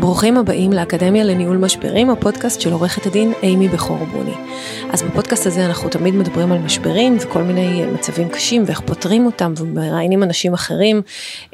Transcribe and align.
ברוכים 0.00 0.36
הבאים 0.36 0.72
לאקדמיה 0.72 1.24
לניהול 1.24 1.56
משברים, 1.56 2.10
הפודקאסט 2.10 2.60
של 2.60 2.72
עורכת 2.72 3.06
הדין 3.06 3.32
אימי 3.42 3.68
בכור 3.68 3.98
בוני. 4.12 4.34
אז 4.92 5.02
בפודקאסט 5.02 5.46
הזה 5.46 5.66
אנחנו 5.66 5.88
תמיד 5.88 6.14
מדברים 6.14 6.52
על 6.52 6.58
משברים 6.58 7.16
וכל 7.20 7.42
מיני 7.42 7.86
מצבים 7.86 8.28
קשים 8.28 8.62
ואיך 8.66 8.80
פותרים 8.80 9.26
אותם 9.26 9.54
ומראיינים 9.56 10.22
אנשים 10.22 10.54
אחרים 10.54 11.02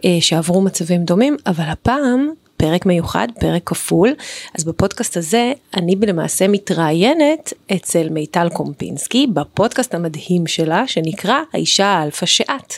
אה, 0.04 0.16
שעברו 0.20 0.60
מצבים 0.62 1.04
דומים, 1.04 1.36
אבל 1.46 1.64
הפעם 1.64 2.30
פרק 2.56 2.86
מיוחד, 2.86 3.28
פרק 3.40 3.62
כפול. 3.66 4.14
אז 4.58 4.64
בפודקאסט 4.64 5.16
הזה 5.16 5.52
אני 5.76 5.96
למעשה 6.06 6.48
מתראיינת 6.48 7.52
אצל 7.72 8.08
מיטל 8.08 8.48
קמפינסקי 8.52 9.26
בפודקאסט 9.26 9.94
המדהים 9.94 10.46
שלה 10.46 10.86
שנקרא 10.86 11.38
האישה 11.52 11.86
האלפא 11.86 12.26
שאת. 12.26 12.74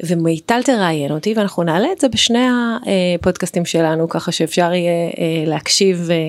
ומיטל 0.00 0.62
תראיין 0.62 1.12
אותי 1.12 1.34
ואנחנו 1.36 1.62
נעלה 1.62 1.88
את 1.92 2.00
זה 2.00 2.08
בשני 2.08 2.46
הפודקאסטים 3.18 3.64
שלנו 3.64 4.08
ככה 4.08 4.32
שאפשר 4.32 4.72
יהיה 4.72 5.10
אה, 5.18 5.44
להקשיב. 5.46 6.10
אה, 6.10 6.28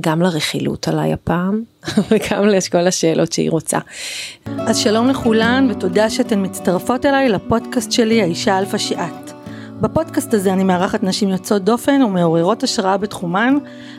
גם 0.00 0.22
לרכילות 0.22 0.88
עליי 0.88 1.12
הפעם 1.12 1.62
וגם 2.10 2.46
לכל 2.46 2.86
השאלות 2.86 3.32
שהיא 3.32 3.50
רוצה. 3.50 3.78
אז 4.58 4.78
שלום 4.78 5.08
לכולן 5.08 5.68
ותודה 5.70 6.10
שאתן 6.10 6.44
מצטרפות 6.44 7.06
אליי 7.06 7.28
לפודקאסט 7.28 7.92
שלי 7.92 8.22
האישה 8.22 8.58
אלפא 8.58 8.78
שאת. 8.78 9.41
בפודקאסט 9.82 10.34
הזה 10.34 10.52
אני 10.52 10.64
מארחת 10.64 11.02
נשים 11.02 11.28
יוצאות 11.28 11.64
דופן 11.64 12.02
ומעוררות 12.02 12.62
השראה 12.62 12.96
בתחומן, 12.96 13.54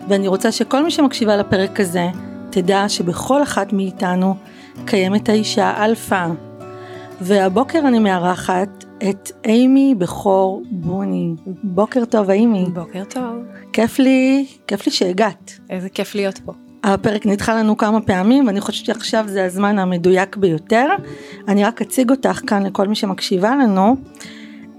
ואני 0.10 0.28
רוצה 0.28 0.52
שכל 0.52 0.84
מי 0.84 0.92
שמקשיבה 0.92 1.38
לפרק 1.38 1.80
הזה, 1.80 2.08
תדע 2.50 2.90
שבכל 2.90 3.44
אחת 3.44 3.74
מאיתנו 3.74 4.36
קיימת 4.86 5.30
האישה 5.30 5.86
אלפא. 5.86 6.28
והבוקר 7.22 7.80
אני 7.80 8.00
מארחת 8.00 8.86
את 9.10 9.32
אימי 9.46 9.96
בכור 9.98 10.64
בוני. 10.72 11.34
בוקר 11.64 12.06
טוב 12.06 12.30
אימי. 12.30 12.66
בוקר 12.74 13.04
טוב. 13.10 13.36
כיף 13.74 14.00
לי, 14.00 14.46
כיף 14.68 14.86
לי 14.86 14.92
שהגעת. 14.92 15.60
איזה 15.70 15.90
כיף 15.90 16.16
להיות 16.16 16.40
פה. 16.46 16.54
הפרק 16.84 17.26
נדחה 17.26 17.56
לנו 17.56 17.78
כמה 17.78 18.02
פעמים 18.02 18.48
ואני 18.48 18.62
חושבת 18.62 18.86
שעכשיו 18.86 19.26
זה 19.28 19.46
הזמן 19.46 19.80
המדויק 19.80 20.36
ביותר. 20.36 20.88
אני 21.48 21.64
רק 21.64 21.82
אציג 21.82 22.10
אותך 22.12 22.42
כאן 22.48 22.64
לכל 22.66 22.88
מי 22.88 22.96
שמקשיבה 22.96 23.56
לנו. 23.56 23.96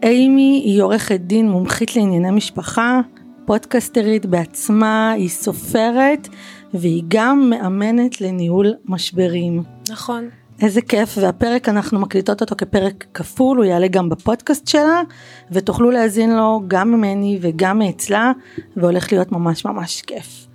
אימי 0.05 0.63
היא 0.65 0.83
עורכת 0.83 1.21
דין 1.21 1.51
מומחית 1.51 1.97
לענייני 1.97 2.31
משפחה, 2.31 3.01
פודקסטרית 3.47 4.27
בעצמה, 4.27 5.11
היא 5.11 5.29
סופרת 5.29 6.29
והיא 6.75 7.03
גם 7.09 7.51
מאמנת 7.51 8.21
לניהול 8.21 8.75
משברים. 8.85 9.63
נכון. 9.91 10.29
איזה 10.63 10.83
כיף 10.83 11.19
והפרק 11.21 11.69
אנחנו 11.69 12.01
מקליטות 12.01 12.41
אותו 12.41 12.55
כפרק 12.59 13.05
כפול 13.15 13.57
הוא 13.57 13.65
יעלה 13.65 13.89
גם 13.89 14.09
בפודקאסט 14.09 14.69
שלה 14.69 15.03
ותוכלו 15.51 15.91
להאזין 15.91 16.37
לו 16.37 16.63
גם 16.69 16.91
ממני 16.93 17.39
וגם 17.41 17.79
מאצלה 17.79 18.33
והולך 18.77 19.13
להיות 19.13 19.33
ממש 19.33 19.65
ממש 19.65 20.03
כיף. 20.03 20.47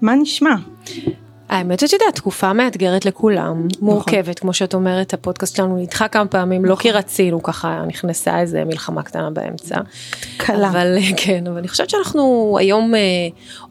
מה 0.00 0.14
נשמע? 0.14 0.54
האמת 1.52 1.80
שאת 1.80 1.92
יודעת, 1.92 2.14
תקופה 2.14 2.52
מאתגרת 2.52 3.04
לכולם, 3.04 3.66
נכון. 3.66 3.88
מורכבת, 3.88 4.38
כמו 4.38 4.52
שאת 4.52 4.74
אומרת, 4.74 5.14
הפודקאסט 5.14 5.56
שלנו 5.56 5.76
נדחה 5.76 6.08
כמה 6.08 6.26
פעמים, 6.26 6.64
לא 6.64 6.76
כי 6.76 6.88
נכון. 6.88 6.98
רצינו, 6.98 7.42
ככה 7.42 7.84
נכנסה 7.86 8.40
איזה 8.40 8.64
מלחמה 8.64 9.02
קטנה 9.02 9.30
באמצע. 9.30 9.76
קלה. 10.36 10.68
אבל 10.68 10.98
כן, 11.16 11.46
אבל 11.46 11.58
אני 11.58 11.68
חושבת 11.68 11.90
שאנחנו 11.90 12.56
היום 12.60 12.94
אה, 12.94 13.00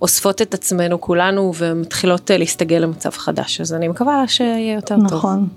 אוספות 0.01 0.41
את 0.41 0.53
עצמנו 0.53 1.01
כולנו 1.01 1.53
ומתחילות 1.57 2.31
אה, 2.31 2.37
להסתגל 2.37 2.77
למצב 2.77 3.09
חדש, 3.09 3.61
אז 3.61 3.73
אני 3.73 3.87
מקווה 3.87 4.27
שיהיה 4.27 4.75
יותר 4.75 4.95
נכון. 4.95 5.09
טוב. 5.09 5.19
נכון. 5.19 5.47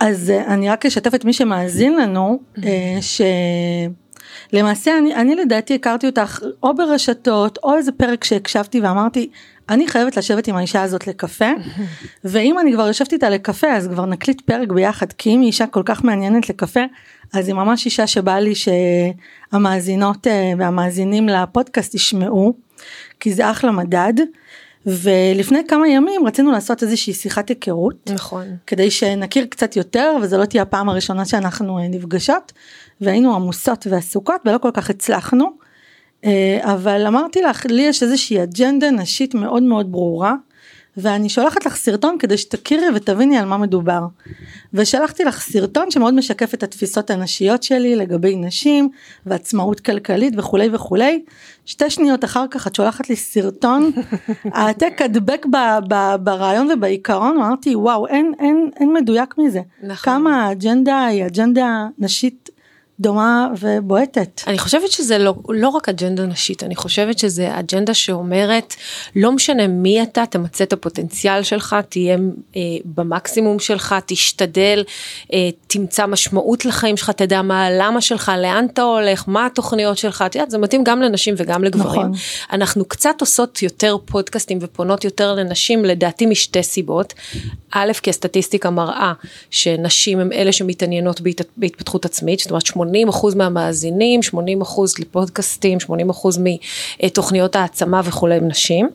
אז 0.00 0.30
אה, 0.30 0.54
אני 0.54 0.70
רק 0.70 0.86
אשתף 0.86 1.14
את 1.14 1.24
מי 1.24 1.32
שמאזין 1.32 1.96
לנו, 1.96 2.40
אה, 2.64 2.96
ש... 3.00 3.20
למעשה 4.52 4.98
אני, 4.98 5.14
אני 5.14 5.34
לדעתי 5.34 5.74
הכרתי 5.74 6.06
אותך 6.06 6.40
או 6.62 6.74
ברשתות 6.74 7.58
או 7.62 7.76
איזה 7.76 7.92
פרק 7.92 8.24
שהקשבתי 8.24 8.80
ואמרתי 8.80 9.30
אני 9.68 9.88
חייבת 9.88 10.16
לשבת 10.16 10.48
עם 10.48 10.56
האישה 10.56 10.82
הזאת 10.82 11.06
לקפה 11.06 11.50
ואם 12.24 12.58
אני 12.58 12.72
כבר 12.72 12.86
יושבת 12.86 13.12
איתה 13.12 13.30
לקפה 13.30 13.72
אז 13.72 13.88
כבר 13.88 14.06
נקליט 14.06 14.40
פרק 14.40 14.68
ביחד 14.68 15.12
כי 15.12 15.30
אם 15.30 15.40
היא 15.40 15.46
אישה 15.46 15.66
כל 15.66 15.82
כך 15.84 16.04
מעניינת 16.04 16.48
לקפה 16.48 16.80
אז 17.32 17.48
היא 17.48 17.54
ממש 17.54 17.84
אישה 17.84 18.06
שבא 18.06 18.38
לי 18.38 18.52
שהמאזינות 18.54 20.26
אה, 20.26 20.52
והמאזינים 20.58 21.28
לפודקאסט 21.28 21.94
ישמעו 21.94 22.54
כי 23.20 23.34
זה 23.34 23.50
אחלה 23.50 23.70
מדד. 23.70 24.14
ולפני 24.86 25.58
כמה 25.68 25.88
ימים 25.88 26.26
רצינו 26.26 26.52
לעשות 26.52 26.82
איזושהי 26.82 27.12
שיחת 27.12 27.48
היכרות. 27.48 28.10
נכון. 28.10 28.46
כדי 28.66 28.90
שנכיר 28.90 29.46
קצת 29.46 29.76
יותר 29.76 30.16
וזה 30.22 30.36
לא 30.36 30.44
תהיה 30.44 30.62
הפעם 30.62 30.88
הראשונה 30.88 31.24
שאנחנו 31.24 31.78
אה, 31.78 31.88
נפגשות 31.88 32.52
והיינו 33.00 33.34
עמוסות 33.34 33.86
ועסוקות 33.90 34.40
ולא 34.44 34.58
כל 34.58 34.70
כך 34.74 34.90
הצלחנו. 34.90 35.67
אה, 36.24 36.58
אבל 36.62 37.06
אמרתי 37.06 37.42
לך 37.42 37.66
לי 37.66 37.82
יש 37.82 38.02
איזושהי 38.02 38.42
אג'נדה 38.42 38.90
נשית 38.90 39.34
מאוד 39.34 39.62
מאוד 39.62 39.92
ברורה 39.92 40.34
ואני 41.00 41.28
שולחת 41.28 41.66
לך 41.66 41.76
סרטון 41.76 42.16
כדי 42.18 42.38
שתכירי 42.38 42.86
ותביני 42.94 43.38
על 43.38 43.44
מה 43.44 43.56
מדובר. 43.56 44.06
ושלחתי 44.74 45.24
לך 45.24 45.40
סרטון 45.40 45.90
שמאוד 45.90 46.14
משקף 46.14 46.54
את 46.54 46.62
התפיסות 46.62 47.10
הנשיות 47.10 47.62
שלי 47.62 47.96
לגבי 47.96 48.36
נשים 48.36 48.88
ועצמאות 49.26 49.80
כלכלית 49.80 50.34
וכולי 50.36 50.68
וכולי. 50.72 51.24
שתי 51.66 51.90
שניות 51.90 52.24
אחר 52.24 52.44
כך 52.50 52.66
את 52.66 52.74
שולחת 52.74 53.08
לי 53.10 53.16
סרטון, 53.16 53.90
העתק 54.54 55.02
הדבק 55.02 55.46
ברעיון 56.20 56.70
ובעיקרון, 56.70 57.36
אמרתי 57.36 57.76
וואו 57.76 58.06
אין, 58.06 58.32
אין, 58.38 58.70
אין 58.80 58.92
מדויק 58.92 59.34
מזה. 59.38 59.60
נכון. 59.82 59.96
כמה 59.96 60.46
האג'נדה 60.46 61.04
היא 61.04 61.26
אג'נדה 61.26 61.86
נשית 61.98 62.50
דומה 63.00 63.48
ובועטת. 63.60 64.40
אני 64.46 64.58
חושבת 64.58 64.90
שזה 64.90 65.18
לא, 65.18 65.34
לא 65.48 65.68
רק 65.68 65.88
אג'נדה 65.88 66.26
נשית, 66.26 66.62
אני 66.62 66.76
חושבת 66.76 67.18
שזה 67.18 67.58
אג'נדה 67.58 67.94
שאומרת, 67.94 68.74
לא 69.16 69.32
משנה 69.32 69.66
מי 69.66 70.02
אתה, 70.02 70.24
תמצה 70.26 70.64
את 70.64 70.72
הפוטנציאל 70.72 71.42
שלך, 71.42 71.76
תהיה 71.88 72.16
אה, 72.56 72.60
במקסימום 72.84 73.58
שלך, 73.58 73.94
תשתדל, 74.06 74.84
אה, 75.32 75.48
תמצא 75.66 76.06
משמעות 76.06 76.64
לחיים 76.64 76.96
שלך, 76.96 77.10
תדע 77.10 77.42
מה 77.42 77.66
הלמה 77.66 78.00
שלך, 78.00 78.32
לאן 78.38 78.66
אתה 78.72 78.82
הולך, 78.82 79.24
מה 79.26 79.46
התוכניות 79.46 79.98
שלך, 79.98 80.24
את 80.26 80.34
יודעת, 80.34 80.50
זה 80.50 80.58
מתאים 80.58 80.84
גם 80.84 81.02
לנשים 81.02 81.34
וגם 81.38 81.64
לגברים. 81.64 82.00
נכון. 82.00 82.12
אנחנו 82.52 82.84
קצת 82.84 83.20
עושות 83.20 83.62
יותר 83.62 83.96
פודקאסטים 84.04 84.58
ופונות 84.60 85.04
יותר 85.04 85.34
לנשים, 85.34 85.84
לדעתי 85.84 86.26
משתי 86.26 86.62
סיבות. 86.62 87.14
א', 87.70 87.92
כי 88.02 88.10
הסטטיסטיקה 88.10 88.70
מראה 88.70 89.12
שנשים 89.50 90.20
הם 90.20 90.32
אלה 90.32 90.52
שמתעניינות 90.52 91.20
בהת, 91.20 91.40
בהתפתחות 91.56 92.04
עצמית, 92.04 92.38
זאת 92.38 92.50
אומרת 92.50 92.62
80% 93.10 93.36
מהמאזינים, 93.36 94.20
80% 94.34 94.36
לפודקאסטים, 94.98 95.78
80% 95.90 95.92
מתוכניות 97.02 97.56
העצמה 97.56 98.00
וכולי 98.04 98.36
עם 98.36 98.48
נשים, 98.48 98.88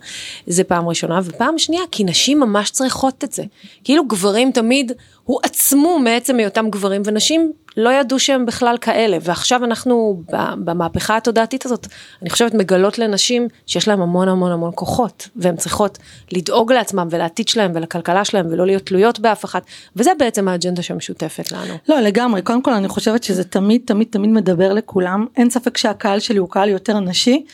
זה 0.47 0.63
פעם 0.63 0.87
ראשונה, 0.87 1.19
ופעם 1.23 1.59
שנייה 1.59 1.83
כי 1.91 2.03
נשים 2.03 2.39
ממש 2.39 2.71
צריכות 2.71 3.23
את 3.23 3.33
זה, 3.33 3.43
כאילו 3.83 4.07
גברים 4.07 4.51
תמיד 4.51 4.91
הועצמו 5.25 5.99
מעצם 5.99 6.37
היותם 6.37 6.69
גברים 6.69 7.01
ונשים 7.05 7.51
לא 7.77 7.89
ידעו 7.89 8.19
שהם 8.19 8.45
בכלל 8.45 8.77
כאלה. 8.81 9.17
ועכשיו 9.21 9.63
אנחנו 9.63 10.23
במהפכה 10.57 11.17
התודעתית 11.17 11.65
הזאת 11.65 11.87
אני 12.21 12.29
חושבת 12.29 12.53
מגלות 12.53 12.99
לנשים 12.99 13.47
שיש 13.65 13.87
להם 13.87 14.01
המון 14.01 14.27
המון 14.27 14.51
המון 14.51 14.71
כוחות. 14.75 15.29
והן 15.35 15.55
צריכות 15.55 15.97
לדאוג 16.31 16.71
לעצמם 16.71 17.07
ולעתיד 17.11 17.47
שלהם 17.47 17.71
ולכלכלה 17.75 18.25
שלהם 18.25 18.47
ולא 18.51 18.65
להיות 18.65 18.85
תלויות 18.85 19.19
באף 19.19 19.45
אחת. 19.45 19.65
וזה 19.95 20.11
בעצם 20.19 20.47
האג'נדה 20.47 20.81
שמשותפת 20.81 21.51
לנו. 21.51 21.73
לא 21.89 21.99
לגמרי. 21.99 22.41
קודם 22.41 22.61
כל 22.61 22.73
אני 22.73 22.87
חושבת 22.87 23.23
שזה 23.23 23.43
תמיד 23.43 23.81
תמיד 23.85 24.07
תמיד 24.11 24.29
מדבר 24.29 24.73
לכולם. 24.73 25.25
אין 25.37 25.49
ספק 25.49 25.77
שהקהל 25.77 26.19
שלי 26.19 26.37
הוא 26.37 26.49
קהל 26.49 26.69
יותר 26.69 26.99
נשי. 26.99 27.45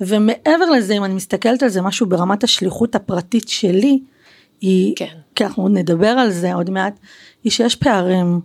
ומעבר 0.00 0.70
לזה 0.76 0.94
אם 0.94 1.04
אני 1.04 1.14
מסתכלת 1.14 1.62
על 1.62 1.68
זה 1.68 1.82
משהו 1.82 2.06
ברמת 2.06 2.44
השליחות 2.44 2.94
הפרטית 2.94 3.48
שלי 3.48 3.98
היא 4.60 4.92
כן. 4.96 5.14
כי 5.34 5.44
אנחנו 5.44 5.68
נדבר 5.68 6.08
על 6.08 6.30
זה 6.30 6.54
עוד 6.54 6.70
מעט 6.70 6.98
היא 7.44 7.52
שיש 7.52 7.76
פערים 7.76 8.40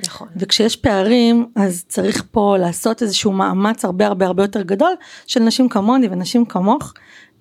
נכון. 0.00 0.28
וכשיש 0.36 0.76
פערים 0.76 1.46
אז 1.56 1.84
צריך 1.88 2.24
פה 2.30 2.56
לעשות 2.58 3.02
איזשהו 3.02 3.32
מאמץ 3.32 3.84
הרבה 3.84 4.06
הרבה 4.06 4.26
הרבה 4.26 4.42
יותר 4.42 4.62
גדול 4.62 4.92
של 5.26 5.40
נשים 5.40 5.68
כמוני 5.68 6.08
ונשים 6.10 6.44
כמוך. 6.44 6.92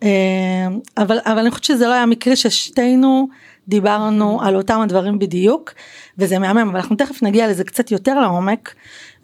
אה, 0.03 0.67
אבל 0.97 1.19
אבל 1.25 1.39
אני 1.39 1.51
חושבת 1.51 1.63
שזה 1.63 1.87
לא 1.87 1.93
היה 1.93 2.05
מקרי 2.05 2.35
ששתינו 2.35 3.27
דיברנו 3.67 4.41
על 4.41 4.55
אותם 4.55 4.79
הדברים 4.81 5.19
בדיוק 5.19 5.73
וזה 6.17 6.39
מהמם 6.39 6.69
אבל 6.69 6.75
אנחנו 6.75 6.95
תכף 6.95 7.23
נגיע 7.23 7.47
לזה 7.47 7.63
קצת 7.63 7.91
יותר 7.91 8.19
לעומק 8.19 8.73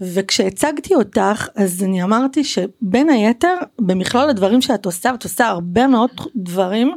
וכשהצגתי 0.01 0.95
אותך 0.95 1.47
אז 1.55 1.83
אני 1.83 2.03
אמרתי 2.03 2.43
שבין 2.43 3.09
היתר 3.09 3.55
במכלול 3.79 4.29
הדברים 4.29 4.61
שאת 4.61 4.85
עושה 4.85 5.09
ואת 5.11 5.23
עושה 5.23 5.47
הרבה 5.47 5.87
מאוד 5.87 6.09
דברים 6.35 6.91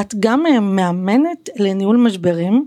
את 0.00 0.14
גם 0.20 0.46
אה, 0.46 0.60
מאמנת 0.60 1.48
לניהול 1.56 1.96
משברים, 1.96 2.66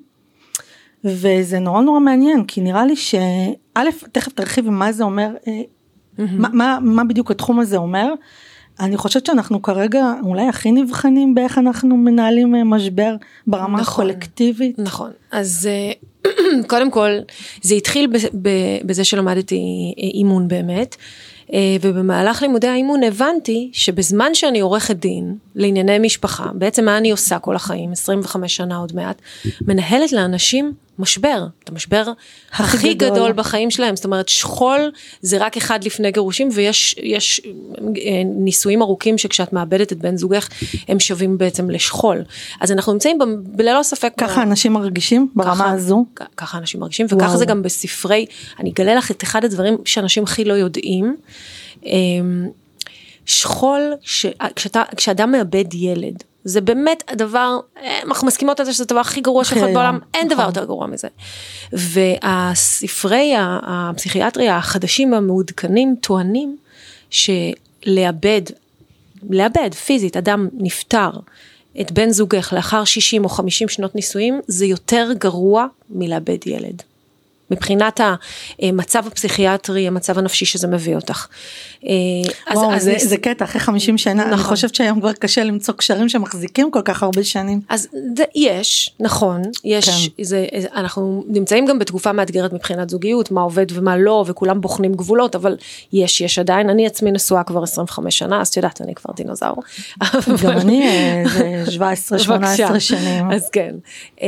וזה 1.04 1.60
נורא 1.60 1.82
נורא 1.82 2.00
מעניין, 2.00 2.44
כי 2.44 2.62
נראה 2.62 2.86
לי 2.86 2.96
שא', 2.96 3.84
תכף 4.12 4.32
תרחיבי 4.32 4.70
מה 4.70 4.92
זה 4.92 5.04
אומר, 5.04 5.30
mm-hmm. 5.44 6.22
מה, 6.30 6.50
מה, 6.54 6.80
מה 6.82 7.04
בדיוק 7.04 7.32
התחום 7.32 7.60
הזה 7.60 7.78
אומר. 7.78 8.14
אני 8.80 8.98
חושבת 8.98 9.26
שאנחנו 9.26 9.62
כרגע 9.62 10.14
אולי 10.24 10.48
הכי 10.48 10.72
נבחנים 10.72 11.36
באיך 11.36 11.58
אנחנו 11.58 11.98
מנהלים 11.98 12.56
אה, 12.56 12.64
משבר 12.64 13.16
ברמה 13.48 13.80
נכון, 13.80 14.06
הקולקטיבית. 14.06 14.80
נכון, 14.80 15.12
אז 15.32 15.70
קודם 16.70 16.92
כל 16.92 17.10
זה 17.62 17.76
התחיל 17.76 18.12
בזה 18.86 19.04
שלמדתי 19.04 19.94
אימון 19.98 20.48
באמת. 20.48 20.96
אה, 21.54 21.76
ובמהלך 21.82 22.42
לימודי 22.42 22.68
האימון 22.68 23.04
הבנתי 23.04 23.70
שבזמן 23.74 24.34
שאני 24.34 24.60
עורכת 24.60 24.96
דין 24.96 25.36
לענייני 25.56 26.00
משפחה, 26.00 26.46
בעצם 26.54 26.86
מה 26.86 26.98
אני 26.98 27.12
עושה 27.12 27.40
כל 27.40 27.56
החיים, 27.56 27.92
25 27.92 28.56
שנה 28.56 28.78
עוד 28.78 28.96
מעט, 28.96 29.22
מנהלת 29.62 30.12
לאנשים 30.12 30.74
משבר, 31.00 31.48
את 31.64 31.70
המשבר 31.70 32.04
הכי, 32.52 32.64
הכי 32.64 32.94
גדול. 32.94 33.10
גדול 33.10 33.32
בחיים 33.32 33.72
שלהם, 33.72 33.96
זאת 33.96 34.06
אומרת 34.06 34.30
שכול 34.30 34.92
זה 35.22 35.38
רק 35.38 35.58
אחד 35.58 35.84
לפני 35.84 36.12
גירושים 36.12 36.50
ויש 36.54 36.96
יש 37.04 37.42
אה, 37.46 38.22
נישואים 38.26 38.82
ארוכים 38.82 39.18
שכשאת 39.18 39.54
מאבדת 39.54 39.94
את 39.94 39.98
בן 39.98 40.18
זוגך 40.18 40.50
הם 40.88 41.00
שווים 41.00 41.38
בעצם 41.38 41.70
לשכול. 41.70 42.24
אז 42.62 42.72
אנחנו 42.72 42.94
נמצאים 42.94 43.18
ב, 43.20 43.62
ללא 43.62 43.84
ספק. 43.84 44.14
ככה 44.18 44.42
ב... 44.42 44.44
אנשים 44.44 44.74
מרגישים 44.74 45.30
ברמה 45.36 45.56
ככה, 45.56 45.72
הזו? 45.72 46.06
ככה 46.38 46.58
אנשים 46.58 46.80
מרגישים 46.80 47.06
וככה 47.06 47.26
וואו. 47.26 47.38
זה 47.38 47.46
גם 47.46 47.64
בספרי, 47.64 48.26
אני 48.60 48.70
אגלה 48.70 48.96
לך 48.96 49.12
את 49.12 49.24
אחד 49.24 49.46
הדברים 49.46 49.78
שאנשים 49.86 50.24
הכי 50.24 50.46
לא 50.46 50.54
יודעים. 50.54 51.16
אמ, 51.86 52.50
שכול, 53.26 53.94
ש... 54.02 54.26
כשאתה, 54.56 54.84
כשאדם 54.98 55.32
מאבד 55.32 55.74
ילד, 55.74 56.24
זה 56.50 56.62
באמת 56.62 57.04
הדבר, 57.08 57.60
אה, 57.78 58.00
אנחנו 58.04 58.28
מסכימות 58.28 58.60
על 58.60 58.66
זה 58.66 58.74
שזה 58.74 58.84
הדבר 58.84 59.00
הכי 59.00 59.22
גרוע 59.22 59.44
שיכול 59.44 59.74
בעולם, 59.74 60.00
אין 60.14 60.28
דבר 60.28 60.36
נכון. 60.36 60.48
יותר 60.48 60.66
גרוע 60.66 60.88
מזה. 60.88 61.08
והספרי 61.74 63.34
הפסיכיאטריה 63.38 64.58
החדשים 64.58 65.14
המעודכנים 65.14 65.96
טוענים 66.02 66.58
שלאבד, 67.10 68.42
לאבד 69.30 69.74
פיזית, 69.74 70.18
אדם 70.18 70.48
נפטר, 70.54 71.10
את 71.82 71.92
בן 71.92 72.10
זוגך 72.10 72.54
לאחר 72.54 72.84
60 72.84 73.24
או 73.24 73.30
50 73.30 73.70
שנות 73.70 73.96
נישואים, 73.96 74.42
זה 74.48 74.66
יותר 74.66 75.10
גרוע 75.18 75.66
מלאבד 75.90 76.48
ילד. 76.48 76.82
מבחינת 77.52 78.00
המצב 78.60 79.08
הפסיכיאטרי, 79.08 79.88
המצב 79.88 80.18
הנפשי 80.18 80.46
שזה 80.46 80.68
מביא 80.68 80.96
אותך. 80.96 81.28
אה, 81.86 81.92
וואו, 82.56 82.74
אז, 82.74 82.84
זה, 82.84 82.96
אז... 82.96 83.10
זה 83.10 83.18
קטע, 83.18 83.46
אחרי 83.46 83.62
50 83.62 83.98
שנה, 83.98 84.14
נכון. 84.14 84.34
אני 84.34 84.44
חושבת 84.44 84.76
שהיום 84.76 85.00
כבר 85.00 85.14
קשה 85.14 85.44
למצוא 85.44 85.74
קשרים 85.74 86.10
שמחזיקים 86.10 86.72
כל 86.72 86.82
כך 86.86 87.04
הרבה 87.04 87.24
שנים. 87.24 87.62
אז 87.70 87.88
זה, 88.18 88.24
יש, 88.36 88.96
נכון, 89.00 89.42
יש, 89.64 89.90
כן. 89.90 90.24
זה, 90.24 90.46
אנחנו 90.76 91.24
נמצאים 91.28 91.66
גם 91.66 91.80
בתקופה 91.80 92.12
מאתגרת 92.12 92.54
מבחינת 92.54 92.90
זוגיות, 92.90 93.32
מה 93.32 93.42
עובד 93.42 93.66
ומה 93.72 93.98
לא, 93.98 94.24
וכולם 94.28 94.62
בוחנים 94.62 94.94
גבולות, 94.94 95.36
אבל 95.36 95.58
יש, 95.94 96.22
יש 96.22 96.40
עדיין, 96.40 96.70
אני 96.70 96.88
עצמי 96.88 97.12
נשואה 97.12 97.44
כבר 97.44 97.64
25 97.64 98.18
שנה, 98.18 98.42
אז 98.42 98.48
את 98.48 98.58
יודעת, 98.58 98.82
אני 98.82 98.96
כבר 98.96 99.14
דינוזאור. 99.16 99.64
גם 100.44 100.52
אני, 100.52 100.88
אה, 100.88 101.24
זה 101.66 102.18
17-18 102.76 102.80
שנים. 102.80 103.32
אז 103.32 103.50
כן, 103.50 103.76
אה, 104.22 104.28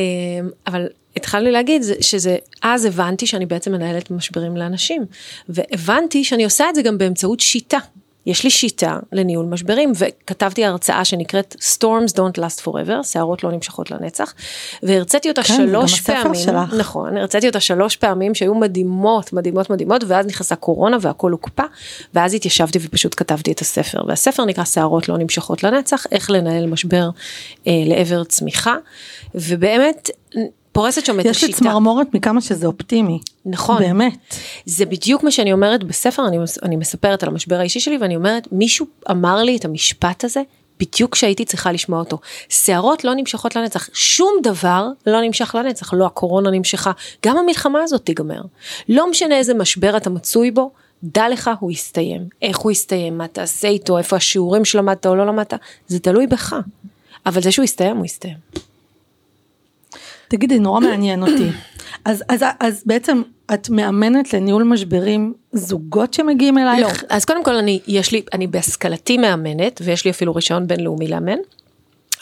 אבל 0.67 0.87
התחלתי 1.15 1.51
להגיד 1.51 1.83
שזה, 2.01 2.37
אז 2.61 2.85
הבנתי 2.85 3.27
שאני 3.27 3.45
בעצם 3.45 3.71
מנהלת 3.71 4.11
משברים 4.11 4.57
לאנשים, 4.57 5.05
והבנתי 5.49 6.23
שאני 6.23 6.43
עושה 6.43 6.69
את 6.69 6.75
זה 6.75 6.81
גם 6.81 6.97
באמצעות 6.97 7.39
שיטה. 7.41 7.77
יש 8.25 8.43
לי 8.43 8.49
שיטה 8.49 8.99
לניהול 9.11 9.45
משברים 9.45 9.91
וכתבתי 9.95 10.65
הרצאה 10.65 11.05
שנקראת 11.05 11.55
Storms 11.59 12.11
Don't 12.11 12.37
Last 12.39 12.65
Forever, 12.65 13.03
שערות 13.03 13.43
לא 13.43 13.51
נמשכות 13.51 13.91
לנצח, 13.91 14.33
והרציתי 14.83 15.29
אותה 15.29 15.43
כן, 15.43 15.53
שלוש 15.53 16.01
פעמים, 16.01 16.35
שלך. 16.35 16.73
נכון, 16.73 17.17
הרציתי 17.17 17.47
אותה 17.47 17.59
שלוש 17.59 17.95
פעמים 17.95 18.35
שהיו 18.35 18.55
מדהימות, 18.55 19.33
מדהימות, 19.33 19.69
מדהימות, 19.69 20.03
ואז 20.07 20.25
נכנסה 20.25 20.55
קורונה 20.55 20.97
והכל 21.01 21.31
הוקפא, 21.31 21.63
ואז 22.13 22.33
התיישבתי 22.33 22.79
ופשוט 22.81 23.13
כתבתי 23.17 23.51
את 23.51 23.59
הספר, 23.59 24.03
והספר 24.07 24.45
נקרא 24.45 24.63
שערות 24.63 25.09
לא 25.09 25.17
נמשכות 25.17 25.63
לנצח, 25.63 26.05
איך 26.11 26.31
לנהל 26.31 26.65
משבר 26.67 27.09
אה, 27.67 27.71
לעבר 27.85 28.23
צמיחה, 28.23 28.75
ובאמת 29.35 30.09
פורסת 30.71 31.05
שם 31.05 31.19
את 31.19 31.25
השיטה. 31.25 31.29
יש 31.29 31.43
לי 31.43 31.53
צמרמורת 31.53 32.07
מכמה 32.13 32.41
שזה 32.41 32.67
אופטימי. 32.67 33.19
נכון. 33.45 33.79
באמת. 33.79 34.13
זה 34.65 34.85
בדיוק 34.85 35.23
מה 35.23 35.31
שאני 35.31 35.53
אומרת 35.53 35.83
בספר, 35.83 36.27
אני, 36.27 36.37
אני 36.63 36.75
מספרת 36.75 37.23
על 37.23 37.29
המשבר 37.29 37.55
האישי 37.59 37.79
שלי 37.79 37.97
ואני 37.97 38.15
אומרת, 38.15 38.47
מישהו 38.51 38.85
אמר 39.11 39.43
לי 39.43 39.57
את 39.57 39.65
המשפט 39.65 40.23
הזה 40.23 40.41
בדיוק 40.79 41.13
כשהייתי 41.13 41.45
צריכה 41.45 41.71
לשמוע 41.71 41.99
אותו. 41.99 42.17
שערות 42.49 43.03
לא 43.03 43.13
נמשכות 43.15 43.55
לנצח, 43.55 43.89
שום 43.93 44.33
דבר 44.43 44.87
לא 45.07 45.21
נמשך 45.21 45.55
לנצח, 45.55 45.93
לא 45.93 46.05
הקורונה 46.05 46.51
נמשכה, 46.51 46.91
גם 47.25 47.37
המלחמה 47.37 47.83
הזאת 47.83 48.05
תיגמר. 48.05 48.41
לא 48.89 49.09
משנה 49.09 49.37
איזה 49.37 49.53
משבר 49.53 49.97
אתה 49.97 50.09
מצוי 50.09 50.51
בו, 50.51 50.71
דע 51.03 51.29
לך 51.29 51.49
הוא 51.59 51.71
יסתיים. 51.71 52.21
איך 52.41 52.57
הוא 52.57 52.71
יסתיים, 52.71 53.17
מה 53.17 53.27
תעשה 53.27 53.67
איתו, 53.67 53.97
איפה 53.97 54.15
השיעורים 54.15 54.65
שלמדת 54.65 55.05
או 55.05 55.15
לא 55.15 55.25
למדת, 55.25 55.53
זה 55.87 55.99
תלוי 55.99 56.27
בך. 56.27 56.55
אבל 57.25 57.41
זה 57.41 57.51
שהוא 57.51 57.63
יסתיים, 57.63 57.97
הוא 57.97 58.05
יסתיים. 58.05 58.37
תגידי, 60.31 60.59
נורא 60.59 60.79
מעניין 60.79 61.21
אותי. 61.21 61.49
אז, 62.05 62.23
אז, 62.29 62.45
אז 62.59 62.83
בעצם 62.85 63.21
את 63.53 63.69
מאמנת 63.69 64.33
לניהול 64.33 64.63
משברים 64.63 65.33
זוגות 65.51 66.13
שמגיעים 66.13 66.57
אלייך? 66.57 67.03
לא, 67.03 67.07
אז 67.09 67.25
קודם 67.25 67.43
כל 67.43 67.55
אני, 67.55 67.79
יש 67.87 68.11
לי, 68.11 68.21
אני 68.33 68.47
בהשכלתי 68.47 69.17
מאמנת, 69.17 69.81
ויש 69.83 70.05
לי 70.05 70.11
אפילו 70.11 70.35
רישיון 70.35 70.67
בינלאומי 70.67 71.07
לאמן. 71.07 71.37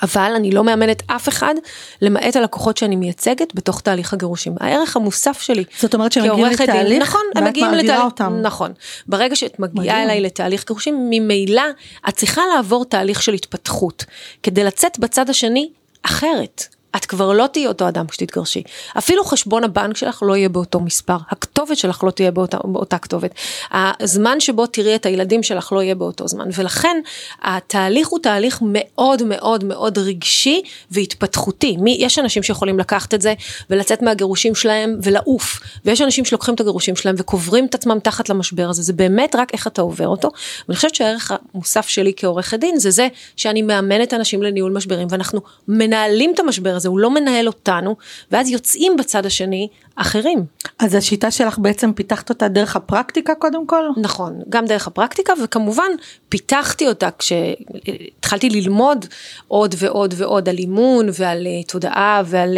אבל 0.01 0.31
אני 0.35 0.51
לא 0.51 0.63
מאמנת 0.63 1.03
אף 1.07 1.29
אחד, 1.29 1.55
למעט 2.01 2.35
הלקוחות 2.35 2.77
שאני 2.77 2.95
מייצגת 2.95 3.55
בתוך 3.55 3.81
תהליך 3.81 4.13
הגירושים. 4.13 4.55
הערך 4.59 4.95
המוסף 4.95 5.41
שלי 5.41 5.63
זאת 5.79 5.93
אומרת 5.93 6.11
שהם 6.11 6.31
מגיעים 6.31 6.45
לתהליך, 6.45 7.01
נכון, 7.01 7.21
הם 7.35 7.43
מגיעים 7.43 7.71
לתהליך, 7.71 8.03
אותם. 8.03 8.39
נכון. 8.41 8.73
ברגע 9.07 9.35
שאת 9.35 9.59
מגיעה 9.59 10.03
אליי 10.03 10.21
לתהליך 10.21 10.67
גירושים, 10.67 11.09
ממילא 11.09 11.63
את 12.09 12.15
צריכה 12.15 12.41
לעבור 12.55 12.85
תהליך 12.85 13.21
של 13.21 13.33
התפתחות, 13.33 14.05
כדי 14.43 14.63
לצאת 14.63 14.99
בצד 14.99 15.29
השני 15.29 15.69
אחרת. 16.03 16.78
את 16.95 17.05
כבר 17.05 17.33
לא 17.33 17.47
תהיי 17.47 17.67
אותו 17.67 17.87
אדם 17.87 18.07
כשתתגרשי. 18.07 18.63
אפילו 18.97 19.23
חשבון 19.23 19.63
הבנק 19.63 19.97
שלך 19.97 20.23
לא 20.25 20.37
יהיה 20.37 20.49
באותו 20.49 20.79
מספר, 20.79 21.17
הכתובת 21.29 21.77
שלך 21.77 22.03
לא 22.03 22.11
תהיה 22.11 22.31
באותה, 22.31 22.57
באותה 22.63 22.97
כתובת, 22.97 23.31
הזמן 23.71 24.39
שבו 24.39 24.67
תראי 24.67 24.95
את 24.95 25.05
הילדים 25.05 25.43
שלך 25.43 25.71
לא 25.71 25.83
יהיה 25.83 25.95
באותו 25.95 26.27
זמן, 26.27 26.49
ולכן 26.55 27.01
התהליך 27.41 28.07
הוא 28.07 28.19
תהליך 28.19 28.59
מאוד 28.61 29.23
מאוד 29.23 29.63
מאוד 29.63 29.97
רגשי 29.97 30.61
והתפתחותי. 30.91 31.77
מי, 31.77 31.97
יש 31.99 32.19
אנשים 32.19 32.43
שיכולים 32.43 32.79
לקחת 32.79 33.13
את 33.13 33.21
זה 33.21 33.33
ולצאת 33.69 34.01
מהגירושים 34.01 34.55
שלהם 34.55 34.97
ולעוף, 35.03 35.59
ויש 35.85 36.01
אנשים 36.01 36.25
שלוקחים 36.25 36.55
את 36.55 36.59
הגירושים 36.59 36.95
שלהם 36.95 37.15
וקוברים 37.17 37.65
את 37.65 37.75
עצמם 37.75 37.99
תחת 38.03 38.29
למשבר 38.29 38.69
הזה, 38.69 38.81
זה 38.81 38.93
באמת 38.93 39.35
רק 39.35 39.53
איך 39.53 39.67
אתה 39.67 39.81
עובר 39.81 40.07
אותו, 40.07 40.31
ואני 40.67 40.75
חושבת 40.75 40.95
שהערך 40.95 41.31
המוסף 41.53 41.87
שלי 41.87 42.13
כעורכת 42.17 42.59
דין 42.59 42.79
זה 42.79 42.91
זה 42.91 43.07
שאני 43.35 43.61
מאמנת 43.61 44.13
אנשים 44.13 44.43
לניהול 44.43 44.71
משברים, 44.71 45.07
ואנחנו 45.11 45.41
מנהלים 45.67 46.31
את 46.33 46.39
המשבר 46.39 46.78
הזה, 46.79 46.89
הוא 46.89 46.99
לא 46.99 47.11
מנהל 47.11 47.47
אותנו, 47.47 47.95
ואז 48.31 48.49
יוצאים 48.49 48.97
בצד 48.97 49.25
השני 49.25 49.67
אחרים. 49.95 50.45
אז 50.79 50.95
השיטה 50.95 51.31
שלך 51.31 51.59
בעצם 51.59 51.93
פיתחת 51.93 52.29
אותה 52.29 52.47
דרך 52.47 52.75
הפרקטיקה 52.75 53.35
קודם 53.35 53.67
כל? 53.67 53.83
נכון, 53.97 54.41
גם 54.49 54.65
דרך 54.65 54.87
הפרקטיקה, 54.87 55.33
וכמובן 55.43 55.91
פיתחתי 56.29 56.87
אותה 56.87 57.09
כשהתחלתי 57.11 58.49
ללמוד 58.49 59.05
עוד 59.47 59.75
ועוד 59.77 60.13
ועוד 60.17 60.49
על 60.49 60.57
אימון 60.57 61.09
ועל 61.13 61.47
uh, 61.47 61.71
תודעה 61.71 62.21
ועל 62.25 62.57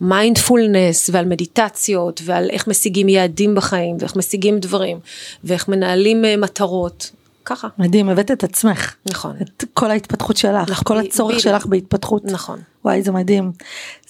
מיינדפולנס 0.00 1.08
uh, 1.08 1.12
ועל 1.12 1.24
מדיטציות 1.24 2.20
ועל 2.24 2.50
איך 2.50 2.68
משיגים 2.68 3.08
יעדים 3.08 3.54
בחיים 3.54 3.96
ואיך 4.00 4.16
משיגים 4.16 4.58
דברים 4.58 4.98
ואיך 5.44 5.68
מנהלים 5.68 6.24
uh, 6.24 6.40
מטרות. 6.40 7.10
ככה. 7.44 7.68
מדהים, 7.78 8.08
הבאת 8.08 8.30
את 8.30 8.44
עצמך. 8.44 8.94
נכון. 9.10 9.36
את 9.42 9.64
כל 9.74 9.90
ההתפתחות 9.90 10.36
שלך, 10.36 10.70
נכון, 10.70 10.84
כל 10.84 10.98
הצורך 10.98 11.36
ב- 11.36 11.38
שלך 11.38 11.66
בהתפתחות. 11.66 12.24
נכון. 12.24 12.58
וואי, 12.84 13.02
זה 13.02 13.12
מדהים. 13.12 13.52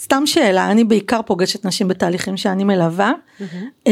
סתם 0.00 0.22
שאלה, 0.26 0.70
אני 0.70 0.84
בעיקר 0.84 1.20
פוגשת 1.26 1.66
נשים 1.66 1.88
בתהליכים 1.88 2.36
שאני 2.36 2.64
מלווה. 2.64 3.12
Mm-hmm. 3.12 3.88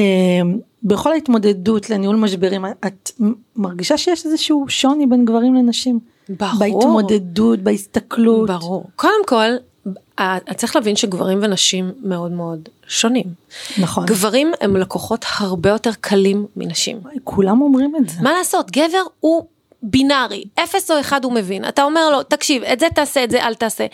בכל 0.83 1.13
ההתמודדות 1.13 1.91
לניהול 1.91 2.17
משברים, 2.17 2.65
את 2.67 3.11
מרגישה 3.57 3.99
שיש 3.99 4.27
איזשהו 4.27 4.65
שוני 4.69 5.07
בין 5.07 5.25
גברים 5.25 5.55
לנשים? 5.55 6.01
ברור. 6.29 6.59
בהתמודדות, 6.59 7.59
בהסתכלות. 7.59 8.51
ברור. 8.51 8.85
קודם 8.97 9.27
כל, 9.27 9.47
צריך 10.57 10.77
להבין 10.77 10.97
שגברים 10.97 11.39
ונשים 11.43 11.93
מאוד 12.03 12.31
מאוד 12.31 12.69
שונים. 12.89 13.27
נכון. 13.79 14.07
גברים 14.07 14.53
הם 14.61 14.77
לקוחות 14.77 15.25
הרבה 15.39 15.71
יותר 15.71 15.91
קלים 16.01 16.47
מנשים. 16.57 17.01
כולם 17.25 17.61
אומרים 17.61 17.97
את 17.97 18.09
זה. 18.09 18.23
מה 18.23 18.33
לעשות, 18.33 18.71
גבר 18.71 19.03
הוא 19.21 19.47
בינארי, 19.83 20.45
אפס 20.55 20.91
או 20.91 21.01
אחד 21.01 21.25
הוא 21.25 21.33
מבין, 21.33 21.65
אתה 21.65 21.83
אומר 21.83 22.11
לו, 22.11 22.23
תקשיב, 22.23 22.65
את 22.65 22.81
זה 22.81 22.87
תעשה, 22.95 23.25
את 23.25 23.31
זה 23.31 23.47
אל 23.47 23.55
תעשה. 23.55 23.87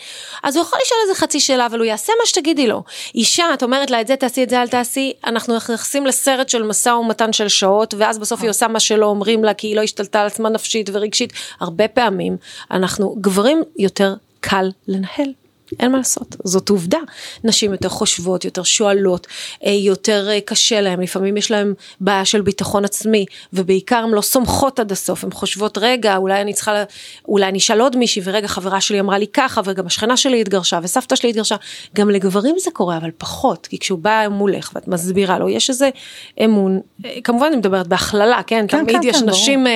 אז 0.43 0.55
הוא 0.55 0.63
יכול 0.63 0.79
לשאול 0.85 0.99
איזה 1.03 1.19
חצי 1.19 1.39
שאלה, 1.39 1.65
אבל 1.65 1.79
הוא 1.79 1.85
יעשה 1.85 2.13
מה 2.19 2.25
שתגידי 2.25 2.67
לו. 2.67 2.83
אישה, 3.15 3.53
את 3.53 3.63
אומרת 3.63 3.91
לה, 3.91 4.01
את 4.01 4.07
זה 4.07 4.15
תעשי, 4.15 4.43
את 4.43 4.49
זה 4.49 4.61
אל 4.61 4.67
תעשי, 4.67 5.13
אנחנו 5.25 5.55
נכנסים 5.55 6.05
לסרט 6.05 6.49
של 6.49 6.63
משא 6.63 6.89
ומתן 6.89 7.33
של 7.33 7.47
שעות, 7.47 7.93
ואז 7.97 8.19
בסוף 8.19 8.41
היא 8.41 8.49
עושה 8.49 8.67
מה 8.67 8.79
שלא 8.79 9.05
אומרים 9.05 9.43
לה, 9.43 9.53
כי 9.53 9.67
היא 9.67 9.75
לא 9.75 9.81
השתלטה 9.81 10.21
על 10.21 10.27
עצמה 10.27 10.49
נפשית 10.49 10.89
ורגשית. 10.93 11.33
הרבה 11.59 11.87
פעמים, 11.87 12.37
אנחנו, 12.71 13.15
גברים 13.21 13.61
יותר 13.77 14.15
קל 14.39 14.71
לנהל. 14.87 15.33
אין 15.79 15.91
מה 15.91 15.97
לעשות, 15.97 16.35
זאת 16.43 16.69
עובדה. 16.69 16.99
נשים 17.43 17.71
יותר 17.71 17.89
חושבות, 17.89 18.45
יותר 18.45 18.63
שואלות, 18.63 19.27
אה, 19.65 19.71
יותר 19.71 20.29
אה, 20.29 20.41
קשה 20.41 20.81
להן, 20.81 21.01
לפעמים 21.01 21.37
יש 21.37 21.51
להן 21.51 21.73
בעיה 21.99 22.25
של 22.25 22.41
ביטחון 22.41 22.85
עצמי, 22.85 23.25
ובעיקר 23.53 23.95
הן 23.95 24.09
לא 24.09 24.21
סומכות 24.21 24.79
עד 24.79 24.91
הסוף, 24.91 25.23
הן 25.23 25.31
חושבות, 25.31 25.77
רגע, 25.77 26.17
אולי 26.17 26.41
אני 26.41 26.53
צריכה, 26.53 26.83
אולי 27.27 27.45
אני 27.45 27.57
אשאל 27.57 27.81
עוד 27.81 27.95
מישהי, 27.95 28.21
ורגע, 28.25 28.47
חברה 28.47 28.81
שלי 28.81 28.99
אמרה 28.99 29.17
לי 29.17 29.27
ככה, 29.27 29.61
וגם 29.65 29.85
השכנה 29.85 30.17
שלי 30.17 30.41
התגרשה, 30.41 30.79
וסבתא 30.83 31.15
שלי 31.15 31.29
התגרשה. 31.29 31.55
גם 31.95 32.09
לגברים 32.09 32.55
זה 32.59 32.71
קורה, 32.71 32.97
אבל 32.97 33.09
פחות, 33.17 33.67
כי 33.67 33.79
כשהוא 33.79 33.99
בא 33.99 34.27
מולך 34.31 34.71
ואת 34.75 34.87
מסבירה 34.87 35.39
לו, 35.39 35.49
יש 35.49 35.69
איזה 35.69 35.89
אמון, 36.45 36.79
אה, 37.05 37.21
כמובן 37.23 37.45
אני 37.45 37.55
מדברת 37.55 37.87
בהכללה, 37.87 38.41
כן? 38.47 38.65
כן, 38.69 38.85
תמיד 38.85 39.01
כן, 39.01 39.07
יש 39.07 39.19
כן, 39.19 39.29
נשים, 39.29 39.67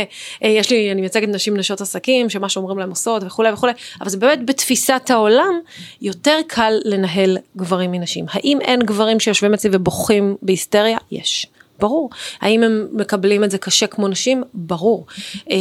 יש 0.42 0.70
לי, 0.70 0.92
אני 0.92 1.02
מייצגת 1.02 1.28
נשים 1.28 1.58
נשות 1.58 1.82
עסקים, 1.82 2.30
שמה 2.30 2.50
שאומרים 2.50 2.80
להם 2.80 2.90
עושות 2.90 3.24
וכולי 3.24 3.52
וכולי, 3.52 3.74
אבל 4.02 4.10
זה 4.10 4.18
באמת 4.18 4.46
בתפיסת 4.46 5.10
העולם, 5.10 5.60
יותר 6.02 6.38
קל 6.48 6.74
לנהל 6.86 7.38
גברים 7.58 7.92
מנשים. 7.92 8.26
האם 8.30 8.62
אין 8.62 8.80
גברים 8.80 9.20
שיושבים 9.20 9.54
אצלי 9.54 9.70
ובוכים 9.74 10.36
בהיסטריה? 10.42 10.98
יש. 11.12 11.48
ברור. 11.80 12.10
האם 12.42 12.64
הם 12.64 12.88
מקבלים 12.92 13.44
את 13.44 13.52
זה 13.52 13.58
קשה 13.58 13.88
כמו 13.88 14.08
נשים? 14.08 14.44
ברור. 14.54 15.06
אה, 15.52 15.56
אה, 15.56 15.60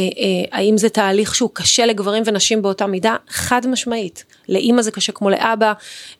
האם 0.51 0.77
זה 0.77 0.89
תהליך 0.89 1.35
שהוא 1.35 1.49
קשה 1.53 1.85
לגברים 1.85 2.23
ונשים 2.25 2.61
באותה 2.61 2.87
מידה? 2.87 3.15
חד 3.29 3.67
משמעית. 3.67 4.23
לאימא 4.49 4.81
זה 4.81 4.91
קשה 4.91 5.11
כמו 5.11 5.29
לאבא, 5.29 5.73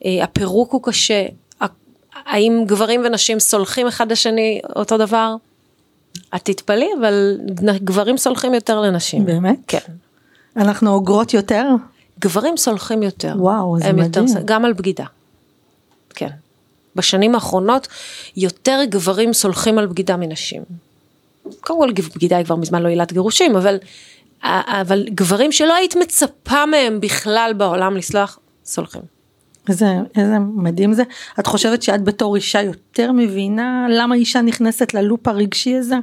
אה, 0.04 0.24
הפירוק 0.24 0.72
הוא 0.72 0.82
קשה. 0.82 1.26
האם 2.26 2.64
גברים 2.66 3.00
ונשים 3.04 3.40
סולחים 3.40 3.86
אחד 3.86 4.12
לשני 4.12 4.60
אותו 4.76 4.98
דבר? 4.98 5.34
את 6.36 6.40
תתפלאי, 6.44 6.88
אבל 7.00 7.38
גברים 7.84 8.16
סולחים 8.16 8.54
יותר 8.54 8.80
לנשים. 8.80 9.24
באמת? 9.24 9.58
כן. 9.66 9.78
אנחנו 10.56 10.90
אוגרות 10.90 11.34
יותר? 11.34 11.64
גברים 12.22 12.56
סולחים 12.56 13.02
יותר. 13.02 13.34
וואו, 13.38 13.78
זה 13.78 13.92
מדהים. 13.92 14.26
יותר, 14.26 14.40
גם 14.44 14.64
על 14.64 14.72
בגידה. 14.72 15.04
כן. 16.10 16.28
בשנים 16.96 17.34
האחרונות 17.34 17.88
יותר 18.36 18.80
גברים 18.88 19.32
סולחים 19.32 19.78
על 19.78 19.86
בגידה 19.86 20.16
מנשים. 20.16 20.62
קודם 21.60 21.78
כל 21.78 21.92
בגידה 22.14 22.36
היא 22.36 22.44
כבר 22.44 22.56
מזמן 22.56 22.82
לא 22.82 22.88
עילת 22.88 23.12
גירושים, 23.12 23.56
אבל, 23.56 23.78
אבל 24.42 25.06
גברים 25.14 25.52
שלא 25.52 25.74
היית 25.74 25.96
מצפה 25.96 26.66
מהם 26.66 27.00
בכלל 27.00 27.52
בעולם 27.56 27.96
לסלוח, 27.96 28.38
סולחים. 28.64 29.02
איזה, 29.68 29.86
איזה 30.16 30.38
מדהים 30.38 30.92
זה. 30.92 31.02
את 31.40 31.46
חושבת 31.46 31.82
שאת 31.82 32.04
בתור 32.04 32.36
אישה 32.36 32.62
יותר 32.62 33.12
מבינה 33.12 33.86
למה 33.90 34.14
אישה 34.14 34.42
נכנסת 34.42 34.94
ללופ 34.94 35.28
הרגשי 35.28 35.74
הזה? 35.74 35.94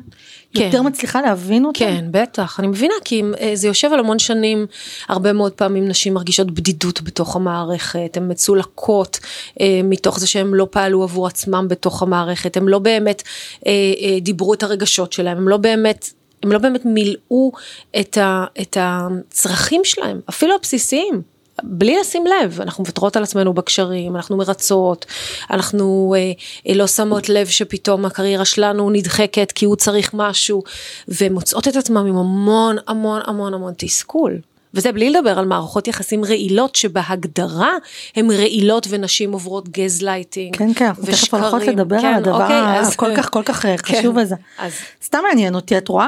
כן. 0.54 0.64
יותר 0.64 0.82
מצליחה 0.82 1.22
להבין 1.22 1.66
אותה? 1.66 1.80
כן, 1.80 2.06
בטח. 2.12 2.60
אני 2.60 2.68
מבינה 2.68 2.94
כי 3.06 3.24
אה, 3.40 3.52
זה 3.54 3.68
יושב 3.68 3.94
על 3.94 4.00
המון 4.00 4.20
שנים, 4.20 4.66
הרבה 5.08 5.34
מאוד 5.34 5.52
פעמים 5.52 5.88
נשים 5.88 6.14
מרגישות 6.14 6.52
בדידות 6.52 7.02
בתוך 7.02 7.36
המערכת, 7.36 8.18
הן 8.18 8.32
מצולקות 8.32 9.20
אה, 9.62 9.82
מתוך 9.84 10.20
זה 10.20 10.28
שהן 10.28 10.48
לא 10.48 10.68
פעלו 10.72 11.04
עבור 11.04 11.28
עצמם 11.28 11.68
בתוך 11.70 12.04
המערכת, 12.04 12.58
הן 12.58 12.66
לא 12.66 12.80
באמת 12.80 13.24
אה, 13.68 13.72
אה, 14.02 14.20
דיברו 14.22 14.54
את 14.54 14.64
הרגשות 14.64 15.14
שלהם, 15.14 15.38
הן 15.38 15.44
לא 15.44 15.58
באמת 15.58 16.10
הם 16.44 16.52
לא 16.52 16.60
באמת 16.60 16.86
מילאו 16.86 17.52
את, 18.00 18.18
ה, 18.18 18.46
את 18.62 18.78
הצרכים 18.80 19.82
שלהם, 19.84 20.20
אפילו 20.30 20.56
הבסיסיים. 20.56 21.22
בלי 21.64 22.00
לשים 22.00 22.24
לב, 22.28 22.62
אנחנו 22.62 22.84
מוותרות 22.84 23.18
על 23.18 23.24
עצמנו 23.24 23.54
בקשרים, 23.54 24.16
אנחנו 24.16 24.38
מרצות, 24.38 25.06
אנחנו 25.52 26.16
אה, 26.18 26.32
אה, 26.68 26.76
לא 26.76 26.88
שמות 26.88 27.30
לב 27.30 27.48
שפתאום 27.48 28.06
הקריירה 28.06 28.46
שלנו 28.46 28.90
נדחקת 28.90 29.52
כי 29.52 29.66
הוא 29.66 29.76
צריך 29.76 30.12
משהו, 30.14 30.64
ומוצאות 31.08 31.68
את 31.68 31.76
עצמם 31.76 32.06
עם 32.06 32.18
המון 32.18 32.76
המון 32.88 33.22
המון 33.26 33.54
המון 33.54 33.74
תסכול. 33.78 34.40
וזה 34.74 34.92
בלי 34.92 35.10
לדבר 35.10 35.40
על 35.40 35.46
מערכות 35.46 35.88
יחסים 35.88 36.26
רעילות 36.26 36.76
שבהגדרה 36.76 37.72
הן 38.16 38.32
רעילות 38.32 38.88
ונשים 38.90 39.32
עוברות 39.32 39.70
גז 39.70 40.02
לייטינג 40.02 40.56
כן 40.56 40.74
כן, 40.74 40.86
אנחנו 40.86 41.06
תכף 41.06 41.34
הולכות 41.34 41.62
לדבר 41.62 42.02
כן, 42.02 42.08
על 42.08 42.14
הדבר 42.16 42.44
אוקיי, 42.44 42.80
אז- 42.80 42.94
הכל 42.94 43.16
כך 43.18 43.30
כל 43.32 43.44
כך 43.46 43.66
אה, 43.66 43.78
כן, 43.84 44.00
חשוב 44.00 44.18
הזה. 44.18 44.36
אז 44.58 44.74
סתם 45.04 45.20
מעניין 45.30 45.56
אותי, 45.56 45.78
את 45.78 45.88
רואה, 45.88 46.08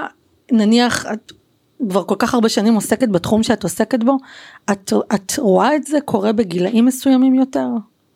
נניח 0.52 1.06
את 1.06 1.32
כבר 1.90 2.04
כל 2.04 2.16
כך 2.20 2.34
הרבה 2.34 2.50
שנים 2.50 2.76
עוסקת 2.76 3.10
בתחום 3.10 3.44
שאת 3.44 3.64
עוסקת 3.64 4.04
בו, 4.04 4.18
את, 4.72 4.94
את 5.16 5.34
רואה 5.38 5.76
את 5.76 5.84
זה 5.84 5.98
קורה 6.06 6.32
בגילאים 6.32 6.86
מסוימים 6.86 7.36
יותר? 7.36 7.68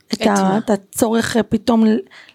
את, 0.08 0.14
את 0.14 0.28
ה, 0.28 0.34
מה? 0.34 0.58
את 0.58 0.70
הצורך 0.70 1.38
אה, 1.38 1.44
פתאום 1.44 1.84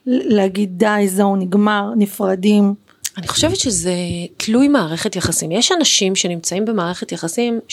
להגיד 0.06 0.78
די 0.78 1.04
זהו 1.08 1.36
נגמר 1.36 1.92
נפרדים. 1.96 2.74
אני 3.18 3.28
חושבת 3.28 3.56
שזה 3.56 3.94
תלוי 4.36 4.68
מערכת 4.68 5.16
יחסים. 5.16 5.52
יש 5.52 5.72
אנשים 5.72 6.16
שנמצאים 6.16 6.64
במערכת 6.64 7.12
יחסים 7.12 7.60
7-8 7.68 7.72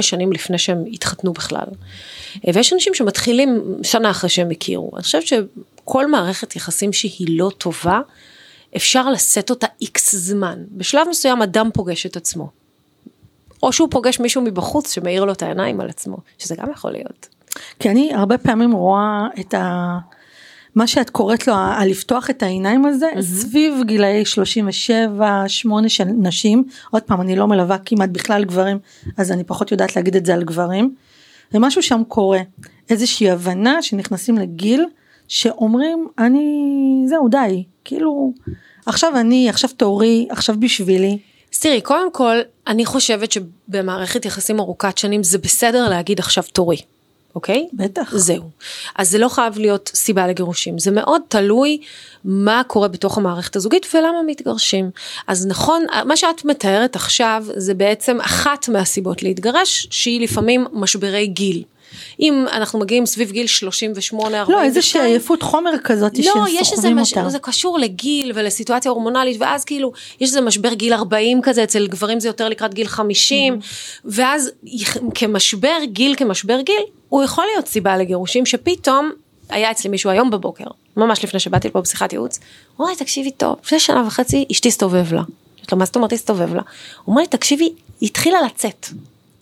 שנים 0.00 0.32
לפני 0.32 0.58
שהם 0.58 0.84
התחתנו 0.92 1.32
בכלל. 1.32 1.66
ויש 2.54 2.72
אנשים 2.72 2.94
שמתחילים 2.94 3.62
שנה 3.82 4.10
אחרי 4.10 4.30
שהם 4.30 4.50
הכירו. 4.50 4.90
אני 4.94 5.02
חושבת 5.02 5.26
שכל 5.26 6.10
מערכת 6.10 6.56
יחסים 6.56 6.92
שהיא 6.92 7.38
לא 7.38 7.50
טובה, 7.58 8.00
אפשר 8.76 9.10
לשאת 9.10 9.50
אותה 9.50 9.66
איקס 9.80 10.14
זמן. 10.14 10.58
בשלב 10.70 11.06
מסוים 11.10 11.42
אדם 11.42 11.70
פוגש 11.74 12.06
את 12.06 12.16
עצמו. 12.16 12.59
או 13.62 13.72
שהוא 13.72 13.88
פוגש 13.90 14.20
מישהו 14.20 14.42
מבחוץ 14.42 14.94
שמאיר 14.94 15.24
לו 15.24 15.32
את 15.32 15.42
העיניים 15.42 15.80
על 15.80 15.88
עצמו, 15.88 16.16
שזה 16.38 16.54
גם 16.56 16.70
יכול 16.70 16.90
להיות. 16.92 17.28
כי 17.78 17.90
אני 17.90 18.14
הרבה 18.14 18.38
פעמים 18.38 18.72
רואה 18.72 19.26
את 19.40 19.54
ה... 19.54 19.98
מה 20.74 20.86
שאת 20.86 21.10
קוראת 21.10 21.46
לו 21.46 21.54
הלפתוח 21.54 22.30
את 22.30 22.42
העיניים 22.42 22.84
הזה 22.84 23.10
סביב 23.20 23.74
גילאי 23.86 24.24
37 24.24 25.44
8 25.46 25.88
של 25.88 26.04
נשים 26.04 26.64
עוד 26.90 27.02
פעם 27.02 27.20
אני 27.20 27.36
לא 27.36 27.46
מלווה 27.46 27.78
כמעט 27.78 28.10
בכלל 28.10 28.44
גברים 28.44 28.78
אז 29.16 29.32
אני 29.32 29.44
פחות 29.44 29.72
יודעת 29.72 29.96
להגיד 29.96 30.16
את 30.16 30.26
זה 30.26 30.34
על 30.34 30.44
גברים. 30.44 30.94
ומשהו 31.54 31.82
שם 31.82 32.02
קורה 32.08 32.40
איזושהי 32.90 33.30
הבנה 33.30 33.82
שנכנסים 33.82 34.38
לגיל 34.38 34.86
שאומרים 35.28 36.08
אני 36.18 37.04
זהו 37.06 37.28
די 37.28 37.64
כאילו 37.84 38.32
עכשיו 38.86 39.16
אני 39.16 39.48
עכשיו 39.48 39.70
תורי 39.76 40.26
עכשיו 40.30 40.56
בשבילי 40.60 41.18
אז 41.54 41.58
תראי, 41.58 41.80
קודם 41.80 42.12
כל, 42.12 42.36
אני 42.66 42.86
חושבת 42.86 43.32
שבמערכת 43.32 44.24
יחסים 44.24 44.60
ארוכת 44.60 44.98
שנים 44.98 45.22
זה 45.22 45.38
בסדר 45.38 45.88
להגיד 45.88 46.18
עכשיו 46.18 46.44
תורי, 46.52 46.76
אוקיי? 47.34 47.68
בטח 47.72 48.16
זהו. 48.16 48.50
אז 48.96 49.10
זה 49.10 49.18
לא 49.18 49.28
חייב 49.28 49.58
להיות 49.58 49.90
סיבה 49.94 50.26
לגירושים, 50.26 50.78
זה 50.78 50.90
מאוד 50.90 51.22
תלוי 51.28 51.80
מה 52.24 52.62
קורה 52.66 52.88
בתוך 52.88 53.18
המערכת 53.18 53.56
הזוגית 53.56 53.86
ולמה 53.94 54.22
מתגרשים. 54.26 54.90
אז 55.26 55.46
נכון, 55.46 55.86
מה 56.04 56.16
שאת 56.16 56.44
מתארת 56.44 56.96
עכשיו 56.96 57.44
זה 57.56 57.74
בעצם 57.74 58.20
אחת 58.20 58.68
מהסיבות 58.68 59.22
להתגרש, 59.22 59.88
שהיא 59.90 60.20
לפעמים 60.20 60.66
משברי 60.72 61.26
גיל. 61.26 61.62
אם 62.20 62.44
אנחנו 62.52 62.78
מגיעים 62.78 63.06
סביב 63.06 63.30
גיל 63.32 63.46
38, 63.46 64.40
42, 64.40 64.58
לא 64.58 64.64
איזושהי 64.64 65.00
עייפות 65.02 65.42
חומר 65.42 65.70
כזאת 65.84 66.18
לא, 66.18 66.22
שהם 66.24 66.42
יש 66.48 66.58
איזה, 66.58 66.74
סוחבים 66.76 66.96
מש... 66.96 67.12
אותה. 67.18 67.28
זה 67.28 67.38
קשור 67.38 67.78
לגיל 67.78 68.32
ולסיטואציה 68.34 68.90
הורמונלית, 68.90 69.36
ואז 69.40 69.64
כאילו, 69.64 69.92
יש 70.20 70.28
איזה 70.28 70.40
משבר 70.40 70.74
גיל 70.74 70.92
40 70.92 71.40
כזה, 71.42 71.64
אצל 71.64 71.86
גברים 71.86 72.20
זה 72.20 72.28
יותר 72.28 72.48
לקראת 72.48 72.74
גיל 72.74 72.86
50, 72.88 73.58
ואז 74.04 74.50
יח- 74.64 74.96
כמשבר 75.14 75.76
גיל 75.84 76.14
כמשבר 76.16 76.60
גיל, 76.60 76.82
הוא 77.08 77.22
יכול 77.22 77.44
להיות 77.52 77.66
סיבה 77.68 77.96
לגירושים, 77.96 78.46
שפתאום, 78.46 79.10
היה 79.48 79.70
אצלי 79.70 79.90
מישהו 79.90 80.10
היום 80.10 80.30
בבוקר, 80.30 80.64
ממש 80.96 81.24
לפני 81.24 81.40
שבאתי 81.40 81.68
לפה 81.68 81.80
בשיחת 81.80 82.12
ייעוץ, 82.12 82.40
הוא 82.76 82.84
אמר 82.84 82.92
לי, 82.92 82.98
תקשיבי 82.98 83.30
טוב, 83.30 83.56
לפני 83.64 83.80
שנה 83.80 84.04
וחצי 84.06 84.44
אשתי 84.52 84.68
הסתובב 84.68 85.12
לה. 85.12 85.20
אמרתי 85.20 85.72
לו, 85.72 85.78
מה 85.78 85.84
זאת 85.84 85.96
אומרת 85.96 86.12
הסתובב 86.12 86.54
לה? 86.54 86.62
הוא 87.04 87.12
אומר 87.12 87.20
לי, 87.20 87.26
תקשיבי, 87.28 87.64
היא 88.00 88.08
התחילה 88.08 88.38
לצאת. 88.46 88.86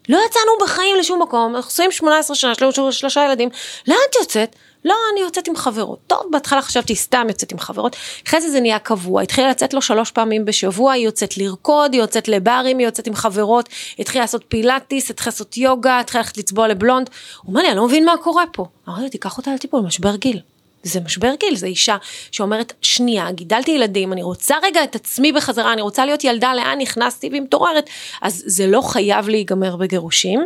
לא 0.08 0.18
יצאנו 0.26 0.52
בחיים 0.60 0.96
לשום 0.96 1.22
מקום, 1.22 1.56
אנחנו 1.56 1.68
עושים 1.68 1.92
18 1.92 2.36
שנה, 2.36 2.52
שלושה 2.90 3.24
ילדים, 3.24 3.48
לאן 3.88 3.96
את 4.10 4.16
יוצאת? 4.20 4.56
לא, 4.84 4.94
אני 5.12 5.20
יוצאת 5.20 5.48
עם 5.48 5.56
חברות. 5.56 5.98
טוב, 6.06 6.22
בהתחלה 6.30 6.62
חשבתי 6.62 6.96
סתם 6.96 7.26
יוצאת 7.28 7.52
עם 7.52 7.58
חברות, 7.58 7.96
אחרי 8.26 8.40
זה 8.40 8.50
זה 8.50 8.60
נהיה 8.60 8.78
קבוע, 8.78 9.22
התחילה 9.22 9.50
לצאת 9.50 9.74
לו 9.74 9.82
שלוש 9.82 10.10
פעמים 10.10 10.44
בשבוע, 10.44 10.92
היא 10.92 11.04
יוצאת 11.04 11.38
לרקוד, 11.38 11.92
היא 11.92 12.00
יוצאת 12.00 12.28
לברים, 12.28 12.78
היא 12.78 12.86
יוצאת 12.86 13.06
עם 13.06 13.14
חברות, 13.14 13.68
התחילה 13.98 14.24
לעשות 14.24 14.44
פילאטיס, 14.48 15.10
התחילה 15.10 15.32
לעשות 15.32 15.56
יוגה, 15.56 16.00
התחילה 16.00 16.22
ללכת 16.22 16.38
לצבוע 16.38 16.68
לבלונד. 16.68 17.10
הוא 17.42 17.48
אומר 17.48 17.62
לי, 17.62 17.68
אני 17.68 17.76
לא 17.76 17.86
מבין 17.86 18.04
מה 18.04 18.16
קורה 18.16 18.44
פה. 18.52 18.66
אמרתי 18.88 19.02
לו, 19.02 19.08
תיקח 19.08 19.38
אותה 19.38 19.54
לטיפול, 19.54 19.80
משבר 19.80 20.16
גיל. 20.16 20.40
זה 20.82 21.00
משבר 21.00 21.30
גיל, 21.40 21.56
זו 21.56 21.66
אישה 21.66 21.96
שאומרת, 22.30 22.72
שנייה, 22.82 23.32
גידלתי 23.32 23.70
ילדים, 23.70 24.12
אני 24.12 24.22
רוצה 24.22 24.54
רגע 24.62 24.84
את 24.84 24.94
עצמי 24.94 25.32
בחזרה, 25.32 25.72
אני 25.72 25.82
רוצה 25.82 26.06
להיות 26.06 26.24
ילדה, 26.24 26.54
לאן 26.54 26.78
נכנסתי 26.80 27.28
והיא 27.28 27.42
מתעוררת, 27.42 27.90
אז 28.22 28.42
זה 28.46 28.66
לא 28.66 28.80
חייב 28.80 29.28
להיגמר 29.28 29.76
בגירושים. 29.76 30.40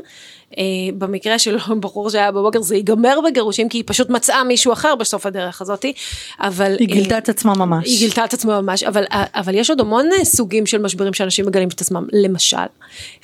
אה, 0.58 0.64
במקרה 0.98 1.38
של 1.38 1.56
בחור 1.80 2.10
שהיה 2.10 2.32
בבוקר 2.32 2.62
זה 2.62 2.76
ייגמר 2.76 3.18
בגירושים 3.24 3.68
כי 3.68 3.78
היא 3.78 3.84
פשוט 3.86 4.10
מצאה 4.10 4.44
מישהו 4.44 4.72
אחר 4.72 4.94
בסוף 4.94 5.26
הדרך 5.26 5.62
הזאתי, 5.62 5.92
אבל... 6.40 6.76
היא 6.78 6.88
גילתה 6.88 7.14
אה, 7.14 7.18
את 7.18 7.28
עצמה 7.28 7.54
ממש. 7.54 7.86
היא 7.86 7.98
גילתה 7.98 8.24
את 8.24 8.34
עצמה 8.34 8.60
ממש, 8.60 8.82
אבל, 8.82 9.04
אבל 9.10 9.54
יש 9.54 9.70
עוד 9.70 9.80
המון 9.80 10.08
אה, 10.12 10.24
סוגים 10.24 10.66
של 10.66 10.78
משברים 10.78 11.14
שאנשים 11.14 11.46
מגלים 11.46 11.68
את 11.68 11.80
עצמם. 11.80 12.06
למשל, 12.12 12.56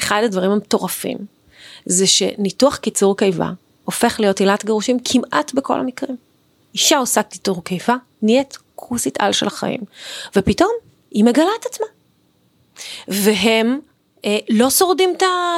אחד 0.00 0.22
הדברים 0.24 0.50
המטורפים 0.50 1.18
זה 1.86 2.06
שניתוח 2.06 2.76
קיצור 2.76 3.16
קיבה 3.16 3.50
הופך 3.84 4.20
להיות 4.20 4.40
עילת 4.40 4.64
גירושים 4.64 4.98
כמעט 5.04 5.54
בכל 5.54 5.80
המקרים. 5.80 6.27
אישה 6.74 6.98
עושה 6.98 7.22
קיצור 7.22 7.64
קיבה, 7.64 7.96
נהיית 8.22 8.58
כוסית 8.74 9.20
על 9.20 9.32
של 9.32 9.46
החיים, 9.46 9.80
ופתאום 10.36 10.70
היא 11.10 11.24
מגלה 11.24 11.50
את 11.60 11.66
עצמה. 11.66 11.86
והם 13.08 13.80
אה, 14.24 14.38
לא 14.50 14.70
שורדים 14.70 15.14
את 15.16 15.22
ה- 15.22 15.56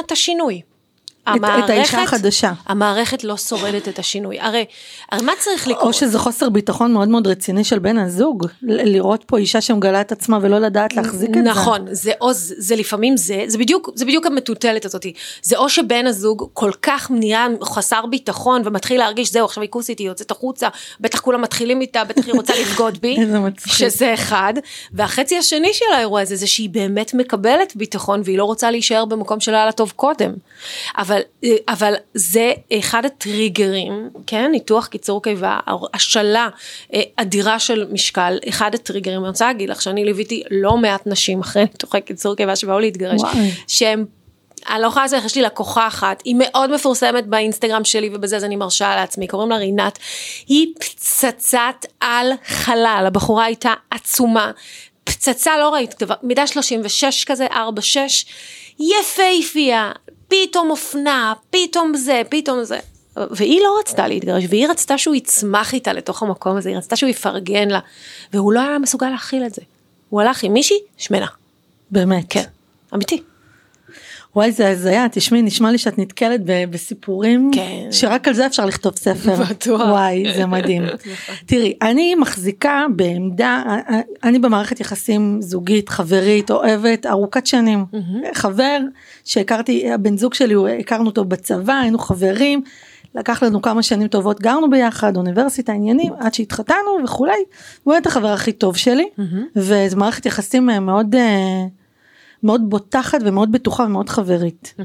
השינוי. 1.27 1.65
את 1.65 1.69
האישה 1.69 2.01
החדשה. 2.03 2.51
המערכת 2.65 3.23
לא 3.23 3.37
שורדת 3.37 3.87
את 3.87 3.99
השינוי. 3.99 4.39
הרי, 4.39 4.65
הרי 5.11 5.25
מה 5.25 5.31
צריך 5.39 5.67
לקרות? 5.67 5.83
או 5.83 5.93
שזה 5.93 6.19
חוסר 6.19 6.49
ביטחון 6.49 6.93
מאוד 6.93 7.07
מאוד 7.07 7.27
רציני 7.27 7.63
של 7.63 7.79
בן 7.79 7.97
הזוג, 7.97 8.47
לראות 8.61 9.23
פה 9.27 9.37
אישה 9.37 9.61
שמגלה 9.61 10.01
את 10.01 10.11
עצמה 10.11 10.39
ולא 10.41 10.59
לדעת 10.59 10.95
להחזיק 10.95 11.29
את 11.29 11.33
זה. 11.33 11.41
נכון, 11.41 11.85
זה 11.91 12.11
או 12.21 12.33
זה, 12.33 12.55
זה 12.57 12.75
לפעמים 12.75 13.17
זה, 13.17 13.43
זה 13.47 13.57
בדיוק, 13.57 13.89
זה 13.95 14.05
בדיוק 14.05 14.25
המטוטלת 14.25 14.85
הזאת. 14.85 15.05
זה 15.41 15.57
או 15.57 15.69
שבן 15.69 16.07
הזוג 16.07 16.49
כל 16.53 16.71
כך 16.81 17.11
נהיה 17.11 17.47
חסר 17.63 18.05
ביטחון 18.05 18.61
ומתחיל 18.65 18.99
להרגיש 18.99 19.31
זהו 19.31 19.45
עכשיו 19.45 19.63
היא 19.63 19.69
כוסית 19.69 19.99
היא 19.99 20.07
יוצאת 20.07 20.31
החוצה, 20.31 20.67
בטח 20.99 21.19
כולם 21.19 21.41
מתחילים 21.41 21.81
איתה, 21.81 22.03
בטח 22.03 22.25
היא 22.25 22.33
רוצה 22.33 22.53
לבגוד 22.61 22.97
בי, 23.01 23.17
שזה 23.77 24.13
אחד, 24.13 24.53
והחצי 24.93 25.37
השני 25.37 25.73
של 25.73 25.85
האירוע 25.95 26.21
הזה 26.21 26.35
זה 26.35 26.47
שהיא 26.47 26.69
באמת 26.69 27.13
מקבלת 27.13 27.75
ביטחון 27.75 28.21
והיא 28.25 28.37
לא 28.37 28.43
רוצה 28.43 28.71
להישאר 28.71 29.05
במקום 29.05 29.39
שלא 29.39 29.55
היה 29.55 29.65
לה 29.65 29.71
טוב 29.71 29.93
קודם. 29.95 30.31
אבל, 30.97 31.10
אבל 31.67 31.93
זה 32.13 32.53
אחד 32.79 33.05
הטריגרים, 33.05 34.09
כן, 34.27 34.51
ניתוח 34.51 34.87
קיצור 34.87 35.23
קיבה, 35.23 35.59
השלה 35.93 36.49
אה, 36.93 37.01
אדירה 37.15 37.59
של 37.59 37.87
משקל, 37.91 38.37
אחד 38.49 38.75
הטריגרים, 38.75 39.19
אני 39.19 39.27
רוצה 39.27 39.47
להגיד 39.47 39.69
לך 39.69 39.81
שאני 39.81 40.05
ליוויתי 40.05 40.43
לא 40.51 40.77
מעט 40.77 41.01
נשים 41.07 41.39
אחרי 41.39 41.61
ניתוחי 41.61 42.01
קיצור 42.01 42.35
קיבה 42.35 42.55
שבאו 42.55 42.79
להתגרש, 42.79 43.21
שהם 43.67 44.05
אני 44.69 44.81
לא 44.81 44.87
יכולה 44.87 45.05
לעשות, 45.05 45.25
יש 45.25 45.35
לי 45.35 45.41
לקוחה 45.41 45.87
אחת, 45.87 46.21
היא 46.25 46.35
מאוד 46.37 46.73
מפורסמת 46.73 47.27
באינסטגרם 47.27 47.83
שלי 47.83 48.09
ובזה 48.13 48.35
אז 48.35 48.43
אני 48.43 48.55
מרשה 48.55 48.95
לעצמי, 48.95 49.27
קוראים 49.27 49.49
לה 49.49 49.57
רינת, 49.57 49.99
היא 50.47 50.67
פצצת 50.79 51.85
על 51.99 52.31
חלל, 52.45 53.03
הבחורה 53.07 53.45
הייתה 53.45 53.73
עצומה, 53.91 54.51
פצצה 55.03 55.57
לא 55.57 55.69
ראית 55.69 55.95
מידה 56.23 56.47
36 56.47 57.23
כזה, 57.23 57.47
4-6, 57.47 57.53
יפהפייה, 58.79 59.91
פתאום 60.31 60.69
אופנה, 60.69 61.33
פתאום 61.49 61.95
זה, 61.95 62.21
פתאום 62.29 62.63
זה. 62.63 62.79
והיא 63.31 63.61
לא 63.63 63.77
רצתה 63.79 64.07
להתגרש, 64.07 64.43
והיא 64.49 64.67
רצתה 64.67 64.97
שהוא 64.97 65.15
יצמח 65.15 65.73
איתה 65.73 65.93
לתוך 65.93 66.23
המקום 66.23 66.57
הזה, 66.57 66.69
היא 66.69 66.77
רצתה 66.77 66.95
שהוא 66.95 67.09
יפרגן 67.09 67.69
לה, 67.69 67.79
והוא 68.33 68.53
לא 68.53 68.59
היה 68.59 68.79
מסוגל 68.79 69.09
להכיל 69.09 69.45
את 69.45 69.53
זה. 69.53 69.61
הוא 70.09 70.21
הלך 70.21 70.43
עם 70.43 70.53
מישהי 70.53 70.77
שמנה. 70.97 71.25
באמת. 71.91 72.25
כן, 72.29 72.43
אמיתי. 72.93 73.23
וואי 74.35 74.51
זה 74.51 74.69
הזיה, 74.69 75.07
תשמעי 75.11 75.41
נשמע 75.41 75.71
לי 75.71 75.77
שאת 75.77 75.97
נתקלת 75.97 76.41
בסיפורים 76.45 77.51
כן. 77.53 77.91
שרק 77.91 78.27
על 78.27 78.33
זה 78.33 78.45
אפשר 78.45 78.65
לכתוב 78.65 78.95
ספר. 78.95 79.35
בטוח. 79.49 79.81
וואי 79.81 80.23
זה 80.35 80.45
מדהים. 80.45 80.83
נכון. 80.85 81.35
תראי 81.45 81.73
אני 81.81 82.15
מחזיקה 82.15 82.85
בעמדה, 82.95 83.63
אני 84.23 84.39
במערכת 84.39 84.79
יחסים 84.79 85.37
זוגית, 85.41 85.89
חברית, 85.89 86.51
אוהבת, 86.51 87.05
ארוכת 87.05 87.47
שנים. 87.47 87.85
חבר 88.33 88.77
שהכרתי, 89.23 89.91
הבן 89.91 90.17
זוג 90.17 90.33
שלי, 90.33 90.55
הכרנו 90.79 91.05
אותו 91.05 91.25
בצבא, 91.25 91.73
היינו 91.73 91.99
חברים. 91.99 92.61
לקח 93.15 93.43
לנו 93.43 93.61
כמה 93.61 93.83
שנים 93.83 94.07
טובות, 94.07 94.41
גרנו 94.41 94.69
ביחד, 94.69 95.17
אוניברסיטה, 95.17 95.73
עניינים, 95.73 96.13
עד 96.19 96.33
שהתחתנו 96.33 96.97
וכולי, 97.03 97.43
הוא 97.83 97.93
היה 97.93 98.01
את 98.01 98.07
החבר 98.07 98.27
הכי 98.27 98.51
טוב 98.51 98.77
שלי, 98.77 99.09
וזו 99.55 99.97
מערכת 99.97 100.25
יחסים 100.25 100.65
מאוד 100.65 101.15
אה, 101.15 101.65
מאוד 102.43 102.69
בוטחת 102.69 103.19
ומאוד 103.25 103.51
בטוחה 103.51 103.83
ומאוד 103.83 104.09
חברית. 104.09 104.73
Mm-hmm. 104.77 104.83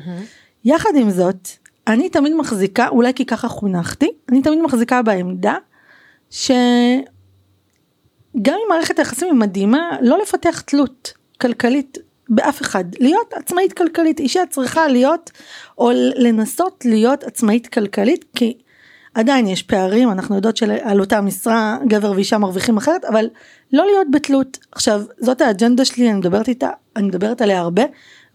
יחד 0.64 0.90
עם 0.96 1.10
זאת, 1.10 1.48
אני 1.86 2.08
תמיד 2.08 2.34
מחזיקה, 2.34 2.88
אולי 2.88 3.14
כי 3.14 3.24
ככה 3.24 3.48
חונכתי, 3.48 4.10
אני 4.28 4.42
תמיד 4.42 4.62
מחזיקה 4.62 5.02
בעמדה 5.02 5.54
שגם 6.30 6.54
אם 8.34 8.68
מערכת 8.68 8.98
היחסים 8.98 9.28
היא 9.28 9.40
מדהימה, 9.40 9.90
לא 10.00 10.18
לפתח 10.22 10.60
תלות 10.60 11.12
כלכלית 11.40 11.98
באף 12.28 12.62
אחד, 12.62 12.84
להיות 13.00 13.32
עצמאית 13.32 13.72
כלכלית, 13.72 14.20
אישה 14.20 14.40
צריכה 14.50 14.88
להיות 14.88 15.30
או 15.78 15.90
לנסות 16.16 16.84
להיות 16.84 17.24
עצמאית 17.24 17.66
כלכלית, 17.66 18.24
כי 18.34 18.58
עדיין 19.14 19.46
יש 19.46 19.62
פערים, 19.62 20.10
אנחנו 20.10 20.36
יודעות 20.36 20.56
שעל 20.56 21.00
אותה 21.00 21.20
משרה 21.20 21.78
גבר 21.86 22.12
ואישה 22.12 22.38
מרוויחים 22.38 22.76
אחרת, 22.76 23.04
אבל 23.04 23.28
לא 23.72 23.86
להיות 23.86 24.06
בתלות. 24.10 24.58
עכשיו, 24.72 25.02
זאת 25.18 25.40
האג'נדה 25.40 25.84
שלי, 25.84 26.10
אני 26.10 26.18
מדברת 26.18 26.48
איתה, 26.48 26.70
אני 26.96 27.06
מדברת 27.06 27.40
עליה 27.40 27.60
הרבה, 27.60 27.82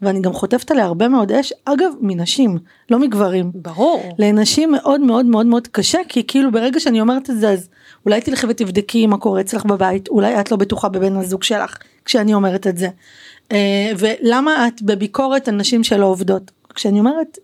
ואני 0.02 0.20
גם 0.20 0.32
חוטפת 0.32 0.70
עליה 0.70 0.84
הרבה 0.84 1.08
מאוד 1.08 1.32
אש, 1.32 1.52
אגב, 1.64 1.92
מנשים, 2.00 2.58
לא 2.90 2.98
מגברים. 2.98 3.50
ברור. 3.54 4.14
לנשים 4.18 4.72
מאוד 4.72 5.00
מאוד 5.00 5.26
מאוד 5.26 5.46
מאוד 5.46 5.68
קשה, 5.68 5.98
כי 6.08 6.26
כאילו 6.26 6.52
ברגע 6.52 6.80
שאני 6.80 7.00
אומרת 7.00 7.30
את 7.30 7.40
זה, 7.40 7.50
אז 7.50 7.68
אולי 8.06 8.20
תלכי 8.20 8.46
ותבדקי 8.48 9.06
מה 9.06 9.18
קורה 9.18 9.40
אצלך 9.40 9.64
בבית, 9.64 10.08
אולי 10.08 10.40
את 10.40 10.50
לא 10.50 10.56
בטוחה 10.56 10.88
בבן 10.88 11.16
הזוג 11.16 11.42
שלך, 11.42 11.76
כשאני 12.04 12.34
אומרת 12.34 12.66
את 12.66 12.78
זה. 12.78 12.88
אה, 13.52 13.92
ולמה 13.98 14.68
את 14.68 14.82
בביקורת 14.82 15.48
על 15.48 15.54
נשים 15.54 15.84
שלא 15.84 16.06
עובדות? 16.06 16.50
כשאני 16.74 16.98
אומרת, 16.98 17.38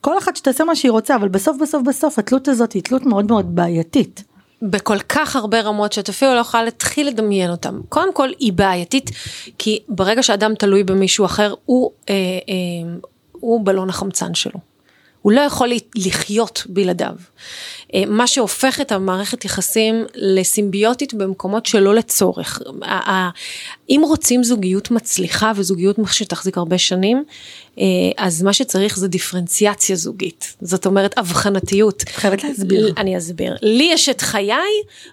כל 0.00 0.18
אחת 0.18 0.36
שתעשה 0.36 0.64
מה 0.64 0.76
שהיא 0.76 0.90
רוצה, 0.90 1.16
אבל 1.16 1.28
בסוף 1.28 1.56
בסוף 1.62 1.82
בסוף 1.82 2.18
התלות 2.18 2.48
הזאת 2.48 2.72
היא 2.72 2.82
תלות 2.82 3.06
מאוד 3.06 3.30
מאוד 3.30 3.54
בעייתית. 3.54 4.24
בכל 4.62 4.98
כך 5.08 5.36
הרבה 5.36 5.60
רמות 5.60 5.92
שאת 5.92 6.08
אפילו 6.08 6.34
לא 6.34 6.40
יכולה 6.40 6.62
להתחיל 6.62 7.08
לדמיין 7.08 7.50
אותם. 7.50 7.80
קודם 7.88 8.14
כל 8.14 8.28
היא 8.38 8.52
בעייתית 8.52 9.10
כי 9.58 9.78
ברגע 9.88 10.22
שאדם 10.22 10.54
תלוי 10.54 10.84
במישהו 10.84 11.24
אחר 11.24 11.54
הוא, 11.64 11.90
אה, 12.08 12.14
אה, 12.14 12.92
הוא 13.32 13.60
בלון 13.64 13.88
החמצן 13.88 14.34
שלו. 14.34 14.60
הוא 15.22 15.32
לא 15.32 15.40
יכול 15.40 15.68
לחיות 15.96 16.62
בלעדיו. 16.68 17.14
אה, 17.94 18.02
מה 18.06 18.26
שהופך 18.26 18.80
את 18.80 18.92
המערכת 18.92 19.44
יחסים 19.44 20.04
לסימביוטית 20.14 21.14
במקומות 21.14 21.66
שלא 21.66 21.94
לצורך. 21.94 22.62
אם 23.90 24.00
רוצים 24.04 24.44
זוגיות 24.44 24.90
מצליחה 24.90 25.52
וזוגיות 25.56 25.96
שתחזיק 26.10 26.58
הרבה 26.58 26.78
שנים, 26.78 27.24
אה, 27.78 27.84
אז 28.16 28.42
מה 28.42 28.52
שצריך 28.52 28.98
זה 28.98 29.08
דיפרנציאציה 29.08 29.96
זוגית. 29.96 30.56
זאת 30.60 30.86
אומרת 30.86 31.18
אבחנתיות. 31.18 32.02
חייבת 32.08 32.44
להסביר. 32.44 32.92
אני 32.96 33.18
אסביר. 33.18 33.56
לי 33.62 33.88
יש 33.92 34.08
את 34.08 34.20
חיי 34.20 34.54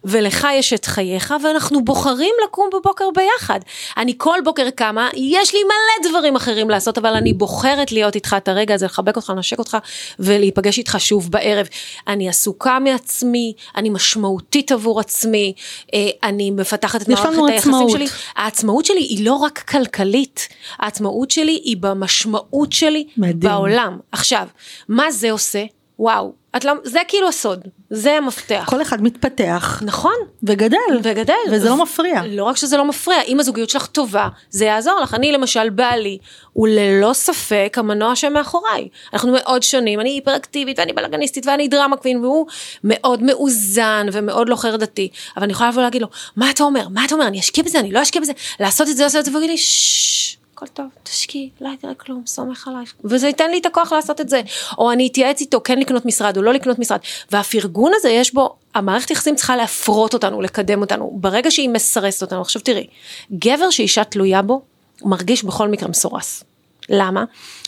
ולך 0.04 0.48
יש 0.54 0.74
את 0.74 0.86
חייך 0.86 1.34
ואנחנו 1.44 1.86
בוחרים 1.86 2.36
לקום 2.48 2.70
בבוקר 2.74 3.06
ביחד. 3.16 3.60
אני 3.98 4.14
כל 4.18 4.40
בוקר 4.44 4.70
קמה, 4.70 5.10
יש 5.14 5.54
לי 5.54 5.60
מלא 5.64 6.10
דברים 6.10 6.36
אחרים 6.36 6.70
לעשות, 6.70 6.98
אבל 6.98 7.14
אני 7.14 7.34
בוחרת 7.34 7.92
להיות 7.92 8.16
איתך 8.16 8.36
את 8.38 8.48
הרגע 8.48 8.76
הזה, 8.76 8.86
לחבק 8.86 9.16
אותך, 9.16 9.30
לנשק 9.36 9.60
אותך 9.60 9.78
ולהיפגש 10.20 10.78
איתך 10.78 10.96
שוב 11.00 11.32
בערב. 11.32 11.68
אני 12.08 12.30
עסוקה 12.30 12.67
מעצמי, 12.80 13.54
אני 13.76 13.90
משמעותית 13.90 14.72
עבור 14.72 15.00
עצמי, 15.00 15.54
אה, 15.94 16.10
אני 16.24 16.52
מפתחת 16.52 17.02
את 17.02 17.10
מערכת 17.10 17.30
היחסים 17.50 17.90
שלי. 17.90 18.08
העצמאות 18.36 18.86
שלי 18.86 19.00
היא 19.00 19.26
לא 19.26 19.34
רק 19.34 19.60
כלכלית, 19.60 20.48
העצמאות 20.80 21.32
שלי 21.32 21.62
היא 21.64 21.78
במשמעות 21.80 22.74
שלי 22.74 23.08
מדהים. 23.18 23.40
בעולם. 23.40 23.98
עכשיו, 24.12 24.48
מה 24.90 25.12
זה 25.12 25.32
עושה? 25.32 25.64
וואו, 26.00 26.34
את 26.58 26.66
לא, 26.66 26.74
זה 26.84 27.00
כאילו 27.08 27.28
הסוד, 27.28 27.62
זה 27.90 28.18
המפתח. 28.18 28.66
כל 28.70 28.82
אחד 28.82 29.04
מתפתח. 29.04 29.82
נכון. 29.86 30.14
וגדל. 30.44 30.78
וגדל. 31.04 31.34
וזה 31.52 31.70
לא 31.70 31.84
מפריע. 31.84 32.22
לא 32.26 32.44
רק 32.44 32.58
שזה 32.58 32.78
לא 32.78 32.86
מפריע, 32.86 33.22
אם 33.22 33.40
הזוגיות 33.40 33.70
שלך 33.70 33.86
טובה, 33.86 34.28
זה 34.50 34.66
יעזור 34.66 35.00
לך. 35.04 35.14
אני 35.14 35.32
למשל, 35.32 35.70
בעלי, 35.70 36.18
הוא 36.54 36.68
ללא 36.68 37.14
ספק 37.14 37.76
המנוע 37.78 38.16
שמאחוריי. 38.16 38.88
אנחנו 39.14 39.32
מאוד 39.32 39.64
שונים, 39.64 40.00
אני 40.00 40.10
היפראקטיבית 40.10 40.80
ואני 40.80 40.94
בלאגניסטית 40.94 41.46
ואני 41.46 41.68
דרמה 41.68 41.98
קווין, 41.98 42.26
והוא 42.26 42.48
מאוד 42.84 43.24
מאוזן 43.24 44.08
ומאוד 44.12 44.50
לא 44.50 44.56
חרדתי. 44.56 45.10
אבל 45.38 45.44
אני 45.44 45.52
יכולה 45.52 45.70
לבוא 45.70 45.82
להגיד 45.82 46.02
לו, 46.02 46.08
מה 46.36 46.50
אתה 46.50 46.64
אומר? 46.64 46.88
מה 46.90 47.06
אתה 47.06 47.16
אומר? 47.16 47.28
אני 47.28 47.40
אשקיע 47.40 47.64
בזה, 47.64 47.80
אני 47.80 47.92
לא 47.92 48.02
אשקיע 48.02 48.22
בזה, 48.22 48.34
לעשות 48.60 48.90
את 48.90 48.98
זה, 48.98 49.04
לעשות 49.04 49.20
את 49.20 49.26
זה, 49.26 49.32
והוא 49.32 49.40
יגיד 49.40 49.52
לי, 49.52 49.58
ששש. 49.58 50.38
הכל 50.58 50.68
טוב, 50.68 50.86
תשקיעי, 51.04 51.50
לא 51.62 51.70
יקרה 51.70 51.94
כלום, 51.94 52.24
סומך 52.26 52.68
עלייך. 52.68 52.94
וזה 53.04 53.28
ייתן 53.28 53.52
לי 53.52 53.58
את 53.58 53.66
הכוח 53.66 53.92
לעשות 53.92 54.22
את 54.22 54.30
זה. 54.30 54.42
או 54.78 54.92
אני 54.92 55.08
אתייעץ 55.08 55.42
איתו 55.42 55.62
כן 55.64 55.80
לקנות 55.80 56.06
משרד 56.06 56.38
או 56.38 56.42
לא 56.42 56.54
לקנות 56.54 56.80
משרד. 56.80 57.00
והפרגון 57.32 57.92
הזה 57.96 58.10
יש 58.10 58.34
בו, 58.34 58.56
המערכת 58.76 59.12
יחסים 59.12 59.36
צריכה 59.36 59.56
להפרות 59.56 60.14
אותנו, 60.14 60.42
לקדם 60.42 60.82
אותנו. 60.82 61.12
ברגע 61.14 61.52
שהיא 61.52 61.70
מסרסת 61.70 62.22
אותנו, 62.22 62.42
עכשיו 62.42 62.62
תראי, 62.62 62.88
גבר 63.32 63.70
שאישה 63.70 64.04
תלויה 64.04 64.42
בו, 64.42 64.62
מרגיש 65.02 65.44
בכל 65.44 65.68
מקרה 65.68 65.90
מסורס. 65.90 66.44
למה? 66.90 67.24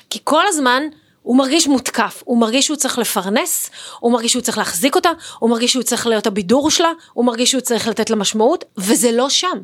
כי 0.10 0.20
כל 0.24 0.44
הזמן 0.48 0.84
הוא 1.22 1.38
מרגיש 1.38 1.68
מותקף, 1.68 2.24
הוא 2.26 2.38
מרגיש 2.38 2.66
שהוא 2.66 2.78
צריך 2.78 2.98
לפרנס, 2.98 3.70
הוא 4.00 4.12
מרגיש 4.12 4.32
שהוא 4.32 4.42
צריך 4.42 4.58
להחזיק 4.58 4.96
אותה, 4.96 5.10
הוא 5.40 5.50
מרגיש 5.50 5.72
שהוא 5.72 5.84
צריך 5.84 6.08
להיות 6.08 6.28
הבידור 6.28 6.72
שלה, 6.72 6.92
הוא 7.14 7.26
מרגיש 7.26 7.52
שהוא 7.52 7.62
צריך 7.62 7.88
לתת 7.88 8.10
לה 8.10 8.16
משמעות, 8.16 8.66
וזה 8.78 9.12
לא 9.12 9.30
שם. 9.30 9.58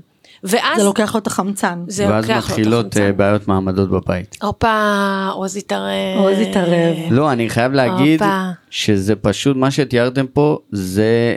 ואז... 0.44 0.78
זה 0.78 0.84
לוקח 0.84 1.14
לו 1.14 1.20
את 1.20 1.28
החמצן. 1.28 1.84
זה 1.88 2.10
ואז 2.10 2.30
מתחילות 2.30 2.98
אה, 2.98 3.12
בעיות 3.12 3.48
מעמדות 3.48 3.90
בבית. 3.90 4.38
הופה, 4.42 5.28
עוז 5.34 5.58
התערב. 5.58 6.18
עוז 6.18 6.40
התערב. 6.40 6.96
לא, 7.12 7.32
אני 7.32 7.50
חייב 7.50 7.74
להגיד 7.74 8.22
שזה 8.70 9.16
פשוט, 9.16 9.58
מה 9.58 9.72
שתיארתם 9.72 10.26
פה 10.28 10.58
זה... 10.72 11.36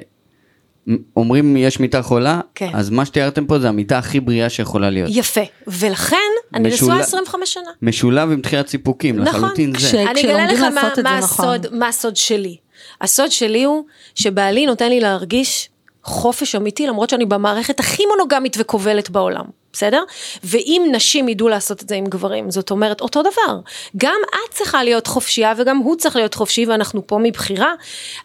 אומרים 1.17 1.57
יש 1.57 1.81
מיטה 1.81 2.03
חולה, 2.03 2.41
כן. 2.55 2.71
אז 2.75 2.91
מה 2.91 3.05
שתיארתם 3.05 3.47
פה 3.47 3.59
זה 3.59 3.69
המיטה 3.69 3.99
הכי 3.99 4.21
בריאה 4.21 4.49
שיכולה 4.49 4.91
להיות. 4.91 5.11
יפה, 5.13 5.41
ולכן 5.67 6.17
אני 6.55 6.69
משול... 6.69 6.89
נשואה 6.89 7.01
25 7.01 7.53
שנה. 7.53 7.63
משולב 7.83 8.31
עם 8.31 8.41
תחילת 8.41 8.69
סיפוקים, 8.69 9.17
נכון. 9.17 9.41
לחלוטין 9.41 9.75
כש... 9.75 9.83
זה. 9.83 10.11
אני 10.11 10.21
אגלה 10.21 10.53
לך 10.53 10.61
מה, 10.61 10.71
מה, 11.05 11.19
נכון. 11.19 11.49
הסוד, 11.49 11.67
מה 11.73 11.89
הסוד 11.89 12.17
שלי. 12.17 12.57
הסוד 13.01 13.31
שלי 13.31 13.65
הוא 13.65 13.85
שבעלי 14.15 14.67
נותן 14.67 14.89
לי 14.89 15.01
להרגיש 15.01 15.71
חופש 16.09 16.55
אמיתי 16.55 16.87
למרות 16.87 17.11
שאני 17.11 17.27
במערכת 17.27 17.81
הכי 17.81 18.07
מונוגמית 18.07 18.57
וכובלת 18.59 19.11
בעולם. 19.11 19.45
בסדר? 19.73 20.03
ואם 20.45 20.89
נשים 20.93 21.29
ידעו 21.29 21.49
לעשות 21.49 21.83
את 21.83 21.89
זה 21.89 21.95
עם 21.95 22.07
גברים, 22.07 22.51
זאת 22.51 22.71
אומרת 22.71 23.01
אותו 23.01 23.23
דבר. 23.23 23.61
גם 23.97 24.21
את 24.31 24.55
צריכה 24.55 24.85
להיות 24.85 25.07
חופשייה 25.07 25.53
וגם 25.57 25.77
הוא 25.77 25.97
צריך 25.97 26.17
להיות 26.17 26.35
חופשי 26.35 26.67
ואנחנו 26.67 27.07
פה 27.07 27.19
מבחירה, 27.19 27.75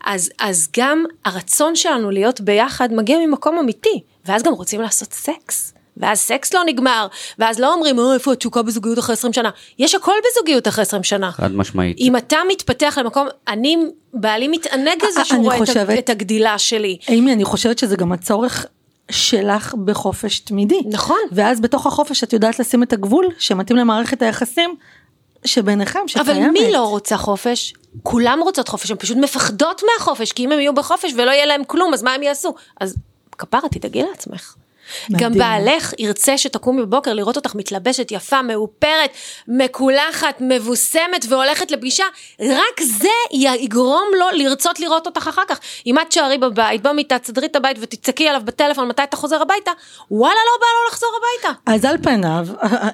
אז, 0.05 0.29
אז 0.39 0.67
גם 0.77 1.05
הרצון 1.25 1.75
שלנו 1.75 2.11
להיות 2.11 2.41
ביחד 2.41 2.93
מגיע 2.93 3.17
ממקום 3.17 3.57
אמיתי, 3.57 4.01
ואז 4.25 4.43
גם 4.43 4.53
רוצים 4.53 4.81
לעשות 4.81 5.13
סקס. 5.13 5.72
ואז 5.97 6.19
סקס 6.19 6.53
לא 6.53 6.61
נגמר, 6.65 7.07
ואז 7.39 7.59
לא 7.59 7.73
אומרים, 7.73 7.99
או, 7.99 8.13
איפה 8.13 8.33
התשוקה 8.33 8.61
בזוגיות 8.61 8.99
אחרי 8.99 9.13
20 9.13 9.33
שנה? 9.33 9.49
יש 9.79 9.95
הכל 9.95 10.13
בזוגיות 10.31 10.67
אחרי 10.67 10.81
20 10.81 11.03
שנה. 11.03 11.31
חד 11.31 11.51
משמעית. 11.55 11.97
אם 11.99 12.17
אתה 12.17 12.37
מתפתח 12.47 12.97
למקום, 12.97 13.27
אני, 13.47 13.77
בעלי 14.13 14.47
מתענג 14.47 15.03
על 15.03 15.11
זה 15.11 15.25
שהוא 15.25 15.43
רואה 15.43 15.57
חושבת, 15.57 15.99
את 15.99 16.09
הגדילה 16.09 16.57
שלי. 16.57 16.97
אימי, 17.07 17.33
אני 17.33 17.43
חושבת 17.43 17.79
שזה 17.79 17.95
גם 17.95 18.11
הצורך 18.11 18.65
שלך 19.11 19.73
בחופש 19.85 20.39
תמידי. 20.39 20.81
נכון. 20.85 21.19
ואז 21.31 21.61
בתוך 21.61 21.87
החופש 21.87 22.23
את 22.23 22.33
יודעת 22.33 22.59
לשים 22.59 22.83
את 22.83 22.93
הגבול 22.93 23.27
שמתאים 23.39 23.77
למערכת 23.77 24.21
היחסים 24.21 24.75
שביניכם 25.45 25.99
שקיימת. 26.07 26.29
אבל 26.29 26.49
מי 26.49 26.71
לא 26.71 26.89
רוצה 26.89 27.17
חופש? 27.17 27.73
כולם 28.03 28.39
רוצות 28.43 28.67
חופש, 28.67 28.91
הן 28.91 28.97
פשוט 28.97 29.17
מפחדות 29.17 29.81
מהחופש, 29.83 30.31
כי 30.31 30.45
אם 30.45 30.51
הם 30.51 30.59
יהיו 30.59 30.73
בחופש 30.73 31.13
ולא 31.13 31.31
יהיה 31.31 31.45
להם 31.45 31.63
כלום, 31.63 31.93
אז 31.93 32.03
מה 32.03 32.13
הם 32.13 32.23
יעשו? 32.23 32.53
אז 32.81 32.95
כפרה, 33.37 33.69
תדאגי 33.69 34.03
לעצמך. 34.03 34.55
מדהים. 35.09 35.31
גם 35.31 35.37
בעלך 35.37 35.93
ירצה 35.99 36.37
שתקומי 36.37 36.81
בבוקר 36.81 37.13
לראות 37.13 37.35
אותך 37.35 37.55
מתלבשת 37.55 38.11
יפה, 38.11 38.41
מאופרת, 38.41 39.09
מקולחת, 39.47 40.37
מבוסמת 40.39 41.25
והולכת 41.29 41.71
לפגישה, 41.71 42.03
רק 42.41 42.81
זה 42.81 43.07
יגרום 43.31 44.07
לו 44.19 44.25
לרצות 44.33 44.79
לראות 44.79 45.05
אותך 45.05 45.27
אחר 45.27 45.41
כך. 45.47 45.59
אם 45.85 45.99
את 45.99 46.07
תשארי 46.09 46.37
בבית, 46.37 46.81
במיטה, 46.81 47.19
תסדרי 47.19 47.45
את 47.45 47.55
הבית 47.55 47.77
ותצעקי 47.81 48.27
עליו 48.27 48.41
בטלפון 48.45 48.87
מתי 48.87 49.03
אתה 49.03 49.17
חוזר 49.17 49.41
הביתה, 49.41 49.71
וואלה 50.11 50.33
לא 50.35 50.59
בא 50.59 50.65
לו 50.65 50.89
לחזור 50.89 51.09
הביתה. 51.17 51.59
אז 51.65 51.85
על 51.85 51.97
פניו, 51.97 52.47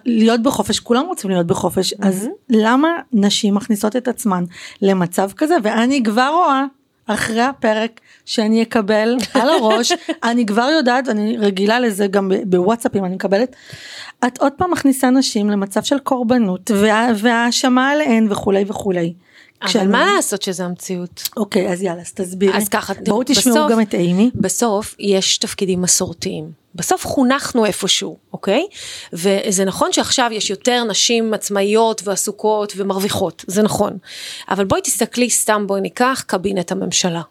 להיות 0.05 0.41
בחופש, 0.41 0.79
כולם 0.79 1.05
רוצים 1.05 1.29
להיות 1.29 1.47
בחופש, 1.47 1.93
אז 2.01 2.27
למה 2.49 2.89
נשים 3.13 3.55
מכניסות 3.55 3.95
את 3.95 4.07
עצמן 4.07 4.43
למצב 4.81 5.31
כזה, 5.37 5.55
ואני 5.63 6.03
כבר 6.03 6.29
רואה 6.33 6.63
אחרי 7.07 7.41
הפרק 7.41 7.99
שאני 8.29 8.63
אקבל 8.63 9.15
על 9.33 9.49
הראש, 9.49 9.91
אני 10.29 10.45
כבר 10.45 10.69
יודעת, 10.77 11.09
אני 11.09 11.37
רגילה 11.37 11.79
לזה 11.79 12.07
גם 12.07 12.31
בוואטסאפים 12.45 13.05
אני 13.05 13.15
מקבלת, 13.15 13.55
את 14.27 14.37
עוד 14.37 14.53
פעם 14.57 14.71
מכניסה 14.71 15.09
נשים 15.09 15.49
למצב 15.49 15.83
של 15.83 15.99
קורבנות 15.99 16.71
והאשמה 17.15 17.89
עליהן 17.89 18.27
וכולי 18.31 18.65
וכולי. 18.67 19.13
אבל 19.61 19.69
כשאני... 19.69 19.87
מה 19.87 20.13
לעשות 20.15 20.41
שזה 20.41 20.65
המציאות? 20.65 21.29
אוקיי, 21.37 21.71
אז 21.71 21.81
יאללה, 21.81 22.01
אז 22.01 22.11
תסבירי. 22.11 22.57
אז 22.57 22.69
ככה, 22.69 22.93
בואו 23.05 23.23
תשמעו 23.25 23.55
בסוף, 23.55 23.71
גם 23.71 23.81
את 23.81 23.93
אימי. 23.93 24.31
בסוף 24.35 24.95
יש 24.99 25.37
תפקידים 25.37 25.81
מסורתיים. 25.81 26.51
בסוף 26.75 27.05
חונכנו 27.05 27.65
איפשהו, 27.65 28.17
אוקיי? 28.33 28.67
וזה 29.13 29.65
נכון 29.65 29.93
שעכשיו 29.93 30.29
יש 30.33 30.49
יותר 30.49 30.83
נשים 30.83 31.33
עצמאיות 31.33 32.01
ועסוקות 32.05 32.73
ומרוויחות, 32.77 33.45
זה 33.47 33.61
נכון. 33.61 33.97
אבל 34.49 34.65
בואי 34.65 34.81
תסתכלי, 34.81 35.29
סתם 35.29 35.67
בואי 35.67 35.81
ניקח 35.81 36.23
קבינט 36.27 36.71
הממשלה. 36.71 37.21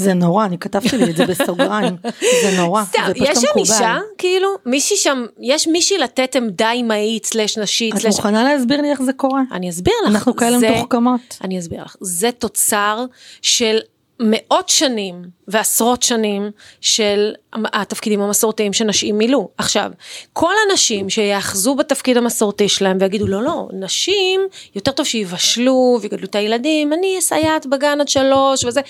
זה 0.00 0.14
נורא, 0.14 0.44
אני 0.44 0.58
כתבתי 0.58 0.98
לי 0.98 1.10
את 1.10 1.16
זה 1.16 1.26
בסוגריים, 1.26 1.96
זה 2.20 2.56
נורא, 2.56 2.84
סתם, 2.84 3.00
זה 3.06 3.14
פשוט 3.14 3.28
יש 3.28 3.38
שם 3.38 3.58
אישה, 3.58 3.98
כאילו, 4.18 4.48
מישהי 4.66 4.96
שם, 4.96 5.26
יש 5.40 5.68
מישהי 5.68 5.98
לתת 5.98 6.36
עמדה 6.36 6.72
אמהית 6.72 7.26
סלש 7.26 7.58
נשית. 7.58 7.94
את 7.96 8.06
מוכנה 8.06 8.44
להסביר 8.44 8.80
לי 8.80 8.90
איך 8.90 9.02
זה 9.02 9.12
קורה? 9.12 9.42
אני 9.52 9.70
אסביר 9.70 9.94
לך. 10.06 10.10
אנחנו 10.10 10.36
כאלה 10.36 10.58
מתוחכמות. 10.58 11.20
אני 11.44 11.58
אסביר 11.58 11.82
לך. 11.84 11.96
זה 12.00 12.30
תוצר 12.32 13.04
של 13.42 13.78
מאות 14.20 14.68
שנים 14.68 15.22
ועשרות 15.48 16.02
שנים 16.02 16.50
של 16.80 17.32
התפקידים 17.52 18.20
המסורתיים 18.20 18.72
שנשים 18.72 19.18
מילאו. 19.18 19.48
עכשיו, 19.58 19.90
כל 20.32 20.52
הנשים 20.68 21.10
שיאחזו 21.10 21.74
בתפקיד 21.74 22.16
המסורתי 22.16 22.68
שלהם 22.68 22.96
ויגידו 23.00 23.26
לא 23.26 23.42
לא, 23.42 23.68
נשים 23.72 24.40
יותר 24.74 24.92
טוב 24.92 25.06
שיבשלו 25.06 25.98
ויגדלו 26.02 26.24
את 26.24 26.34
הילדים, 26.34 26.92
אני 26.92 27.18
אסייעת 27.18 27.66
בגן 27.66 28.00
עד 28.00 28.08
שלוש 28.08 28.64
וזה, 28.64 28.80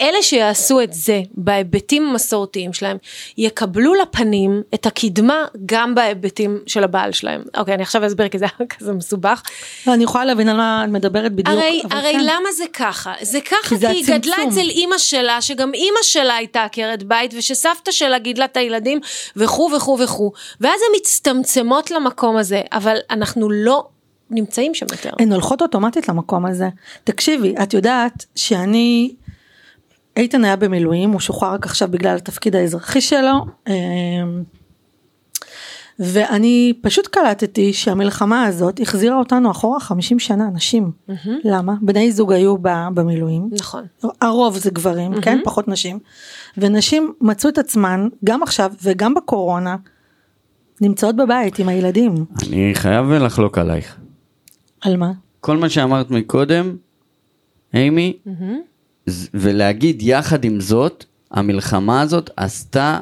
אלה 0.00 0.22
שיעשו 0.22 0.80
את 0.80 0.92
זה 0.92 1.20
בהיבטים 1.34 2.08
המסורתיים 2.08 2.72
שלהם, 2.72 2.96
יקבלו 3.38 3.94
לפנים 3.94 4.62
את 4.74 4.86
הקדמה 4.86 5.44
גם 5.66 5.94
בהיבטים 5.94 6.58
של 6.66 6.84
הבעל 6.84 7.12
שלהם. 7.12 7.42
אוקיי, 7.56 7.74
אני 7.74 7.82
עכשיו 7.82 8.06
אסביר 8.06 8.28
כי 8.28 8.38
זה 8.38 8.44
היה 8.58 8.68
כזה 8.68 8.92
מסובך. 8.92 9.42
לא, 9.86 9.94
אני 9.94 10.04
יכולה 10.04 10.24
להבין 10.24 10.48
על 10.48 10.56
מה 10.56 10.84
את 10.84 10.90
מדברת 10.90 11.32
בדיוק. 11.32 11.58
הרי, 11.58 11.82
הרי 11.90 12.12
כן. 12.12 12.20
למה 12.20 12.52
זה 12.52 12.64
ככה? 12.72 13.12
זה 13.22 13.40
ככה 13.40 13.68
כי, 13.68 13.78
כי 13.78 13.86
היא 13.86 14.04
גדלה 14.06 14.36
אצל 14.48 14.68
אימא 14.74 14.98
שלה, 14.98 15.40
שגם 15.40 15.74
אימא 15.74 15.98
שלה 16.02 16.36
הייתה 16.36 16.64
עקרת 16.64 17.02
בית 17.02 17.34
ושסבתא 17.36 17.90
שלה 17.90 18.18
גידלה 18.18 18.44
את 18.44 18.56
הילדים 18.56 19.00
וכו' 19.36 19.70
וכו' 19.76 19.98
וכו' 20.04 20.32
ואז 20.60 20.80
הן 20.88 20.96
מצטמצמות 21.00 21.90
למקום 21.90 22.36
הזה 22.36 22.60
אבל 22.72 22.96
אנחנו 23.10 23.50
לא 23.50 23.84
נמצאים 24.30 24.74
שם 24.74 24.86
יותר. 24.92 25.10
הן 25.18 25.32
הולכות 25.32 25.62
אוטומטית 25.62 26.08
למקום 26.08 26.46
הזה. 26.46 26.68
תקשיבי 27.04 27.54
את 27.62 27.74
יודעת 27.74 28.24
שאני 28.36 29.14
איתן 30.16 30.44
היה 30.44 30.56
במילואים 30.56 31.10
הוא 31.10 31.20
שוחרר 31.20 31.52
רק 31.52 31.66
עכשיו 31.66 31.88
בגלל 31.88 32.16
התפקיד 32.16 32.56
האזרחי 32.56 33.00
שלו. 33.00 33.34
ואני 35.98 36.72
פשוט 36.80 37.06
קלטתי 37.06 37.72
שהמלחמה 37.72 38.44
הזאת 38.44 38.80
החזירה 38.80 39.18
אותנו 39.18 39.50
אחורה 39.50 39.80
50 39.80 40.18
שנה 40.18 40.50
נשים. 40.54 40.90
Mm-hmm. 41.08 41.28
למה? 41.44 41.74
בני 41.82 42.12
זוג 42.12 42.32
היו 42.32 42.56
במילואים. 42.94 43.48
נכון. 43.52 43.84
הרוב 44.20 44.58
זה 44.58 44.70
גברים, 44.70 45.14
mm-hmm. 45.14 45.22
כן? 45.22 45.40
פחות 45.44 45.68
נשים. 45.68 45.98
ונשים 46.58 47.12
מצאו 47.20 47.50
את 47.50 47.58
עצמן, 47.58 48.08
גם 48.24 48.42
עכשיו 48.42 48.72
וגם 48.82 49.14
בקורונה, 49.14 49.76
נמצאות 50.80 51.16
בבית 51.16 51.58
עם 51.58 51.68
הילדים. 51.68 52.14
אני 52.48 52.70
חייב 52.74 53.12
לחלוק 53.12 53.58
עלייך. 53.58 53.96
על 54.80 54.96
מה? 54.96 55.12
כל 55.40 55.56
מה 55.56 55.68
שאמרת 55.68 56.10
מקודם, 56.10 56.76
אימי, 57.74 58.16
mm-hmm. 58.26 59.10
ולהגיד 59.34 60.02
יחד 60.02 60.44
עם 60.44 60.60
זאת, 60.60 61.04
המלחמה 61.30 62.00
הזאת 62.00 62.30
עשתה, 62.36 62.98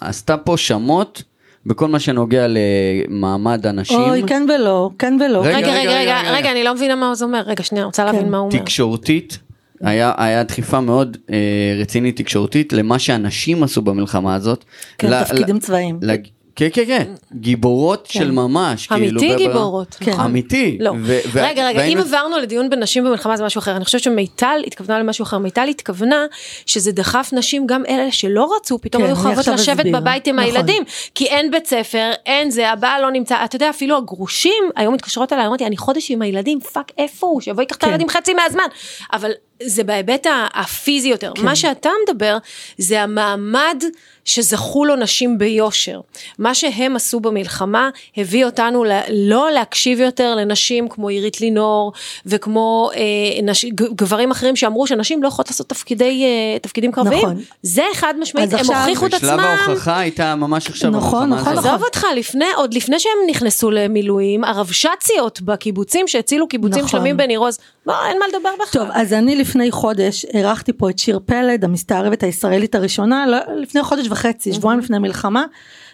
עשתה 0.00 0.36
פה 0.36 0.56
שמות 0.56 1.22
בכל 1.68 1.88
מה 1.88 2.00
שנוגע 2.00 2.46
למעמד 2.48 3.66
הנשים. 3.66 4.00
אוי, 4.00 4.22
כן 4.26 4.46
ולא, 4.48 4.90
כן 4.98 5.18
ולא. 5.20 5.40
רגע, 5.42 5.56
רגע, 5.56 5.68
רגע, 5.68 5.80
רגע, 5.80 6.20
רגע, 6.20 6.30
רגע, 6.30 6.52
אני 6.52 6.64
לא 6.64 6.74
מבינה 6.74 6.96
מה 6.96 7.14
זה 7.14 7.24
אומר. 7.24 7.42
רגע, 7.46 7.62
שנייה, 7.62 7.84
רוצה 7.84 8.04
להבין 8.04 8.22
כן. 8.22 8.28
מה 8.28 8.38
הוא 8.38 8.50
אומר. 8.50 8.62
תקשורתית, 8.62 9.38
היה, 9.80 10.12
היה 10.16 10.42
דחיפה 10.42 10.80
מאוד 10.80 11.16
אה, 11.30 11.36
רצינית 11.80 12.16
תקשורתית 12.16 12.72
למה 12.72 12.98
שאנשים 12.98 13.62
עשו 13.62 13.82
במלחמה 13.82 14.34
הזאת. 14.34 14.64
כן, 14.98 15.24
תפקידים 15.24 15.58
צבאיים. 15.58 15.98
כן, 16.58 16.68
כן, 16.72 16.84
כן, 16.86 17.12
גיבורות 17.32 18.08
כן. 18.12 18.18
של 18.18 18.30
ממש. 18.30 18.86
כאילו, 18.86 19.20
אמיתי 19.20 19.36
כאילו, 19.36 19.38
גיבורות, 19.38 19.96
כן. 20.00 20.12
אמיתי. 20.12 20.76
לא. 20.80 20.92
ו- 21.02 21.18
רגע, 21.34 21.68
רגע, 21.68 21.84
אם 21.84 21.98
עברנו 21.98 22.38
לדיון 22.38 22.70
בנשים 22.70 23.04
במלחמה 23.04 23.36
זה 23.36 23.44
משהו 23.44 23.58
אחר, 23.58 23.76
אני 23.76 23.84
חושבת 23.84 24.02
שמיטל 24.02 24.60
התכוונה 24.66 24.98
למשהו 24.98 25.22
אחר, 25.22 25.38
מיטל 25.38 25.68
התכוונה 25.68 26.26
שזה 26.66 26.92
דחף 26.92 27.30
נשים, 27.32 27.66
גם 27.66 27.86
אלה 27.88 28.12
שלא 28.12 28.56
רצו, 28.56 28.78
פתאום 28.78 29.02
כן, 29.02 29.08
היו 29.08 29.16
חייבות 29.16 29.46
לשבת 29.46 29.78
הסביר. 29.78 30.00
בבית 30.00 30.26
עם 30.26 30.36
נכון. 30.38 30.54
הילדים, 30.54 30.82
כי 31.14 31.26
אין 31.26 31.50
בית 31.50 31.66
ספר, 31.66 32.10
אין 32.26 32.50
זה, 32.50 32.70
הבעל 32.70 33.02
לא 33.02 33.10
נמצא, 33.10 33.44
אתה 33.44 33.56
יודע, 33.56 33.70
אפילו 33.70 33.96
הגרושים 33.96 34.64
היו 34.76 34.92
מתקשרות 34.92 35.32
אליי, 35.32 35.46
אמרתי, 35.46 35.66
אני 35.66 35.76
חודש 35.76 36.10
עם 36.10 36.22
הילדים, 36.22 36.60
fuck, 36.60 36.92
איפה 36.98 37.26
הוא, 37.26 37.40
שיבוא 37.40 37.62
ייקח 37.62 37.76
כן. 37.76 37.86
את 37.86 37.92
הילדים 37.92 38.08
חצי 38.08 38.34
מהזמן, 38.34 38.66
אבל 39.12 39.30
זה 39.62 39.84
בהיבט 39.84 40.26
הפיזי 40.54 41.08
יותר. 41.08 41.32
כן. 41.34 41.44
מה 41.44 41.56
שאתה 41.56 41.90
מדבר 42.08 42.38
זה 42.78 43.02
המעמד 43.02 43.84
שזכו 44.24 44.84
לו 44.84 44.96
נשים 44.96 45.38
ביושר. 45.38 46.00
מה 46.38 46.54
שהם 46.54 46.96
עשו 46.96 47.20
במלחמה 47.20 47.90
הביא 48.16 48.44
אותנו 48.44 48.84
לא 49.10 49.50
להקשיב 49.50 50.00
יותר 50.00 50.34
לנשים 50.34 50.88
כמו 50.88 51.08
עירית 51.08 51.40
לינור 51.40 51.92
וכמו 52.26 52.90
אה, 52.94 53.00
נש, 53.42 53.64
גברים 53.74 54.30
אחרים 54.30 54.56
שאמרו 54.56 54.86
שנשים 54.86 55.22
לא 55.22 55.28
יכולות 55.28 55.50
לעשות 55.50 55.68
תפקידי, 55.68 56.24
אה, 56.24 56.58
תפקידים 56.58 56.92
קרביים. 56.92 57.18
נכון. 57.18 57.36
זה 57.62 57.82
חד 57.94 58.14
משמעית, 58.20 58.52
הם 58.52 58.66
הוכיחו 58.66 59.06
את 59.06 59.14
עצמם. 59.14 59.28
ושלב 59.28 59.40
ההוכחה 59.40 59.98
הייתה 59.98 60.34
ממש 60.34 60.68
עכשיו 60.68 60.90
נכון, 60.90 61.30
נכון, 61.30 61.52
נכון. 61.52 61.58
עזוב 61.58 61.82
אותך, 61.84 62.06
לפני, 62.16 62.46
עוד 62.56 62.74
לפני 62.74 63.00
שהם 63.00 63.12
נכנסו 63.30 63.70
למילואים, 63.70 64.44
הרבש"ציות 64.44 65.40
בקיבוצים 65.40 66.08
שהצילו 66.08 66.48
קיבוצים 66.48 66.84
נכון. 66.84 66.98
שלמים 66.98 67.16
בניר 67.16 67.38
עוז, 67.38 67.58
לא, 67.88 68.06
אין 68.06 68.18
מה 68.18 68.24
לדבר 68.28 68.50
בכלל. 68.62 68.82
טוב, 68.82 68.90
אז 68.92 69.12
אני 69.12 69.36
לפני 69.36 69.70
חודש 69.70 70.24
אירחתי 70.24 70.72
פה 70.72 70.90
את 70.90 70.98
שיר 70.98 71.20
פלד, 71.26 71.64
המסתערבת 71.64 72.22
הישראלית 72.22 72.74
הראשונה, 72.74 73.26
לא, 73.26 73.38
לפני 73.56 73.82
חודש 73.82 74.08
וחצי, 74.08 74.52
שבועיים 74.52 74.80
לפני 74.80 74.96
המלחמה, 74.96 75.44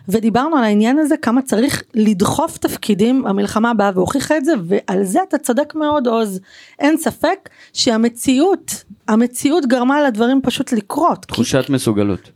ודיברנו 0.08 0.56
על 0.56 0.64
העניין 0.64 0.98
הזה, 0.98 1.16
כמה 1.16 1.42
צריך 1.42 1.82
לדחוף 1.94 2.58
תפקידים, 2.58 3.26
המלחמה 3.26 3.74
באה 3.74 3.90
והוכיחה 3.94 4.36
את 4.36 4.44
זה, 4.44 4.52
ועל 4.64 5.04
זה 5.04 5.22
אתה 5.28 5.38
צודק 5.38 5.74
מאוד 5.74 6.06
עוז. 6.06 6.40
אין 6.78 6.96
ספק 6.96 7.48
שהמציאות, 7.72 8.84
המציאות 9.08 9.66
גרמה 9.66 10.02
לדברים 10.02 10.40
פשוט 10.42 10.72
לקרות. 10.72 11.26
תחושת 11.26 11.64
כי... 11.66 11.72
מסוגלות. 11.72 12.30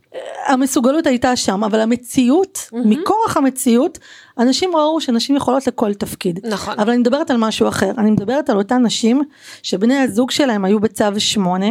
המסוגלות 0.47 1.07
הייתה 1.07 1.35
שם, 1.35 1.63
אבל 1.63 1.79
המציאות, 1.79 2.57
mm-hmm. 2.57 2.77
מכורח 2.85 3.37
המציאות, 3.37 3.99
אנשים 4.39 4.75
ראו 4.75 5.01
שנשים 5.01 5.35
יכולות 5.35 5.67
לכל 5.67 5.93
תפקיד. 5.93 6.39
נכון. 6.47 6.79
אבל 6.79 6.89
אני 6.89 6.97
מדברת 6.97 7.31
על 7.31 7.37
משהו 7.37 7.67
אחר, 7.67 7.91
אני 7.97 8.11
מדברת 8.11 8.49
על 8.49 8.57
אותן 8.57 8.85
נשים 8.85 9.21
שבני 9.63 9.97
הזוג 9.97 10.31
שלהם 10.31 10.65
היו 10.65 10.79
בצו 10.79 11.05
8 11.17 11.65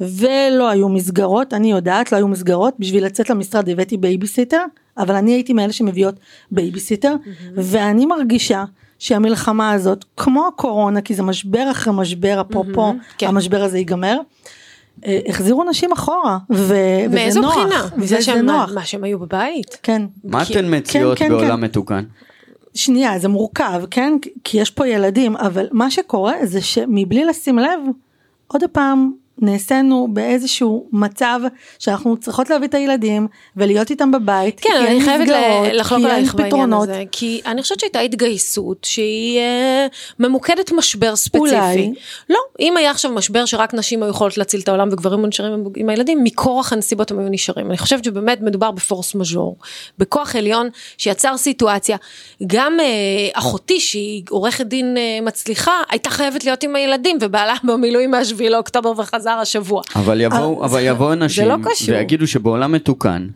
ולא 0.00 0.68
היו 0.68 0.88
מסגרות, 0.88 1.54
אני 1.54 1.70
יודעת, 1.70 2.12
לא 2.12 2.16
היו 2.16 2.28
מסגרות, 2.28 2.74
בשביל 2.78 3.04
לצאת 3.04 3.30
למשרד 3.30 3.68
הבאתי 3.68 3.96
בייביסיטר, 3.96 4.62
אבל 4.98 5.14
אני 5.14 5.32
הייתי 5.32 5.52
מאלה 5.52 5.72
שמביאות 5.72 6.14
בייביסיטר, 6.50 7.14
ואני 7.54 8.06
מרגישה 8.06 8.64
שהמלחמה 8.98 9.72
הזאת, 9.72 10.04
כמו 10.16 10.46
הקורונה, 10.48 11.00
כי 11.00 11.14
זה 11.14 11.22
משבר 11.22 11.70
אחרי 11.70 11.92
משבר, 11.96 12.40
אפרופו 12.40 12.94
כן. 13.18 13.26
המשבר 13.26 13.62
הזה 13.62 13.78
ייגמר, 13.78 14.18
החזירו 15.28 15.64
נשים 15.64 15.92
אחורה, 15.92 16.38
ו- 16.50 16.54
וזה 16.56 17.08
מאיזו 17.14 17.40
נוח, 17.40 17.50
בחינה? 17.56 17.84
מזה 17.96 18.16
וזה 18.16 18.22
שהם, 18.22 18.46
נוח, 18.46 18.70
מה 18.74 18.84
שהם 18.84 19.04
היו 19.04 19.18
בבית? 19.18 19.78
כן. 19.82 20.02
מה 20.24 20.44
כי- 20.44 20.52
אתן 20.52 20.74
מציעות 20.78 21.18
כן, 21.18 21.24
כן. 21.28 21.30
בעולם 21.30 21.60
מתוקן? 21.60 22.04
שנייה 22.74 23.18
זה 23.18 23.28
מורכב 23.28 23.82
כן 23.90 24.12
כי 24.44 24.58
יש 24.60 24.70
פה 24.70 24.88
ילדים 24.88 25.36
אבל 25.36 25.66
מה 25.72 25.90
שקורה 25.90 26.34
זה 26.42 26.60
שמבלי 26.60 27.24
לשים 27.24 27.58
לב 27.58 27.80
עוד 28.46 28.62
פעם 28.72 29.12
נעשינו 29.40 30.08
באיזשהו 30.10 30.86
מצב 30.92 31.40
שאנחנו 31.78 32.16
צריכות 32.16 32.50
להביא 32.50 32.68
את 32.68 32.74
הילדים 32.74 33.28
ולהיות 33.56 33.90
איתם 33.90 34.10
בבית 34.10 34.60
כן, 34.60 34.84
אני 34.88 35.00
חייבת 35.00 35.28
לחלוק 35.72 36.04
עלייך 36.04 36.34
בעניין. 36.34 36.72
הזה, 36.72 37.04
כי 37.12 37.40
אני 37.46 37.62
חושבת 37.62 37.80
שהייתה 37.80 38.00
התגייסות 38.00 38.84
שהיא 38.84 39.38
אה, 39.38 39.86
ממוקדת 40.18 40.72
משבר 40.72 41.16
ספציפי. 41.16 41.38
אולי. 41.56 41.92
לא, 42.30 42.38
אם 42.60 42.76
היה 42.76 42.90
עכשיו 42.90 43.10
משבר 43.12 43.44
שרק 43.44 43.74
נשים 43.74 44.02
היו 44.02 44.10
יכולות 44.10 44.38
להציל 44.38 44.60
את 44.60 44.68
העולם 44.68 44.88
וגברים 44.92 45.26
נשארים 45.26 45.64
עם- 45.76 45.88
הילדים, 45.88 46.24
מכורח 46.24 46.72
הנסיבות 46.72 47.10
הם 47.10 47.18
היו 47.18 47.28
נשארים. 47.28 47.66
אני 47.68 47.78
חושבת 47.78 48.04
שבאמת 48.04 48.40
מדובר 48.40 48.70
בפורס 48.70 49.14
מז'ור, 49.14 49.56
בכוח 49.98 50.36
עליון 50.36 50.68
שיצר 50.98 51.36
סיטואציה. 51.36 51.96
גם 52.46 52.80
אה, 52.80 52.86
אחותי 53.32 53.80
שהיא 53.80 54.22
עורכת 54.30 54.66
דין 54.66 54.96
אה, 54.96 55.18
מצליחה, 55.22 55.72
הייתה 55.90 56.10
חייבת 56.10 56.44
להיות 56.44 56.62
עם 56.62 56.76
הילדים 56.76 57.18
ובעלה 57.20 57.54
במילואים 57.64 58.10
מהשביעי 58.10 58.50
לאוקטובר 58.50 58.92
וחזר 58.96 59.29
השבוע. 59.38 59.82
אבל 59.96 60.20
יבואו, 60.20 60.60
אה, 60.60 60.66
אבל 60.66 60.80
יבואו 60.82 61.12
אנשים 61.12 61.48
לא. 61.48 61.56
ויגידו 61.88 62.26
שבעולם 62.26 62.72
מתוקן, 62.72 63.28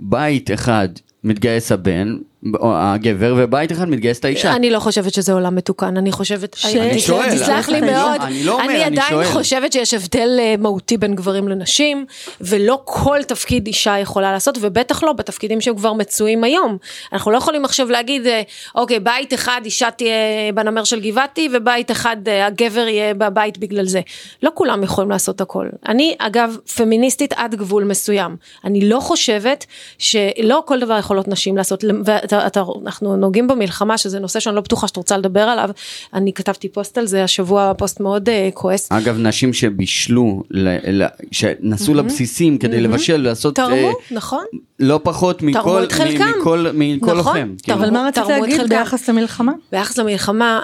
בית 0.00 0.50
אחד 0.50 0.88
מתגייס 1.24 1.72
הבן, 1.72 2.16
הגבר, 2.62 3.34
ובית 3.38 3.72
אחד 3.72 3.88
מתגייס 3.88 4.18
את 4.18 4.24
האישה. 4.24 4.52
אני 4.56 4.70
לא 4.70 4.78
חושבת 4.78 5.14
שזה 5.14 5.32
עולם 5.32 5.54
מתוקן, 5.56 5.96
אני 5.96 6.12
חושבת, 6.12 6.54
ש- 6.54 6.66
אני- 6.66 6.90
אני 6.90 7.00
שואל, 7.00 7.30
תסלח 7.30 7.68
לי 7.68 7.78
אני 7.78 7.86
לא- 7.86 7.92
מאוד, 7.92 8.20
אני 8.20 8.44
לא 8.44 8.52
אומר, 8.52 8.64
אני 8.64 8.74
אני 8.74 8.84
עדיין 8.84 9.08
שואל. 9.10 9.24
חושבת 9.24 9.72
שיש 9.72 9.94
הבדל 9.94 10.28
אה, 10.40 10.54
מהותי 10.58 10.96
בין 10.96 11.14
גברים 11.14 11.48
לנשים, 11.48 12.06
ולא 12.40 12.80
כל 12.84 13.18
תפקיד 13.28 13.66
אישה 13.66 13.98
יכולה 13.98 14.32
לעשות, 14.32 14.58
ובטח 14.60 15.02
לא 15.02 15.12
בתפקידים 15.12 15.60
שהם 15.60 15.76
כבר 15.76 15.92
מצויים 15.92 16.44
היום. 16.44 16.76
אנחנו 17.12 17.30
לא 17.30 17.36
יכולים 17.36 17.64
עכשיו 17.64 17.90
להגיד, 17.90 18.26
אה, 18.26 18.42
אוקיי, 18.74 19.00
בית 19.00 19.34
אחד 19.34 19.60
אישה 19.64 19.90
תהיה 19.90 20.12
בנמר 20.54 20.84
של 20.84 21.00
גבעתי, 21.00 21.48
ובית 21.52 21.90
אחד 21.90 22.16
אה, 22.28 22.46
הגבר 22.46 22.86
יהיה 22.88 23.14
בבית 23.14 23.58
בגלל 23.58 23.86
זה. 23.86 24.00
לא 24.42 24.50
כולם 24.54 24.82
יכולים 24.82 25.10
לעשות 25.10 25.40
הכל. 25.40 25.66
אני, 25.88 26.14
אגב, 26.18 26.56
פמיניסטית 26.76 27.32
עד 27.36 27.54
גבול 27.54 27.84
מסוים. 27.84 28.36
אני 28.64 28.88
לא 28.88 29.00
חושבת 29.00 29.66
שלא 29.98 30.62
כל 30.66 30.80
דבר 30.80 30.98
יכולות 30.98 31.28
נשים 31.28 31.56
לעשות, 31.56 31.84
ואנחנו 32.32 33.16
נוגעים 33.16 33.48
במלחמה, 33.48 33.98
שזה 33.98 34.18
נושא 34.18 34.40
שאני 34.40 34.54
לא 34.56 34.60
בטוחה 34.60 34.88
שאת 34.88 34.96
רוצה 34.96 35.16
לדבר 35.16 35.40
עליו. 35.40 35.70
אני 36.14 36.32
כתבתי 36.32 36.68
פוסט 36.68 36.98
על 36.98 37.06
זה 37.06 37.24
השבוע, 37.24 37.72
פוסט 37.78 38.00
מאוד 38.00 38.28
אה, 38.28 38.48
כועס. 38.54 38.92
אגב, 38.92 39.18
נשים 39.18 39.52
שבישלו, 39.52 40.42
ל- 40.50 41.02
ל- 41.02 41.06
שנסעו 41.32 41.94
לבסיסים 41.94 42.58
כדי 42.58 42.80
לבשל, 42.80 43.16
לעשות 43.16 43.54
תרמו, 43.56 43.92
נכון? 44.10 44.44
לא 44.78 45.00
פחות 45.02 45.38
תרמו 45.38 45.50
מכל 45.50 45.84
את 45.84 45.92
חלקם. 45.92 46.24
מכל- 46.40 46.66
מכל 46.74 47.06
נכון, 47.06 47.16
לוחם. 47.16 47.54
כאילו. 47.62 47.78
אבל 47.78 47.90
מה 47.90 48.06
רצית 48.08 48.22
תרמו 48.22 48.34
את 48.36 48.40
להגיד 48.40 48.56
חלקם. 48.60 48.68
ביחס 48.68 49.08
למלחמה? 49.08 49.52
ביחס 49.72 49.98
למלחמה, 49.98 50.60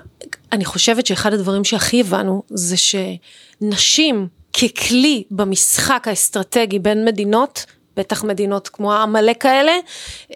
אני 0.53 0.65
חושבת 0.65 1.07
שאחד 1.07 1.33
הדברים 1.33 1.65
שהכי 1.65 2.01
הבנו 2.01 2.43
זה 2.51 2.77
שנשים 2.77 4.27
ככלי 4.53 5.23
במשחק 5.31 6.05
האסטרטגי 6.09 6.79
בין 6.79 7.05
מדינות, 7.05 7.65
בטח 7.97 8.25
מדינות 8.25 8.69
כמו 8.69 8.93
עמלק 8.95 9.43
כאלה, 9.43 9.73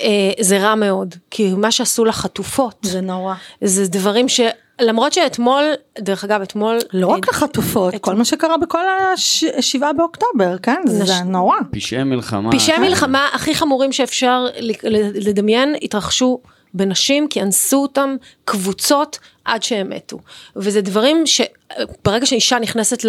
אה, 0.01 0.09
זה 0.41 0.59
רע 0.59 0.75
מאוד. 0.75 1.15
כי 1.31 1.55
מה 1.55 1.71
שעשו 1.71 2.05
לחטופות, 2.05 2.75
זה 2.83 3.01
נורא. 3.01 3.35
זה 3.65 3.89
דברים 3.89 4.29
ש... 4.29 4.41
למרות 4.81 5.13
שאתמול, 5.13 5.65
דרך 5.99 6.25
אגב, 6.25 6.43
אתמול... 6.43 6.79
לא 6.93 7.07
רק 7.07 7.29
לחטופות, 7.29 7.95
את- 7.95 8.01
כל 8.03 8.15
מה 8.15 8.25
שקרה 8.25 8.57
בכל 8.59 8.83
השבעה 9.59 9.93
באוקטובר, 9.93 10.59
כן? 10.63 10.81
נש- 10.87 11.09
זה 11.09 11.23
נורא. 11.25 11.57
פשעי 11.71 12.05
מלחמה. 12.05 12.53
פשעי 12.53 12.79
מלחמה 12.79 13.29
הכי 13.35 13.55
חמורים 13.55 13.93
שאפשר 13.93 14.47
לדמיין 15.15 15.75
התרחשו 15.83 16.41
בנשים 16.75 17.29
כי 17.29 17.43
אנסו 17.43 17.83
אותם 17.83 18.17
קבוצות 18.45 19.19
עד 19.45 19.63
שהם 19.63 19.91
מתו. 19.91 20.19
וזה 20.57 20.81
דברים 20.81 21.23
שברגע 21.73 22.27
שאישה 22.27 22.59
נכנסת 22.59 23.05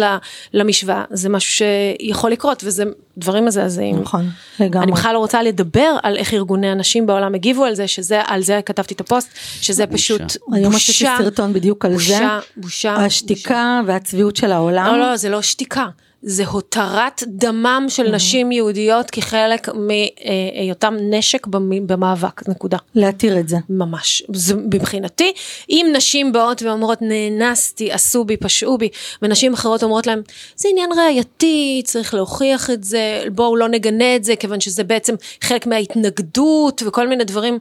למשוואה 0.52 1.04
זה 1.10 1.28
משהו 1.28 1.52
שיכול 1.52 2.30
לקרות 2.30 2.62
וזה 2.66 2.84
דברים 3.18 3.44
מזעזעים. 3.44 4.00
נכון, 4.00 4.30
לגמרי. 4.60 4.84
אני 4.84 4.92
בכלל 4.92 5.14
לא 5.14 5.18
רוצה 5.18 5.42
לדבר 5.42 5.96
על 6.02 6.16
איך 6.16 6.34
ארגוני 6.34 6.68
הנשים 6.68 7.06
בעולם 7.06 7.34
הגיבו 7.34 7.64
על 7.64 7.74
זה, 7.74 7.88
שזה, 7.88 8.20
על 8.26 8.42
זה 8.42 8.60
כתבתי 8.66 8.94
את 8.94 9.00
הפוסט, 9.00 9.28
שזה 9.60 9.86
פשוט 9.86 10.22
היום 10.52 10.74
עשיתי 10.74 11.04
בושה, 11.04 11.16
סרטון 11.18 11.52
בדיוק 11.52 11.84
על 11.84 11.90
זה. 11.90 11.96
בושה, 11.96 12.38
בושה. 12.56 12.94
השתיקה 12.94 13.80
והצביעות 13.86 14.36
של 14.36 14.52
העולם. 14.52 14.86
לא, 14.86 14.98
לא, 14.98 15.16
זה 15.16 15.28
לא 15.28 15.42
שתיקה. 15.42 15.86
זה 16.22 16.46
הותרת 16.46 17.22
דמם 17.26 17.86
של 17.88 18.10
נשים 18.10 18.52
יהודיות 18.52 19.10
כחלק 19.10 19.68
מהיותם 19.68 20.94
נשק 21.00 21.46
במ- 21.46 21.86
במאבק, 21.86 22.48
נקודה. 22.48 22.78
להתיר 22.94 23.38
את 23.38 23.48
זה. 23.48 23.56
ממש. 23.70 24.22
זה 24.32 24.54
מבחינתי, 24.54 25.32
אם 25.70 25.86
נשים 25.96 26.32
באות 26.32 26.62
ואומרות 26.62 26.98
נאנסתי, 27.02 27.92
עשו 27.92 28.24
בי, 28.24 28.36
פשעו 28.36 28.78
בי, 28.78 28.88
ונשים 29.22 29.52
אחרות 29.54 29.82
אומרות 29.82 30.06
להם, 30.06 30.22
זה 30.56 30.68
עניין 30.68 30.90
ראייתי, 30.96 31.82
צריך 31.84 32.14
להוכיח 32.14 32.70
את 32.70 32.84
זה, 32.84 33.22
בואו 33.34 33.56
לא 33.56 33.68
נגנה 33.68 34.16
את 34.16 34.24
זה, 34.24 34.36
כיוון 34.36 34.60
שזה 34.60 34.84
בעצם 34.84 35.14
חלק 35.44 35.66
מההתנגדות 35.66 36.82
וכל 36.86 37.08
מיני 37.08 37.24
דברים. 37.24 37.58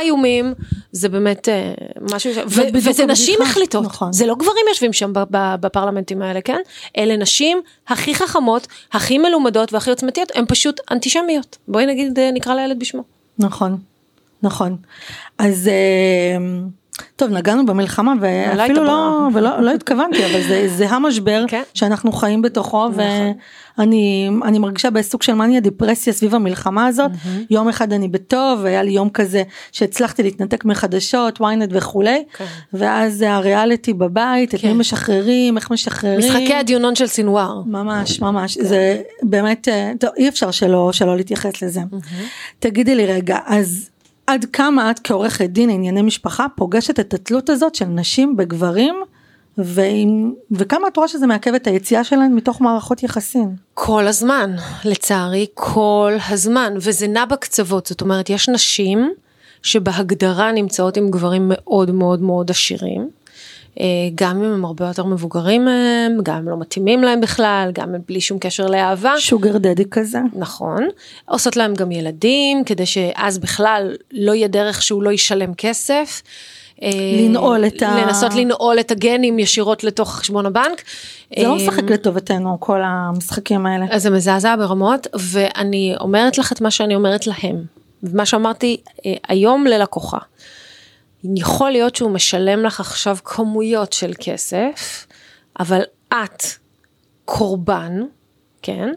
איומים 0.00 0.54
זה 0.92 1.08
באמת 1.08 1.48
אה, 1.48 1.72
משהו 2.00 2.34
ש... 2.34 2.38
ו- 2.46 2.62
וזה 2.74 3.06
נשים. 3.06 3.38
מחליטות 3.42 3.84
נכון. 3.84 4.12
זה 4.12 4.26
לא 4.26 4.34
גברים 4.34 4.64
יושבים 4.68 4.92
שם 4.92 5.12
בפרלמנטים 5.32 6.22
האלה 6.22 6.40
כן 6.40 6.60
אלה 6.98 7.16
נשים 7.16 7.60
הכי 7.88 8.14
חכמות 8.14 8.66
הכי 8.92 9.18
מלומדות 9.18 9.72
והכי 9.72 9.90
עוצמתיות 9.90 10.32
הן 10.34 10.44
פשוט 10.48 10.80
אנטישמיות 10.90 11.58
בואי 11.68 11.86
נגיד 11.86 12.18
אה, 12.18 12.30
נקרא 12.32 12.54
לילד 12.54 12.78
בשמו. 12.78 13.02
נכון, 13.38 13.78
נכון. 14.42 14.76
אז 15.38 15.68
אה, 15.68 16.38
טוב 17.16 17.30
נגענו 17.30 17.66
במלחמה 17.66 18.12
ואפילו 18.20 18.84
לא, 18.84 19.28
ולא 19.34 19.60
לא 19.60 19.70
התכוונתי 19.70 20.26
אבל 20.26 20.42
זה, 20.48 20.68
זה 20.68 20.88
המשבר 20.88 21.44
כן. 21.48 21.62
שאנחנו 21.74 22.12
חיים 22.12 22.42
בתוכו 22.42 22.88
נכון. 22.88 23.04
ואני 23.78 24.30
אני 24.44 24.58
מרגישה 24.58 24.90
בסוג 24.90 25.22
של 25.22 25.34
מניה 25.34 25.60
דיפרסיה 25.60 26.12
סביב 26.12 26.34
המלחמה 26.34 26.86
הזאת 26.86 27.10
יום 27.50 27.68
אחד 27.68 27.92
אני 27.92 28.08
בטוב 28.08 28.64
היה 28.64 28.82
לי 28.82 28.90
יום 28.90 29.10
כזה 29.10 29.42
שהצלחתי 29.72 30.22
להתנתק 30.22 30.64
מחדשות 30.64 31.40
ynet 31.40 31.70
וכולי 31.70 32.24
כן. 32.36 32.44
ואז 32.72 33.22
הריאליטי 33.22 33.92
בבית 33.92 34.54
את 34.54 34.60
כן. 34.60 34.68
מי 34.68 34.74
משחררים 34.74 35.56
איך 35.56 35.70
משחררים 35.70 36.18
משחקי 36.18 36.54
הדיונון 36.54 36.94
של 36.94 37.06
סינואר. 37.06 37.62
ממש 37.66 38.20
ממש 38.20 38.58
זה 38.58 39.02
באמת 39.22 39.68
אה, 39.68 39.92
טוב, 40.00 40.10
אי 40.16 40.28
אפשר 40.28 40.50
שלא 40.50 40.92
שלא 40.92 41.16
להתייחס 41.16 41.62
לזה. 41.62 41.80
תגידי 42.58 42.94
לי 42.94 43.06
רגע 43.06 43.38
אז 43.46 43.91
עד 44.26 44.44
כמה 44.52 44.90
את 44.90 45.00
כעורכת 45.04 45.50
דין 45.50 45.68
לענייני 45.68 46.02
משפחה 46.02 46.46
פוגשת 46.56 47.00
את 47.00 47.14
התלות 47.14 47.50
הזאת 47.50 47.74
של 47.74 47.84
נשים 47.84 48.36
בגברים? 48.36 48.94
ועם, 49.58 50.34
וכמה 50.50 50.88
את 50.88 50.96
רואה 50.96 51.08
שזה 51.08 51.26
מעכב 51.26 51.54
את 51.54 51.66
היציאה 51.66 52.04
שלהן 52.04 52.32
מתוך 52.34 52.60
מערכות 52.60 53.02
יחסים. 53.02 53.48
כל 53.74 54.06
הזמן, 54.06 54.54
לצערי, 54.84 55.46
כל 55.54 56.12
הזמן, 56.30 56.74
וזה 56.76 57.06
נע 57.06 57.24
בקצוות, 57.24 57.86
זאת 57.86 58.00
אומרת, 58.00 58.30
יש 58.30 58.48
נשים 58.48 59.12
שבהגדרה 59.62 60.52
נמצאות 60.52 60.96
עם 60.96 61.10
גברים 61.10 61.42
מאוד 61.54 61.90
מאוד 61.90 62.22
מאוד 62.22 62.50
עשירים, 62.50 63.10
גם 64.14 64.36
אם 64.36 64.52
הם 64.52 64.64
הרבה 64.64 64.86
יותר 64.86 65.04
מבוגרים 65.04 65.64
מהם, 65.64 66.18
גם 66.22 66.48
לא 66.48 66.56
מתאימים 66.58 67.02
להם 67.02 67.20
בכלל, 67.20 67.70
גם 67.74 67.88
בלי 68.08 68.20
שום 68.20 68.38
קשר 68.38 68.66
לאהבה. 68.66 69.14
שוגר 69.18 69.58
דדי 69.58 69.84
כזה. 69.90 70.18
נכון, 70.36 70.88
עושות 71.28 71.56
להם 71.56 71.74
גם 71.74 71.92
ילדים, 71.92 72.64
כדי 72.64 72.86
שאז 72.86 73.38
בכלל 73.38 73.96
לא 74.12 74.32
יהיה 74.32 74.48
דרך 74.48 74.82
שהוא 74.82 75.02
לא 75.02 75.10
ישלם 75.12 75.54
כסף. 75.54 76.22
אה, 76.82 76.90
לנעול 77.18 77.66
את 77.66 77.82
ה- 77.82 78.04
לנסות 78.06 78.34
לנעול 78.34 78.80
את 78.80 78.90
הגנים 78.90 79.38
ישירות 79.38 79.84
לתוך 79.84 80.14
חשבון 80.14 80.46
הבנק. 80.46 80.82
זה 81.38 81.42
לא 81.42 81.48
אה, 81.50 81.54
משחק 81.56 81.90
לטובתנו 81.90 82.56
כל 82.60 82.80
המשחקים 82.84 83.66
האלה. 83.66 83.86
אז 83.90 84.02
זה 84.02 84.10
מזעזע 84.10 84.56
ברמות, 84.56 85.06
ואני 85.18 85.94
אומרת 86.00 86.38
לך 86.38 86.52
את 86.52 86.60
מה 86.60 86.70
שאני 86.70 86.94
אומרת 86.94 87.26
להם. 87.26 87.64
ומה 88.02 88.26
שאמרתי 88.26 88.76
אה, 89.06 89.12
היום 89.28 89.66
ללקוחה. 89.66 90.18
יכול 91.36 91.70
להיות 91.70 91.96
שהוא 91.96 92.10
משלם 92.10 92.64
לך 92.64 92.80
עכשיו 92.80 93.16
כמויות 93.24 93.92
של 93.92 94.12
כסף, 94.20 95.06
אבל 95.60 95.82
את 96.08 96.42
קורבן, 97.24 98.00
כן? 98.62 98.88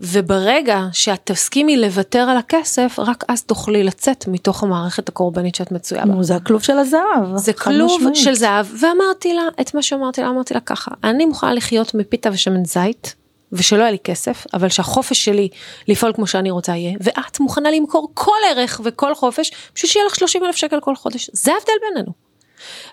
וברגע 0.00 0.80
שאת 0.92 1.20
תסכימי 1.24 1.76
לוותר 1.76 2.18
על 2.18 2.36
הכסף, 2.36 2.98
רק 2.98 3.24
אז 3.28 3.42
תוכלי 3.42 3.84
לצאת 3.84 4.28
מתוך 4.28 4.62
המערכת 4.62 5.08
הקורבנית 5.08 5.54
שאת 5.54 5.72
מצויה 5.72 6.06
בה. 6.06 6.22
זה 6.22 6.36
הכלוב 6.36 6.62
של 6.62 6.78
הזהב. 6.78 7.36
זה 7.36 7.52
כלוב 7.52 7.96
משמעית. 7.96 8.16
של 8.16 8.34
זהב, 8.34 8.66
ואמרתי 8.80 9.34
לה 9.34 9.42
את 9.60 9.74
מה 9.74 9.82
שאמרתי 9.82 10.20
לה, 10.20 10.28
אמרתי 10.28 10.54
לה 10.54 10.60
ככה, 10.60 10.90
אני 11.04 11.26
מוכנה 11.26 11.54
לחיות 11.54 11.94
מפיתה 11.94 12.30
ושמן 12.32 12.64
זית, 12.64 13.14
ושלא 13.52 13.80
יהיה 13.80 13.90
לי 13.90 13.98
כסף, 13.98 14.46
אבל 14.54 14.68
שהחופש 14.68 15.24
שלי 15.24 15.48
לפעול 15.88 16.12
כמו 16.12 16.26
שאני 16.26 16.50
רוצה 16.50 16.76
יהיה, 16.76 16.96
ואת 17.00 17.40
מוכנה 17.40 17.70
למכור 17.70 18.10
כל 18.14 18.36
ערך 18.50 18.80
וכל 18.84 19.14
חופש 19.14 19.50
בשביל 19.74 19.90
שיהיה 19.90 20.06
לך 20.06 20.14
30 20.14 20.44
אלף 20.44 20.56
שקל 20.56 20.80
כל 20.80 20.96
חודש. 20.96 21.30
זה 21.32 21.52
ההבדל 21.52 21.72
בינינו. 21.88 22.12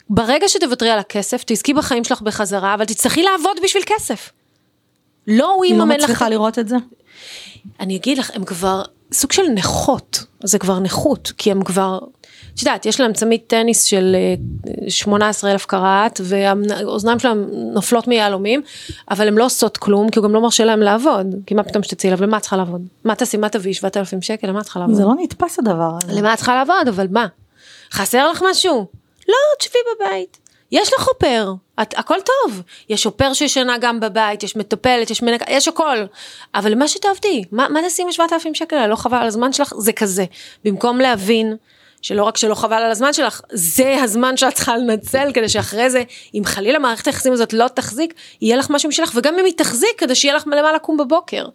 ברגע 0.09 0.49
שתוותרי 0.49 0.89
על 0.89 0.99
הכסף, 0.99 1.43
תזכי 1.45 1.73
בחיים 1.73 2.03
שלך 2.03 2.21
בחזרה, 2.21 2.73
אבל 2.73 2.85
תצטרכי 2.85 3.23
לעבוד 3.23 3.57
בשביל 3.63 3.83
כסף. 3.85 4.31
לא 5.27 5.53
הוא 5.53 5.65
לא 5.65 5.69
יממן 5.69 5.95
לך... 5.97 6.03
מצליחה 6.03 6.29
לראות 6.29 6.59
את 6.59 6.67
זה? 6.67 6.75
אני 7.79 7.95
אגיד 7.95 8.17
לך, 8.17 8.31
הם 8.33 8.43
כבר 8.43 8.83
סוג 9.11 9.31
של 9.31 9.47
נכות, 9.47 10.23
זה 10.43 10.59
כבר 10.59 10.79
נכות, 10.79 11.31
כי 11.37 11.51
הם 11.51 11.63
כבר, 11.63 11.99
את 12.53 12.59
יודעת, 12.59 12.85
יש 12.85 12.99
להם 12.99 13.13
צמיד 13.13 13.41
טניס 13.47 13.83
של 13.83 14.15
אה, 14.15 14.89
18 14.89 15.51
אלף 15.51 15.65
קראט, 15.65 16.21
והאוזניים 16.23 17.19
שלהם 17.19 17.45
נופלות 17.51 18.07
מיהלומים, 18.07 18.61
אבל 19.11 19.27
הם 19.27 19.37
לא 19.37 19.45
עושות 19.45 19.77
כלום, 19.77 20.09
כי 20.09 20.19
הוא 20.19 20.23
גם 20.23 20.33
לא 20.33 20.41
מרשה 20.41 20.65
להם 20.65 20.79
לעבוד, 20.79 21.35
כי 21.45 21.53
מה 21.55 21.63
פתאום 21.63 21.83
שתצאי 21.83 22.09
אליו, 22.09 22.23
למה 22.23 22.37
את 22.37 22.41
צריכה 22.41 22.57
לעבוד? 22.57 22.81
מה 23.03 23.15
תעשי, 23.15 23.37
מה 23.37 23.49
תביאי 23.49 23.73
7,000 23.73 24.21
שקל, 24.21 24.47
למה 24.47 24.59
את 24.59 24.63
צריכה 24.63 24.79
לעבוד? 24.79 24.95
זה 24.95 25.03
לא 25.03 25.13
נתפס 25.19 25.59
הדבר 25.59 25.97
הזה. 26.03 26.19
למה 26.19 26.33
את 26.33 26.37
צריכה 26.37 26.55
לעבוד, 26.55 26.87
אבל 26.87 27.07
מה? 27.11 27.27
חסר 27.91 28.31
לך 28.31 28.43
משהו? 28.51 28.87
לא, 29.27 29.35
תשבי 29.59 29.79
בבית. 29.95 30.37
יש 30.71 30.93
לך 30.93 31.07
אופר, 31.07 31.53
את, 31.81 31.93
הכל 31.97 32.17
טוב. 32.25 32.61
יש 32.89 33.05
אופר 33.05 33.33
שישנה 33.33 33.77
גם 33.77 33.99
בבית, 33.99 34.43
יש 34.43 34.55
מטופלת, 34.55 35.11
יש 35.11 35.21
מנקה, 35.23 35.45
יש 35.49 35.67
הכל. 35.67 35.97
אבל 36.55 36.75
מה 36.75 36.87
שתעבדי, 36.87 37.43
מה, 37.51 37.69
מה 37.69 37.81
תעשי 37.81 38.01
עם 38.01 38.11
7,000 38.11 38.55
שקל? 38.55 38.87
לא 38.87 38.95
חבל 38.95 39.17
על 39.17 39.27
הזמן 39.27 39.53
שלך? 39.53 39.73
זה 39.77 39.93
כזה. 39.93 40.25
במקום 40.65 40.99
להבין 40.99 41.55
שלא 42.03 42.23
רק 42.23 42.37
שלא 42.37 42.55
חבל 42.55 42.77
על 42.77 42.91
הזמן 42.91 43.13
שלך, 43.13 43.41
זה 43.51 43.95
הזמן 44.03 44.37
שאת 44.37 44.53
צריכה 44.53 44.77
לנצל 44.77 45.31
כדי 45.33 45.49
שאחרי 45.49 45.89
זה, 45.89 46.03
אם 46.33 46.41
חלילה 46.45 46.79
מערכת 46.79 47.07
היחסים 47.07 47.33
הזאת 47.33 47.53
לא 47.53 47.67
תחזיק, 47.67 48.13
יהיה 48.41 48.57
לך 48.57 48.69
משהו 48.69 48.89
משלך, 48.89 49.11
וגם 49.15 49.39
אם 49.39 49.45
היא 49.45 49.53
תחזיק, 49.57 49.89
כדי 49.97 50.15
שיהיה 50.15 50.35
לך 50.35 50.43
למה 50.47 50.73
לקום 50.73 50.97
בבוקר. 50.97 51.45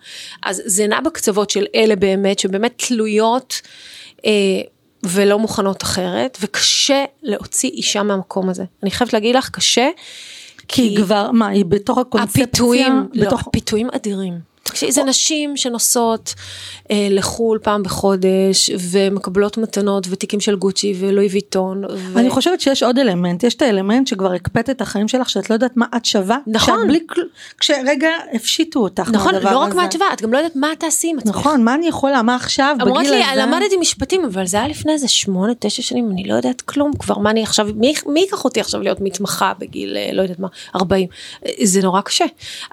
אז 0.42 0.62
זה 0.64 0.86
נע 0.86 1.00
בקצוות 1.00 1.50
של 1.50 1.66
אלה 1.74 1.96
באמת, 1.96 2.38
שבאמת 2.38 2.82
תלויות. 2.86 3.60
אה, 4.26 4.30
ולא 5.02 5.38
מוכנות 5.38 5.82
אחרת, 5.82 6.38
וקשה 6.40 7.04
להוציא 7.22 7.70
אישה 7.70 8.02
מהמקום 8.02 8.48
הזה. 8.48 8.64
אני 8.82 8.90
חייבת 8.90 9.12
להגיד 9.12 9.34
לך, 9.34 9.50
קשה. 9.50 9.88
כי 10.68 10.82
היא 10.82 10.96
כבר, 10.96 11.30
מה, 11.30 11.48
היא 11.48 11.64
בתוך 11.64 11.98
הקונספציה? 11.98 12.44
הפיתויים, 12.44 13.08
בתוך... 13.12 13.32
לא, 13.32 13.38
הפיתויים 13.46 13.88
אדירים. 13.92 14.38
זה 14.88 15.04
נשים 15.04 15.56
שנוסעות 15.56 16.34
אה, 16.90 17.08
לחו"ל 17.10 17.58
פעם 17.62 17.82
בחודש, 17.82 18.70
ומקבלות 18.90 19.58
מתנות 19.58 20.06
ותיקים 20.10 20.40
של 20.40 20.56
גוצ'י 20.56 20.94
ולואי 20.98 21.26
ויטון. 21.26 21.84
ו... 21.84 22.18
אני 22.18 22.30
חושבת 22.30 22.60
שיש 22.60 22.82
עוד 22.82 22.98
אלמנט, 22.98 23.44
יש 23.44 23.54
את 23.54 23.62
האלמנט 23.62 24.06
שכבר 24.06 24.32
הקפאת 24.32 24.70
את 24.70 24.80
החיים 24.80 25.08
שלך, 25.08 25.30
שאת 25.30 25.50
לא 25.50 25.54
יודעת 25.54 25.76
מה 25.76 25.86
את 25.96 26.04
שווה. 26.04 26.38
נכון. 26.46 26.88
בלי, 26.88 27.00
כשרגע 27.58 28.10
הפשיטו 28.32 28.80
אותך 28.80 29.10
נכון, 29.12 29.34
מהדבר 29.34 29.52
לא 29.52 29.58
רק 29.58 29.68
הזה. 29.68 29.76
מה 29.76 29.84
את 29.84 29.92
שווה, 29.92 30.06
את 30.12 30.22
גם 30.22 30.32
לא 30.32 30.38
יודעת 30.38 30.56
מה 30.56 30.68
תעשי 30.78 31.08
עם 31.10 31.18
עצמך. 31.18 31.36
נכון, 31.36 31.64
מה 31.64 31.74
אני 31.74 31.88
יכולה, 31.88 32.22
מה 32.22 32.34
עכשיו, 32.34 32.76
בגיל 32.80 32.92
אמרת 32.92 33.06
הזה? 33.06 33.14
לי, 33.14 33.42
למדתי 33.42 33.76
משפטים, 33.76 34.24
אבל 34.24 34.46
זה 34.46 34.56
היה 34.56 34.68
לפני 34.68 34.92
איזה 34.92 35.08
שמונה, 35.08 35.52
תשע 35.58 35.82
שנים, 35.82 36.10
אני 36.10 36.24
לא 36.24 36.34
יודעת 36.34 36.60
כלום 36.60 36.92
כבר, 36.98 37.18
מה 37.18 37.30
אני 37.30 37.42
עכשיו, 37.42 37.68
מי, 37.76 37.94
מי 38.06 38.20
ייקח 38.20 38.44
אותי 38.44 38.60
עכשיו 38.60 38.82
להיות 38.82 39.00
מתמחה 39.00 39.52
בגיל, 39.58 39.96
אה, 39.96 40.10
לא 40.12 40.22
יודעת 40.22 40.38
מה, 40.38 40.48
40, 40.74 41.08
אה, 41.46 41.52
זה 41.62 41.82
נורא 41.82 42.00
קשה. 42.00 42.24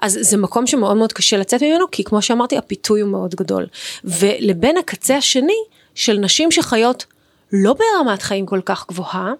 אז 0.02 0.18
זה 0.20 0.36
מקום 0.36 0.66
שמאוד 0.66 0.96
מאוד 0.96 1.12
קשה 1.12 1.36
לצאת 1.36 1.62
ממנו, 1.62 1.85
כי 1.92 2.04
כמו 2.04 2.22
שאמרתי, 2.22 2.58
הפיתוי 2.58 3.00
הוא 3.00 3.10
מאוד 3.10 3.34
גדול. 3.34 3.66
ולבין 4.04 4.76
הקצה 4.76 5.16
השני, 5.16 5.62
של 5.94 6.18
נשים 6.18 6.50
שחיות 6.50 7.06
לא 7.52 7.74
ברמת 7.74 8.22
חיים 8.22 8.46
כל 8.46 8.60
כך 8.64 8.86
גבוהה, 8.88 9.32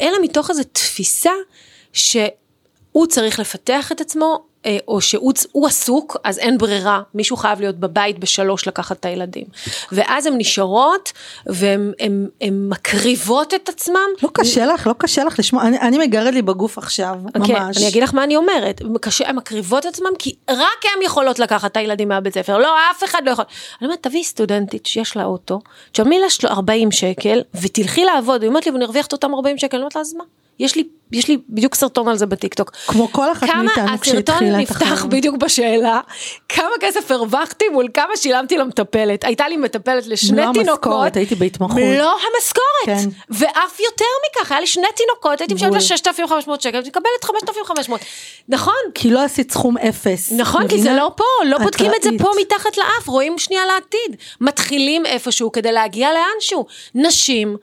אלא 0.00 0.16
מתוך 0.22 0.50
איזו 0.50 0.62
תפיסה 0.72 1.32
שהוא 1.92 3.06
צריך 3.08 3.40
לפתח 3.40 3.92
את 3.92 4.00
עצמו, 4.00 4.44
או 4.88 5.00
שהוא 5.00 5.32
הוא 5.52 5.66
עסוק, 5.66 6.16
אז 6.24 6.38
אין 6.38 6.58
ברירה, 6.58 7.00
מישהו 7.14 7.36
חייב 7.36 7.60
להיות 7.60 7.76
בבית 7.76 8.18
בשלוש 8.18 8.68
לקחת 8.68 9.00
את 9.00 9.04
הילדים. 9.04 9.44
ואז 9.92 10.26
הן 10.26 10.34
נשארות, 10.38 11.12
והן 11.46 11.92
מקריבות 12.50 13.54
את 13.54 13.68
עצמם. 13.68 14.08
לא 14.22 14.28
קשה 14.32 14.66
לך, 14.66 14.86
לא 14.86 14.94
קשה 14.98 15.24
לך 15.24 15.38
לשמוע, 15.38 15.62
אני, 15.62 15.78
אני 15.78 15.98
מגרד 15.98 16.34
לי 16.34 16.42
בגוף 16.42 16.78
עכשיו, 16.78 17.14
כן, 17.46 17.52
ממש. 17.52 17.76
אני 17.76 17.88
אגיד 17.88 18.02
לך 18.02 18.14
מה 18.14 18.24
אני 18.24 18.36
אומרת, 18.36 18.82
קשה, 19.00 19.28
הן 19.28 19.36
מקריבות 19.36 19.86
את 19.86 19.92
עצמם 19.92 20.10
כי 20.18 20.34
רק 20.50 20.84
הן 20.84 21.02
יכולות 21.04 21.38
לקחת 21.38 21.72
את 21.72 21.76
הילדים 21.76 22.08
מהבית 22.08 22.34
ספר, 22.34 22.58
לא, 22.58 22.74
אף 22.90 23.04
אחד 23.04 23.22
לא 23.24 23.30
יכול. 23.30 23.44
אני 23.80 23.86
אומרת, 23.86 24.02
תביאי 24.02 24.24
סטודנטית 24.24 24.86
שיש 24.86 25.16
לה 25.16 25.24
אוטו, 25.24 25.60
תשלמי 25.92 26.18
לה 26.18 26.26
40 26.50 26.92
שקל, 26.92 27.42
ותלכי 27.54 28.04
לעבוד, 28.04 28.42
היא 28.42 28.48
אומרת 28.48 28.66
לי, 28.66 28.72
ואני 28.72 28.84
ארוויח 28.84 29.06
את 29.06 29.12
אותם 29.12 29.34
40 29.34 29.58
שקל, 29.58 29.76
אני 29.76 29.82
אומרת 29.82 29.94
לה, 29.94 30.00
אז 30.00 30.14
מה? 30.14 30.24
יש 30.60 30.76
לי, 30.76 30.84
יש 31.12 31.28
לי 31.28 31.38
בדיוק 31.48 31.74
סרטון 31.74 32.08
על 32.08 32.16
זה 32.16 32.26
בטיקטוק. 32.26 32.70
כמו 32.86 33.12
כל 33.12 33.32
אחת 33.32 33.42
מאיתנו 33.42 33.68
כמה 33.74 33.94
הסרטון 33.94 34.00
כשהתחילה 34.00 34.58
את 34.58 34.62
נפתח 34.62 34.92
החיים. 34.92 35.10
בדיוק 35.10 35.36
בשאלה, 35.36 36.00
כמה 36.48 36.70
כסף 36.80 37.10
הרווחתי 37.10 37.68
מול 37.68 37.88
כמה 37.94 38.16
שילמתי 38.16 38.58
למטפלת. 38.58 39.24
הייתה 39.24 39.48
לי 39.48 39.56
מטפלת 39.56 40.06
לשני 40.06 40.36
לא 40.36 40.50
תינוקות. 40.52 40.84
המשכורת, 40.84 41.16
הייתי 41.16 41.34
בהתמחות. 41.34 41.78
לא 41.98 42.12
המשכורת. 42.12 43.04
כן. 43.04 43.08
ואף 43.30 43.80
יותר 43.80 44.04
מכך, 44.30 44.52
היה 44.52 44.60
לי 44.60 44.66
שני 44.66 44.86
תינוקות, 44.96 45.40
הייתי 45.40 45.54
משלמת. 45.54 45.72
לה 45.72 45.80
6,500 45.80 46.60
שקל, 46.60 46.76
הייתי 46.76 46.90
מקבלת 46.90 47.24
5,500. 47.24 48.00
נכון. 48.48 48.74
כי 48.94 49.10
לא 49.10 49.24
עשית 49.24 49.52
סכום 49.52 49.78
אפס. 49.78 50.32
נכון, 50.32 50.68
כי 50.68 50.78
זה 50.78 50.88
מבינה? 50.88 50.96
לא 50.96 51.10
פה, 51.16 51.24
לא 51.44 51.58
בודקים 51.58 51.92
את 51.96 52.02
זה 52.02 52.08
ראית. 52.08 52.22
פה 52.22 52.30
מתחת 52.40 52.76
לאף, 52.76 53.08
רואים 53.08 53.38
שנייה 53.38 53.66
לעתיד. 53.66 54.16
מתחילים 54.40 55.06
איפשהו 55.06 55.52
כדי 55.52 55.72
להגיע 55.72 56.08
לאנשהו. 56.12 56.66
נשים 56.94 57.56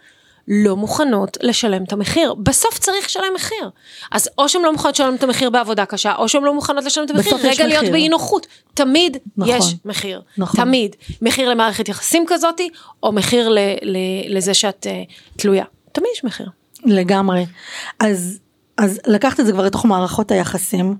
לא 0.47 0.75
מוכנות 0.75 1.37
לשלם 1.41 1.83
את 1.83 1.93
המחיר. 1.93 2.33
בסוף 2.33 2.79
צריך 2.79 3.05
לשלם 3.05 3.33
מחיר. 3.35 3.69
אז 4.11 4.29
או 4.37 4.49
שהן 4.49 4.61
לא 4.61 4.71
מוכנות 4.71 4.93
לשלם 4.93 5.15
את 5.15 5.23
המחיר 5.23 5.49
בעבודה 5.49 5.85
קשה, 5.85 6.15
או 6.15 6.29
שהן 6.29 6.43
לא 6.43 6.53
מוכנות 6.53 6.83
לשלם 6.83 7.05
את 7.05 7.09
המחיר, 7.09 7.33
בסוף 7.33 7.45
יש 7.51 7.59
רגע 7.59 7.67
להיות. 7.67 7.91
באי 7.91 8.09
נוחות. 8.09 8.47
תמיד 8.73 9.17
נכון. 9.37 9.55
יש 9.57 9.65
מחיר. 9.85 10.21
נכון. 10.37 10.65
תמיד. 10.65 10.95
מחיר 11.21 11.49
למערכת 11.49 11.89
יחסים 11.89 12.25
כזאתי, 12.27 12.69
או 13.03 13.11
מחיר 13.11 13.49
ל- 13.49 13.59
ל- 13.81 14.37
לזה 14.37 14.53
שאת 14.53 14.87
uh, 14.89 15.13
תלויה. 15.37 15.65
תמיד 15.91 16.09
יש 16.15 16.23
מחיר. 16.23 16.47
לגמרי. 16.85 17.45
אז, 17.99 18.39
אז 18.77 18.99
לקחת 19.07 19.39
את 19.39 19.45
זה 19.45 19.51
כבר 19.51 19.65
לתוך 19.65 19.85
מערכות 19.85 20.31
היחסים. 20.31 20.95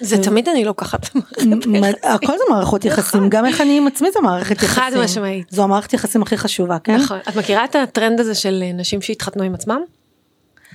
זה 0.00 0.22
תמיד 0.22 0.48
אני 0.48 0.64
לוקחת. 0.64 1.16
מ- 1.46 1.84
הכל 2.02 2.32
זה 2.38 2.44
מערכות 2.50 2.84
יחסים, 2.84 3.28
גם 3.28 3.46
איך 3.46 3.60
אני 3.60 3.76
עם 3.76 3.86
עצמי 3.86 4.08
זה 4.12 4.20
מערכת 4.20 4.62
יחסים. 4.62 4.82
חד 4.82 4.90
משמעית. 5.04 5.46
זו 5.50 5.62
המערכת 5.62 5.92
יחסים 5.92 6.22
הכי 6.22 6.36
חשובה, 6.36 6.78
כן? 6.78 6.96
נכון. 6.96 7.18
את 7.28 7.36
מכירה 7.36 7.64
את 7.64 7.76
הטרנד 7.76 8.20
הזה 8.20 8.34
של 8.34 8.62
אה, 8.62 8.72
נשים 8.72 9.02
שהתחתנו 9.02 9.42
עם 9.42 9.54
עצמם? 9.54 9.80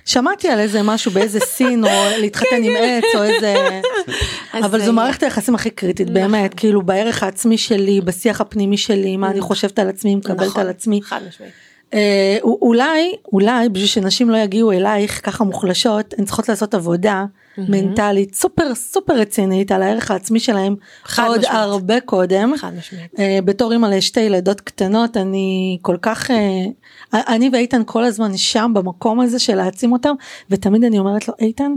שמעתי 0.05 0.49
על 0.49 0.59
איזה 0.59 0.83
משהו 0.83 1.11
באיזה 1.11 1.39
סין 1.39 1.83
או 1.83 1.89
להתחתן 2.21 2.63
עם 2.63 2.73
עץ 2.79 3.03
או 3.15 3.23
איזה 3.23 3.55
אבל 4.65 4.85
זו 4.85 4.93
מערכת 4.93 5.23
היחסים 5.23 5.55
הכי 5.55 5.69
קריטית 5.69 6.09
באמת 6.09 6.53
כאילו 6.53 6.81
בערך 6.81 7.23
העצמי 7.23 7.57
שלי 7.57 8.01
בשיח 8.01 8.41
הפנימי 8.41 8.77
שלי 8.77 9.17
מה 9.17 9.31
אני 9.31 9.41
חושבת 9.41 9.79
על 9.79 9.89
עצמי 9.89 10.15
מקבלת 10.15 10.47
נכון, 10.47 10.61
על 10.61 10.69
עצמי 10.69 10.99
חד 11.03 11.21
משמעית. 11.27 11.53
אה, 11.93 12.37
אולי 12.43 13.15
אולי 13.33 13.69
בשביל 13.69 13.87
שנשים 13.87 14.29
לא 14.29 14.37
יגיעו 14.37 14.71
אלייך 14.71 15.21
ככה 15.23 15.43
מוחלשות 15.43 16.13
הן 16.17 16.25
צריכות 16.25 16.49
לעשות 16.49 16.73
עבודה 16.73 17.25
מנטלית 17.57 18.35
סופר 18.35 18.75
סופר 18.75 19.13
רצינית 19.13 19.71
על 19.71 19.81
הערך 19.81 20.11
העצמי 20.11 20.39
שלהם 20.39 20.75
עוד 21.17 21.39
משמעית. 21.39 21.55
הרבה 21.55 21.99
קודם 21.99 22.53
חד 22.57 22.71
משמעית. 22.77 23.19
אה, 23.19 23.39
בתור 23.45 23.71
אימא 23.71 23.87
לשתי 23.87 24.19
ילדות 24.19 24.61
קטנות 24.61 25.17
אני 25.17 25.77
כל 25.81 25.97
כך 26.01 26.31
אה, 26.31 26.65
אני 27.13 27.49
ואיתן 27.53 27.81
כל 27.85 28.03
הזמן 28.03 28.37
שם 28.37 28.71
במקום 28.75 29.19
הזה 29.19 29.39
של 29.39 29.55
להעצים 29.55 29.91
אותם 29.91 30.15
ותמיד 30.49 30.83
אני 30.83 30.99
אומרת 30.99 31.27
לו 31.27 31.33
איתן. 31.39 31.71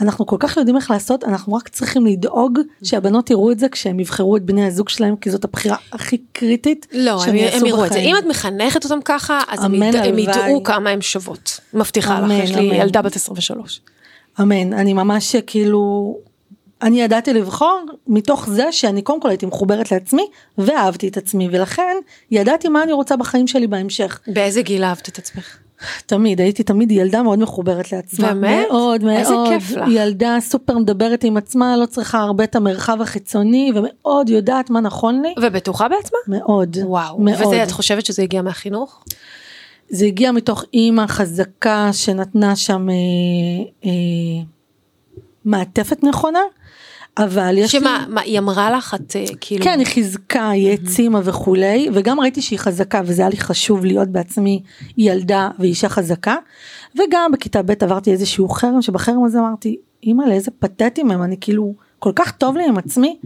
אנחנו 0.00 0.26
כל 0.26 0.36
כך 0.38 0.56
יודעים 0.56 0.76
איך 0.76 0.90
לעשות 0.90 1.24
אנחנו 1.24 1.54
רק 1.54 1.68
צריכים 1.68 2.06
לדאוג 2.06 2.58
שהבנות 2.82 3.30
יראו 3.30 3.52
את 3.52 3.58
זה 3.58 3.68
כשהם 3.68 4.00
יבחרו 4.00 4.36
את 4.36 4.42
בני 4.42 4.66
הזוג 4.66 4.88
שלהם 4.88 5.16
כי 5.16 5.30
זאת 5.30 5.44
הבחירה 5.44 5.76
הכי 5.92 6.18
קריטית 6.32 6.86
לא, 6.92 7.18
שהם 7.18 7.30
הם, 7.30 7.36
יעשו 7.36 7.56
הם 7.56 7.66
יראו 7.66 7.84
את 7.84 7.92
זה. 7.92 7.98
בחיים. 7.98 8.16
אם 8.16 8.18
את 8.18 8.26
מחנכת 8.30 8.84
אותם 8.84 8.98
ככה, 9.04 9.40
אז 9.48 9.64
הם, 9.64 9.74
אמן, 9.74 9.96
הם 9.96 10.02
הלוואי. 10.02 10.22
ידעו 10.22 10.62
כמה 10.62 10.90
הם 10.90 11.00
שוות. 11.00 11.60
מבטיחה 11.74 12.20
לך, 12.20 12.24
אמן, 12.24 12.30
יש 12.30 12.54
לי 12.54 12.70
אמן. 12.70 12.74
ילדה 12.74 13.02
בת 13.02 13.16
23. 13.16 13.80
אמן 14.40 14.72
אני 14.72 14.92
ממש 14.92 15.36
כאילו 15.36 16.14
אני 16.82 17.02
ידעתי 17.02 17.32
לבחור 17.32 17.80
מתוך 18.06 18.48
זה 18.48 18.72
שאני 18.72 19.02
קודם 19.02 19.20
כל 19.20 19.28
הייתי 19.28 19.46
מחוברת 19.46 19.92
לעצמי 19.92 20.26
ואהבתי 20.58 21.08
את 21.08 21.16
עצמי 21.16 21.48
ולכן 21.52 21.96
ידעתי 22.30 22.68
מה 22.68 22.82
אני 22.82 22.92
רוצה 22.92 23.16
בחיים 23.16 23.46
שלי 23.46 23.66
בהמשך. 23.66 24.20
באיזה 24.26 24.62
גיל 24.62 24.84
אהבת 24.84 25.08
את 25.08 25.18
עצמך? 25.18 25.56
תמיד 26.06 26.40
הייתי 26.40 26.62
תמיד 26.62 26.90
ילדה 26.90 27.22
מאוד 27.22 27.38
מחוברת 27.38 27.92
לעצמה 27.92 28.34
באמת? 28.34 28.66
מאוד 28.70 29.04
מאוד 29.04 29.16
איזה 29.16 29.34
כיף 29.48 29.70
לך. 29.76 29.88
ילדה 29.90 30.36
סופר 30.40 30.78
מדברת 30.78 31.24
עם 31.24 31.36
עצמה 31.36 31.76
לא 31.76 31.86
צריכה 31.86 32.18
הרבה 32.18 32.44
את 32.44 32.56
המרחב 32.56 33.00
החיצוני 33.00 33.72
ומאוד 33.74 34.28
יודעת 34.28 34.70
מה 34.70 34.80
נכון 34.80 35.22
לי 35.22 35.34
ובטוחה 35.42 35.88
בעצמה? 35.88 36.18
מאוד 36.28 36.76
וואו. 36.82 37.18
מאוד 37.18 37.46
וזה, 37.46 37.62
את 37.62 37.70
חושבת 37.70 38.06
שזה 38.06 38.22
הגיע 38.22 38.42
מהחינוך? 38.42 39.04
זה 39.88 40.06
הגיע 40.06 40.32
מתוך 40.32 40.64
אימא 40.74 41.06
חזקה 41.06 41.88
שנתנה 41.92 42.56
שם 42.56 42.88
אה, 42.90 42.94
אה, 43.84 43.90
מעטפת 45.44 46.04
נכונה 46.04 46.40
אבל 47.18 47.58
יש 47.58 47.74
לי 47.74 47.80
שמה, 47.80 48.04
מה, 48.08 48.20
היא 48.20 48.38
אמרה 48.38 48.70
לך, 48.70 48.94
את 48.94 49.16
אה, 49.16 49.24
כאילו... 49.40 49.64
כן, 49.64 49.78
היא 49.78 49.86
חיזקה, 49.86 50.50
היא 50.50 50.70
העצימה 50.70 51.20
וכולי, 51.24 51.88
וגם 51.94 52.20
ראיתי 52.20 52.42
שהיא 52.42 52.58
חזקה, 52.58 53.00
וזה 53.04 53.22
היה 53.22 53.28
לי 53.28 53.36
חשוב 53.36 53.84
להיות 53.84 54.08
בעצמי 54.08 54.62
ילדה 54.98 55.50
ואישה 55.58 55.88
חזקה, 55.88 56.36
וגם 56.94 57.32
בכיתה 57.32 57.62
ב' 57.62 57.70
עברתי 57.80 58.12
איזשהו 58.12 58.48
חרם, 58.48 58.82
שבחרם 58.82 59.24
הזה 59.24 59.38
אמרתי, 59.38 59.76
אימא 60.02 60.22
לאיזה 60.22 60.50
פתטים 60.58 61.10
הם, 61.10 61.22
אני 61.22 61.36
כאילו, 61.40 61.74
כל 61.98 62.12
כך 62.14 62.32
טוב 62.32 62.56
לי 62.56 62.68
עם 62.68 62.78
עצמי, 62.78 63.18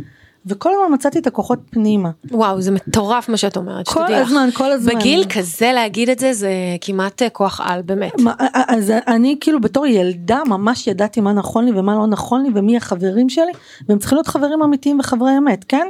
וכל 0.46 0.70
הזמן 0.72 0.94
מצאתי 0.94 1.18
את 1.18 1.26
הכוחות 1.26 1.58
פנימה. 1.70 2.10
וואו, 2.30 2.60
זה 2.60 2.70
מטורף 2.70 3.28
מה 3.28 3.36
שאת 3.36 3.56
אומרת, 3.56 3.88
כל 3.88 4.04
לך. 4.04 4.26
הזמן, 4.26 4.48
כל 4.54 4.72
הזמן. 4.72 4.94
בגיל 4.94 5.24
כזה 5.24 5.72
להגיד 5.74 6.08
את 6.08 6.18
זה, 6.18 6.32
זה 6.32 6.52
כמעט 6.80 7.22
אה, 7.22 7.30
כוח 7.30 7.60
על, 7.64 7.82
באמת. 7.82 8.20
מה, 8.20 8.34
אז 8.68 8.92
אני 9.06 9.36
כאילו 9.40 9.60
בתור 9.60 9.86
ילדה 9.86 10.40
ממש 10.46 10.86
ידעתי 10.86 11.20
מה 11.20 11.32
נכון 11.32 11.64
לי 11.64 11.72
ומה 11.74 11.94
לא 11.94 12.06
נכון 12.06 12.42
לי 12.42 12.48
ומי 12.54 12.76
החברים 12.76 13.28
שלי 13.28 13.52
והם 13.88 13.98
צריכים 13.98 14.16
להיות 14.16 14.26
חברים 14.26 14.62
אמיתיים 14.62 15.00
וחברי 15.00 15.38
אמת 15.38 15.64
כן 15.68 15.86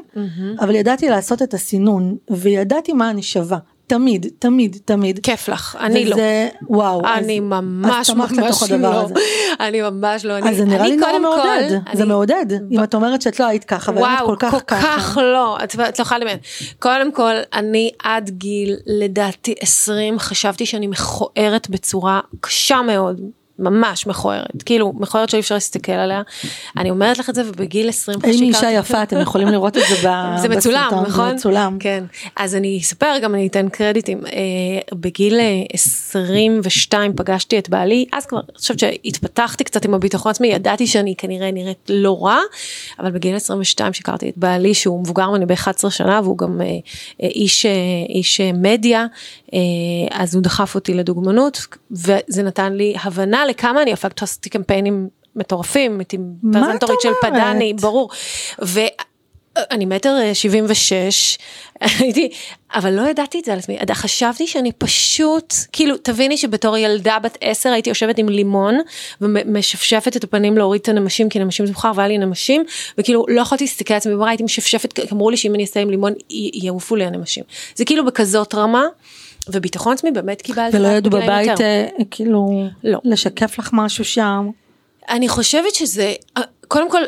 אבל 0.61 0.75
ידעתי 0.75 1.09
לעשות 1.09 1.43
את 1.43 1.55
הסינון 1.55 2.17
וידעתי 2.31 2.93
מה 2.93 3.11
אני 3.11 3.23
שווה 3.23 3.59
תמיד 3.93 4.27
תמיד 4.39 4.77
תמיד 4.85 5.19
כיף 5.23 5.49
לך, 5.49 5.77
אני 5.81 6.05
לא. 6.05 6.15
וזה, 6.15 6.49
וואו 6.69 7.03
אני 7.15 7.39
אז, 7.39 7.45
ממש 7.45 7.97
אז 8.11 8.15
תמכת 8.17 8.33
ממש 8.33 8.45
בתוך 8.47 8.63
הדבר 8.63 8.91
לא. 8.91 9.03
הזה. 9.03 9.15
אני 9.61 9.81
ממש 9.83 10.25
לא. 10.25 10.33
אז 10.39 10.45
אני- 10.45 10.55
זה 10.55 10.65
נראה 10.65 10.81
אני 10.81 10.91
לי 10.91 10.97
נורא 10.97 11.19
מעודד 11.19 11.69
כל- 11.69 11.97
זה 11.97 12.03
אני- 12.03 12.09
מעודד 12.09 12.47
אם 12.71 12.85
את 12.85 12.95
אומרת 12.95 13.23
שאת 13.23 13.41
לא 13.41 13.47
היית 13.47 13.65
ככה 13.65 13.93
וואו, 13.93 14.27
כל 14.27 14.37
כך 14.39 14.55
ככה. 14.67 14.97
כך 14.97 15.19
לא, 15.23 15.59
את, 15.65 15.75
את 15.89 15.99
לא 15.99 16.03
יכולה 16.03 16.19
לדמיין. 16.19 16.39
קודם 16.79 17.13
כל, 17.13 17.33
אני 17.55 17.91
עד 18.03 18.31
גיל, 18.31 18.77
לדעתי 18.87 19.55
20, 19.61 20.19
חשבתי 20.19 20.67
שאני 20.67 20.87
מכוערת 20.87 21.71
בצורה 21.71 22.21
קשה 22.41 22.83
מאוד. 22.83 23.21
ממש 23.59 24.07
מכוערת, 24.07 24.63
כאילו 24.67 24.93
מכוערת 24.97 25.31
שאי 25.31 25.41
אפשר 25.41 25.55
להסתכל 25.55 25.93
עליה. 25.93 26.23
אני 26.77 26.91
אומרת 26.91 27.19
לך 27.19 27.31
את 27.31 27.35
זה 27.35 27.43
ובגיל 27.49 27.89
20 27.89 28.19
אם 28.25 28.31
היא 28.31 28.43
אישה 28.43 28.71
יפה 28.71 29.03
אתם 29.03 29.21
יכולים 29.21 29.49
לראות 29.49 29.77
את 29.77 29.83
זה 29.89 29.95
ב- 30.09 30.37
זה 30.37 30.49
מצולם, 30.49 30.87
בסרטון, 30.87 31.07
נכון? 31.09 31.29
זה 31.29 31.35
מצולם. 31.35 31.77
כן. 31.81 32.05
אז 32.37 32.55
אני 32.55 32.79
אספר 32.83 33.19
גם, 33.23 33.35
אני 33.35 33.47
אתן 33.47 33.69
קרדיטים. 33.69 34.27
אה, 34.27 34.33
בגיל 34.99 35.41
אה, 35.41 35.63
22 35.73 37.13
פגשתי 37.17 37.59
את 37.59 37.69
בעלי, 37.69 38.07
אז 38.13 38.27
כבר, 38.27 38.39
אני 38.39 38.59
חושבת 38.59 38.79
שהתפתחתי 38.79 39.65
קצת 39.65 39.85
עם 39.85 39.95
הביטחון 39.95 40.31
עצמי, 40.31 40.49
ידעתי 40.49 40.87
שאני 40.87 41.15
כנראה 41.19 41.51
נראית 41.51 41.89
לא 41.89 42.25
רע, 42.25 42.39
אבל 42.99 43.11
בגיל 43.11 43.37
22 43.37 43.93
שהכרתי 43.93 44.29
את 44.29 44.35
בעלי, 44.37 44.75
שהוא 44.75 45.01
מבוגר 45.01 45.31
ממני 45.31 45.47
ב-11 45.47 45.91
שנה, 45.91 46.21
והוא 46.25 46.39
גם 46.39 46.61
אה, 46.61 46.67
אה, 47.23 47.29
איש, 47.29 47.67
אה, 47.67 47.73
איש 48.09 48.41
אה, 48.41 48.51
מדיה, 48.55 49.01
אה, 49.01 49.07
אז 50.11 50.35
הוא 50.35 50.43
דחף 50.43 50.75
אותי 50.75 50.95
לדוגמנות, 50.95 51.67
וזה 51.91 52.43
נתן 52.43 52.73
לי 52.73 52.95
הבנה 53.03 53.47
לכמה 53.47 53.83
אני 53.83 53.91
יפה, 53.91 54.09
עשיתי 54.21 54.51
קמפיינים 54.51 55.09
מטורפים, 55.37 55.99
הייתי 55.99 56.19
פרזנטורית 56.53 57.01
של? 57.01 57.13
פדני, 57.23 57.75
ברור. 57.75 58.11
ו... 58.65 58.81
אני 59.71 59.85
מטר 59.85 60.19
אה, 60.23 60.35
76, 60.35 61.39
הייתי, 61.99 62.29
אבל 62.75 62.91
לא 62.91 63.09
ידעתי 63.09 63.39
את 63.39 63.45
זה 63.45 63.53
על 63.53 63.59
עצמי, 63.59 63.79
חשבתי 63.93 64.47
שאני 64.47 64.73
פשוט, 64.73 65.55
כאילו, 65.73 65.97
תביני 65.97 66.37
שבתור 66.37 66.77
ילדה 66.77 67.19
בת 67.19 67.39
10 67.41 67.69
הייתי 67.69 67.91
יושבת 67.91 68.19
עם 68.19 68.29
לימון 68.29 68.79
ומשפשפת 69.21 70.17
את 70.17 70.25
הפנים 70.25 70.59
להוריד 70.59 70.81
את 70.81 70.89
הנמשים, 70.89 71.29
כי 71.29 71.39
נמשים 71.39 71.67
זה 71.67 71.73
מכוער 71.73 71.93
והיה 71.97 72.09
לי 72.09 72.19
נמשים, 72.19 72.65
וכאילו 72.99 73.27
לא 73.29 73.41
יכולתי 73.41 73.65
להסתכל 73.65 73.95
על 73.95 73.99
עצמי 73.99 74.15
במראה, 74.15 74.31
הייתי 74.31 74.45
משפשפת, 74.45 75.13
אמרו 75.13 75.31
לי 75.31 75.37
שאם 75.37 75.55
אני 75.55 75.63
אעשה 75.63 75.81
עם 75.81 75.91
לימון 75.91 76.13
יעופו 76.63 76.97
לי 76.97 77.05
הנמשים. 77.05 77.45
זה 77.75 77.85
כאילו 77.85 78.05
בכזאת 78.05 78.55
רמה, 78.55 78.85
וביטחון 79.49 79.93
עצמי 79.93 80.11
באמת 80.11 80.43
קיבלתי. 80.43 80.77
ולא 80.77 80.89
ידעו 80.89 81.11
בבית 81.11 81.47
יותר. 81.47 81.65
אה, 81.65 82.05
כאילו 82.11 82.69
לא. 82.85 82.99
לשקף 83.05 83.59
לך 83.59 83.71
משהו 83.73 84.05
שם. 84.05 84.51
אני 85.09 85.29
חושבת 85.29 85.75
שזה, 85.75 86.13
קודם 86.69 86.91
כל, 86.91 87.03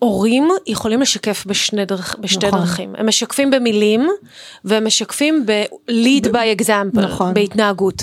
הורים 0.00 0.48
יכולים 0.66 1.00
לשקף 1.00 1.44
בשני 1.46 1.84
דרכ, 1.84 2.16
בשתי 2.18 2.46
נכון. 2.46 2.60
דרכים. 2.60 2.94
הם 2.98 3.08
משקפים 3.08 3.50
במילים, 3.50 4.08
והם 4.64 4.86
משקפים 4.86 5.46
ב-lead 5.46 6.24
by 6.24 6.60
example, 6.60 7.00
נכון. 7.00 7.34
בהתנהגות. 7.34 8.02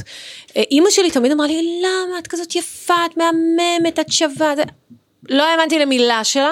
אה, 0.58 0.64
אימא 0.72 0.90
שלי 0.90 1.12
תמיד 1.12 1.32
אמרה 1.32 1.48
לי, 1.48 1.82
למה 1.82 2.20
את 2.20 2.28
כזאת 2.28 2.56
יפה, 2.56 2.94
את 3.06 3.18
מהממת, 3.18 4.00
את 4.00 4.12
שווה. 4.12 4.54
לא 5.30 5.44
האמנתי 5.44 5.80
למילה 5.80 6.24
שלה, 6.24 6.52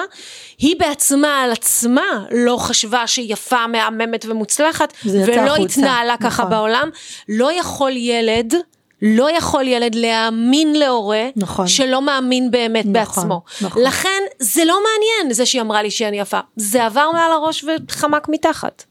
היא 0.58 0.76
בעצמה 0.78 1.40
על 1.40 1.52
עצמה 1.52 2.24
לא 2.30 2.56
חשבה 2.56 3.06
שהיא 3.06 3.32
יפה, 3.32 3.66
מהממת 3.66 4.24
ומוצלחת, 4.28 4.92
ולא 5.06 5.56
החוצה, 5.56 5.62
התנהלה 5.62 6.16
ככה 6.16 6.28
נכון. 6.42 6.50
בעולם. 6.50 6.90
לא 7.28 7.52
יכול 7.52 7.92
ילד, 7.96 8.54
לא 9.02 9.36
יכול 9.36 9.68
ילד 9.68 9.94
להאמין 9.94 10.72
להורה, 10.78 11.28
נכון. 11.36 11.68
שלא 11.68 12.02
מאמין 12.02 12.50
באמת 12.50 12.84
נכון, 12.84 12.92
בעצמו. 12.92 13.42
נכון. 13.60 13.82
לכן 13.82 14.22
זה 14.38 14.64
לא 14.64 14.78
מעניין 14.82 15.34
זה 15.34 15.46
שהיא 15.46 15.62
אמרה 15.62 15.82
לי 15.82 15.90
שאני 15.90 16.20
יפה, 16.20 16.40
זה 16.56 16.84
עבר 16.84 17.10
מעל 17.12 17.32
הראש 17.32 17.64
וחמק 17.64 18.28
מתחת. 18.28 18.84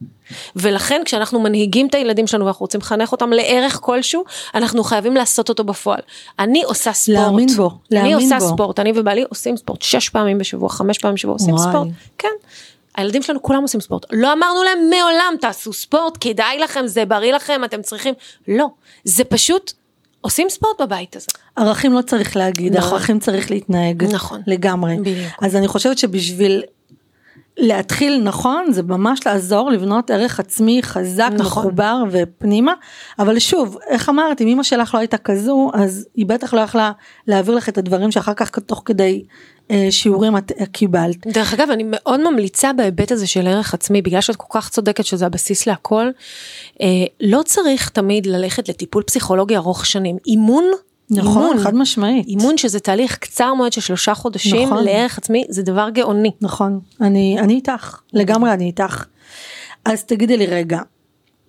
ולכן 0.56 1.02
כשאנחנו 1.04 1.40
מנהיגים 1.40 1.86
את 1.86 1.94
הילדים 1.94 2.26
שלנו 2.26 2.44
ואנחנו 2.44 2.64
רוצים 2.64 2.80
לחנך 2.80 3.12
אותם 3.12 3.32
לערך 3.32 3.78
כלשהו, 3.82 4.24
אנחנו 4.54 4.84
חייבים 4.84 5.14
לעשות 5.14 5.48
אותו 5.48 5.64
בפועל. 5.64 6.00
אני 6.38 6.62
עושה 6.62 6.92
ספורט. 6.92 7.18
להאמין 7.18 7.48
בו, 7.56 7.66
אני 7.66 7.78
להאמין 7.90 8.14
עושה 8.14 8.38
בו. 8.38 8.48
ספורט, 8.48 8.78
אני 8.78 8.92
ובעלי 8.96 9.24
עושים 9.28 9.56
ספורט 9.56 9.82
שש 9.82 10.08
פעמים 10.08 10.38
בשבוע, 10.38 10.68
חמש 10.68 10.98
פעמים 10.98 11.14
בשבוע 11.14 11.34
עושים 11.34 11.54
וואי. 11.54 11.68
ספורט. 11.68 11.88
כן. 12.18 12.28
הילדים 12.96 13.22
שלנו 13.22 13.42
כולם 13.42 13.62
עושים 13.62 13.80
ספורט. 13.80 14.06
לא 14.12 14.32
אמרנו 14.32 14.62
להם 14.62 14.78
מעולם 14.90 15.34
תעשו 15.40 15.72
ספורט, 15.72 16.18
כדאי 16.20 16.58
לכם, 16.58 16.86
זה 16.86 17.04
בריא 17.04 17.32
לכם, 17.32 17.64
אתם 17.64 17.82
צריכים. 17.82 18.14
לא. 18.48 18.66
זה 19.04 19.24
פשוט 19.24 19.72
עושים 20.20 20.48
ספורט 20.48 20.80
בבית 20.80 21.16
הזה. 21.16 21.26
ערכים 21.56 21.92
לא 21.92 22.02
צריך 22.02 22.36
להגיד, 22.36 22.76
נכון. 22.76 22.92
ערכים 22.92 23.18
צריך 23.18 23.50
להתנהג. 23.50 24.04
נכון. 24.04 24.42
לגמרי. 24.46 24.96
בדיוק. 24.96 25.32
אז 25.42 25.56
אני 25.56 25.68
חושבת 25.68 25.98
שבשביל 25.98 26.62
להתחיל 27.58 28.20
נכון 28.22 28.72
זה 28.72 28.82
ממש 28.82 29.20
לעזור 29.26 29.70
לבנות 29.70 30.10
ערך 30.10 30.40
עצמי 30.40 30.82
חזק, 30.82 31.30
נכון. 31.32 31.62
מחובר 31.62 32.02
ופנימה, 32.10 32.72
אבל 33.18 33.38
שוב, 33.38 33.78
איך 33.88 34.08
אמרת, 34.08 34.40
אם 34.40 34.48
אמא 34.48 34.62
שלך 34.62 34.94
לא 34.94 34.98
הייתה 34.98 35.18
כזו, 35.18 35.70
אז 35.74 36.06
היא 36.14 36.26
בטח 36.26 36.54
לא 36.54 36.60
יכלה 36.60 36.92
להעביר 37.26 37.54
לך 37.54 37.68
את 37.68 37.78
הדברים 37.78 38.10
שאחר 38.10 38.34
כך 38.34 38.50
תוך 38.58 38.82
כדי 38.84 39.24
אה, 39.70 39.86
שיעורים 39.90 40.36
את 40.36 40.52
אה, 40.60 40.66
קיבלת. 40.66 41.26
דרך 41.26 41.54
אגב, 41.54 41.70
אני 41.70 41.84
מאוד 41.86 42.20
ממליצה 42.30 42.72
בהיבט 42.72 43.12
הזה 43.12 43.26
של 43.26 43.46
ערך 43.46 43.74
עצמי, 43.74 44.02
בגלל 44.02 44.20
שאת 44.20 44.36
כל 44.36 44.60
כך 44.60 44.68
צודקת 44.68 45.04
שזה 45.04 45.26
הבסיס 45.26 45.66
להכל, 45.66 46.06
אה, 46.80 46.86
לא 47.20 47.42
צריך 47.44 47.88
תמיד 47.88 48.26
ללכת 48.26 48.68
לטיפול 48.68 49.02
פסיכולוגי 49.02 49.56
ארוך 49.56 49.86
שנים. 49.86 50.16
אימון, 50.26 50.64
נכון, 51.10 51.42
אימון, 51.42 51.58
חד 51.58 51.74
משמעית. 51.74 52.26
אימון 52.26 52.58
שזה 52.58 52.80
תהליך 52.80 53.16
קצר 53.16 53.54
מאוד 53.54 53.72
של 53.72 53.80
שלושה 53.80 54.14
חודשים 54.14 54.66
נכון. 54.66 54.84
לערך 54.84 55.18
עצמי, 55.18 55.44
זה 55.48 55.62
דבר 55.62 55.90
גאוני. 55.90 56.30
נכון, 56.40 56.80
אני, 57.00 57.36
אני 57.38 57.54
איתך, 57.54 58.00
לגמרי 58.12 58.52
אני 58.52 58.64
איתך. 58.64 59.04
אז 59.84 60.04
תגידי 60.04 60.36
לי 60.36 60.46
רגע, 60.46 60.80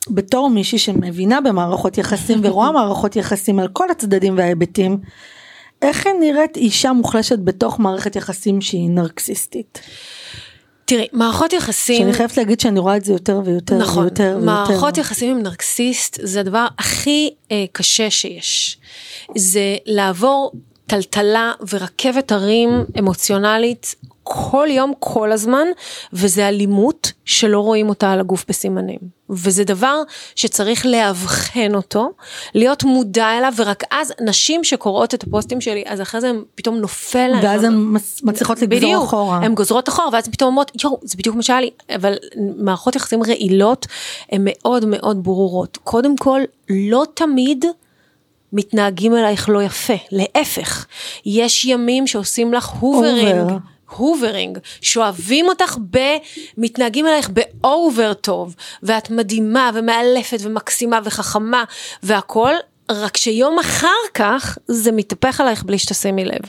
בתור 0.10 0.49
מישהי 0.49 0.78
שמבינה 0.78 1.41
במערכות 1.41 1.97
יחסים 1.97 2.39
ורואה 2.43 2.72
מערכות 2.78 3.16
יחסים 3.16 3.60
על 3.60 3.68
כל 3.68 3.91
הצדדים 3.91 4.38
וההיבטים, 4.38 4.99
איך 5.82 6.08
נראית 6.20 6.58
אישה 6.58 6.93
מוחלשת 6.93 7.39
בתוך 7.39 7.80
מערכת 7.80 8.16
יחסים 8.16 8.62
שהיא 8.62 8.89
נרקסיסטית? 8.89 9.82
תראי, 10.88 11.07
מערכות 11.13 11.53
יחסים... 11.53 11.97
שאני 11.97 12.13
חייבת 12.13 12.38
להגיד 12.38 12.59
שאני 12.59 12.79
רואה 12.79 12.97
את 12.97 13.05
זה 13.05 13.13
יותר 13.13 13.41
ויותר 13.45 13.77
נכון, 13.77 14.03
ויותר 14.03 14.23
ויותר. 14.23 14.45
מערכות 14.45 14.97
יחסים 14.97 15.35
עם 15.38 15.43
נרקסיסט 15.43 16.19
זה 16.23 16.39
הדבר 16.39 16.67
הכי 16.79 17.29
אה, 17.51 17.65
קשה 17.71 18.09
שיש. 18.09 18.77
זה 19.35 19.75
לעבור 19.85 20.51
טלטלה 20.85 21.51
ורכבת 21.73 22.31
הרים 22.31 22.69
אמוציונלית 22.99 23.95
כל 24.30 24.67
יום, 24.71 24.93
כל 24.99 25.32
הזמן, 25.32 25.67
וזה 26.13 26.47
אלימות 26.47 27.11
שלא 27.25 27.59
רואים 27.59 27.89
אותה 27.89 28.11
על 28.11 28.19
הגוף 28.19 28.45
בסימנים. 28.49 28.99
וזה 29.30 29.63
דבר 29.63 30.01
שצריך 30.36 30.86
לאבחן 30.86 31.75
אותו, 31.75 32.11
להיות 32.55 32.84
מודע 32.84 33.38
אליו, 33.38 33.53
ורק 33.55 33.84
אז 33.91 34.13
נשים 34.21 34.63
שקוראות 34.63 35.13
את 35.13 35.23
הפוסטים 35.23 35.61
שלי, 35.61 35.84
אז 35.88 36.01
אחרי 36.01 36.21
זה 36.21 36.30
הם 36.30 36.43
פתאום 36.55 36.78
נופל 36.78 37.28
להם. 37.28 37.43
ואז 37.43 37.63
הן 37.63 37.95
מצליחות 38.23 38.61
לגזור 38.61 38.80
בדיוק, 38.80 39.03
אחורה. 39.03 39.38
הן 39.38 39.53
גוזרות 39.53 39.89
אחורה 39.89 40.09
ואז 40.13 40.28
פתאום 40.28 40.47
אומרות 40.47 40.71
יואו 40.84 40.99
זה 41.01 41.17
בדיוק 41.17 41.36
מה 41.36 41.43
שהיה 41.43 41.61
לי 41.61 41.69
אבל 41.95 42.13
מערכות 42.57 42.95
יחסים 42.95 43.23
רעילות 43.23 43.88
הן 44.32 44.41
מאוד 44.45 44.86
מאוד 44.86 45.23
ברורות 45.23 45.78
קודם 45.84 46.17
כל 46.17 46.41
לא 46.69 47.05
תמיד 47.13 47.65
מתנהגים 48.53 49.15
אלייך 49.15 49.49
לא 49.49 49.63
יפה 49.63 49.93
להפך 50.11 50.86
יש 51.25 51.65
ימים 51.65 52.07
שעושים 52.07 52.53
לך 52.53 52.69
hoovering. 52.70 53.51
hoovering, 53.89 54.57
שאוהבים 54.81 55.49
אותך 55.49 55.77
ב... 55.91 55.97
מתנהגים 56.57 57.07
אלייך 57.07 57.29
ב 57.30 57.46
over 57.46 58.13
טוב, 58.13 58.55
ואת 58.83 59.09
מדהימה 59.09 59.71
ומאלפת 59.73 60.38
ומקסימה 60.41 60.99
וחכמה 61.03 61.63
והכל, 62.03 62.53
רק 62.91 63.17
שיום 63.17 63.59
אחר 63.59 63.88
כך 64.13 64.57
זה 64.67 64.91
מתהפך 64.91 65.41
עלייך 65.41 65.63
בלי 65.63 65.79
שתשימי 65.79 66.25
לב. 66.25 66.41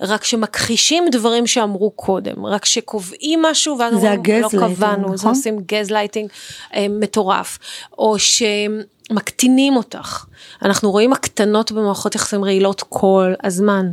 רק 0.00 0.24
שמכחישים 0.24 1.04
דברים 1.10 1.46
שאמרו 1.46 1.90
קודם, 1.90 2.46
רק 2.46 2.64
שקובעים 2.64 3.42
משהו 3.42 3.78
ואז 3.78 3.94
אומרים, 3.94 4.42
לא 4.42 4.48
קבענו, 4.48 5.08
זה 5.08 5.14
נכון? 5.14 5.28
עושים 5.28 5.58
גזלייטינג 5.66 6.30
אה, 6.74 6.86
מטורף, 6.90 7.58
או 7.98 8.16
שמקטינים 8.18 9.76
אותך. 9.76 10.24
אנחנו 10.62 10.90
רואים 10.90 11.12
הקטנות 11.12 11.72
במערכות 11.72 12.14
יחסים 12.14 12.44
רעילות 12.44 12.82
כל 12.88 13.32
הזמן. 13.42 13.86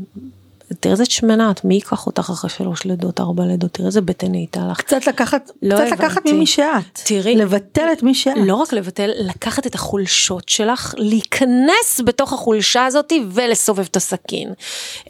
תראה 0.80 0.92
איזה 0.92 1.06
שמנה 1.06 1.52
את, 1.52 1.66
מי 1.66 1.76
ייקח 1.76 2.08
אותך 2.08 2.30
אחרי 2.30 2.50
שלוש 2.50 2.86
לידות, 2.86 3.20
ארבע 3.20 3.46
לידות, 3.46 3.74
תראה 3.74 3.88
איזה 3.88 4.02
בטן 4.02 4.32
נהייתה 4.32 4.68
לך. 4.72 4.78
קצת 4.78 5.08
לקחת, 5.08 5.52
לא 5.62 5.76
קצת 5.76 5.86
הבנתי. 5.86 6.04
לקחת 6.04 6.22
ממי 6.26 6.46
שאת. 6.46 7.00
תראי. 7.04 7.36
לבטל 7.36 7.88
את 7.94 8.04
מי 8.04 8.16
שאת. 8.16 8.34
לא 8.38 8.56
רק 8.56 8.74
לבטל, 8.74 9.10
לקחת 9.16 9.68
את 9.68 9.76
החולשות 9.76 10.50
שלך, 10.50 10.94
להיכנס 10.98 12.02
בתוך 12.06 12.34
החולשה 12.34 12.86
הזאת 12.86 13.14
ולסובב 13.32 13.86
את 13.92 13.96
הסכין. 13.96 14.54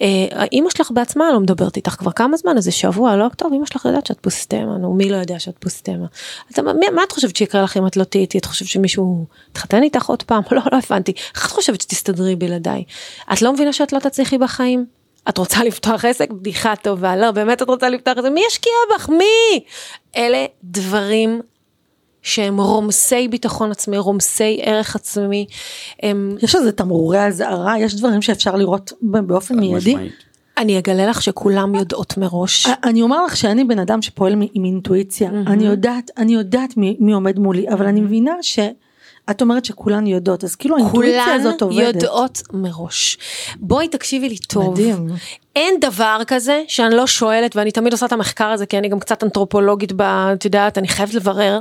אה, 0.02 0.46
אימא 0.52 0.70
שלך 0.70 0.92
בעצמה 0.92 1.32
לא 1.32 1.40
מדברת 1.40 1.78
איתך 1.78 1.92
כבר 1.92 2.12
כמה 2.12 2.38
זמן, 2.38 2.58
איזה 2.58 2.72
שבוע, 2.72 3.16
לא 3.16 3.28
טוב, 3.38 3.54
אימא 3.54 3.66
שלך 3.66 3.86
יודעת 3.86 4.06
שאת 4.06 4.20
פוסטמה, 4.22 4.78
נו, 4.78 4.94
מי 4.94 5.10
לא 5.10 5.16
יודע 5.16 5.40
שאת 5.40 5.56
פוסטמה? 5.60 6.06
אז 6.50 6.60
מה, 6.60 6.74
מה 6.96 7.04
את 7.04 7.12
חושבת 7.12 7.36
שיקרה 7.36 7.62
לך 7.62 7.78
אם 7.78 7.88
את 7.88 7.98
לא 7.98 8.04
תהיי 8.04 8.22
איתי? 8.22 8.38
את 8.38 8.46
חושבת 8.46 8.68
שמישהו 8.68 9.26
יתחתן 9.52 9.84
איתך 9.84 10.06
עוד 10.06 10.24
פעם? 10.24 10.44
לא, 10.52 10.62
לא 10.72 10.78
הבנתי. 10.78 11.14
איך 11.36 11.46
את 11.46 11.52
חושבת 11.52 11.82
שתסתדרי 11.82 12.36
בלעדיי? 12.36 12.84
את 13.34 13.42
לא 13.42 13.54
מבינה 13.54 13.74
שאת 13.74 13.94
לא 13.94 14.00
תצליחי 14.00 14.38
בחיים? 14.38 15.01
את 15.30 15.38
רוצה 15.38 15.64
לפתוח 15.64 16.06
עסק? 16.06 16.32
בדיחה 16.32 16.76
טובה, 16.76 17.16
לא, 17.16 17.32
באמת 17.32 17.62
את 17.62 17.70
רוצה 17.70 17.90
לפתוח 17.90 18.18
את 18.18 18.24
זה? 18.24 18.30
מי 18.30 18.42
ישקיע 18.48 18.74
בך? 18.96 19.10
מי? 19.10 19.60
אלה 20.18 20.46
דברים 20.64 21.42
שהם 22.22 22.60
רומסי 22.62 23.28
ביטחון 23.28 23.72
עצמי, 23.72 23.98
רומסי 23.98 24.60
ערך 24.64 24.96
עצמי. 24.96 25.46
הם... 26.04 26.38
יש 26.42 26.56
איזה 26.56 26.72
תמרורי 26.72 27.26
אזהרה, 27.26 27.80
יש 27.80 27.96
דברים 27.96 28.22
שאפשר 28.22 28.56
לראות 28.56 28.94
באופן 29.02 29.60
מיידי. 29.60 29.96
אני 30.58 30.80
אגלה 30.80 31.06
לך 31.06 31.22
שכולם 31.22 31.76
יודעות 31.76 32.18
מראש. 32.18 32.68
אני 32.84 33.02
אומר 33.02 33.26
לך 33.26 33.38
שאני 33.38 33.64
בן 33.64 33.80
אדם 33.80 34.02
שפועל 34.02 34.36
מ- 34.36 34.48
עם 34.54 34.66
אינטואיציה, 34.66 35.30
אני 35.48 35.66
יודעת, 35.66 36.12
אני 36.18 36.34
יודעת 36.34 36.78
מי, 36.78 36.98
מי 37.00 37.14
עומד 37.14 37.40
מולי, 37.40 37.70
אבל 37.70 37.86
אני 37.86 38.02
מבינה 38.02 38.34
שאת 39.32 39.42
אומרת 39.42 39.66
שכולן 39.66 40.08
יודעות, 40.08 40.44
אז 40.44 40.56
כאילו 40.56 40.78
האינטואיציה 40.78 41.24
כולן 41.24 41.40
הזאת 41.40 41.62
עובדת. 41.62 41.96
יודעות 41.96 42.42
מראש. 42.54 43.18
בואי 43.60 43.88
תקשיבי 43.88 44.30
לי 44.30 44.38
טוב. 44.38 44.72
מדהים. 44.72 45.08
אין 45.56 45.80
דבר 45.80 46.22
כזה 46.28 46.64
שאני 46.68 46.96
לא 46.96 47.08
שואלת, 47.08 47.56
ואני 47.56 47.72
תמיד 47.72 47.94
עושה 47.94 48.06
את 48.06 48.12
המחקר 48.12 48.48
הזה, 48.48 48.66
כי 48.66 48.78
אני 48.78 48.90
גם 48.90 49.00
קצת 49.00 49.24
אנתרופולוגית, 49.24 49.92
ב- 49.96 50.02
את 50.02 50.46
יודעת, 50.46 50.78
אני 50.78 50.88
חייבת 50.88 51.14
לברר. 51.14 51.60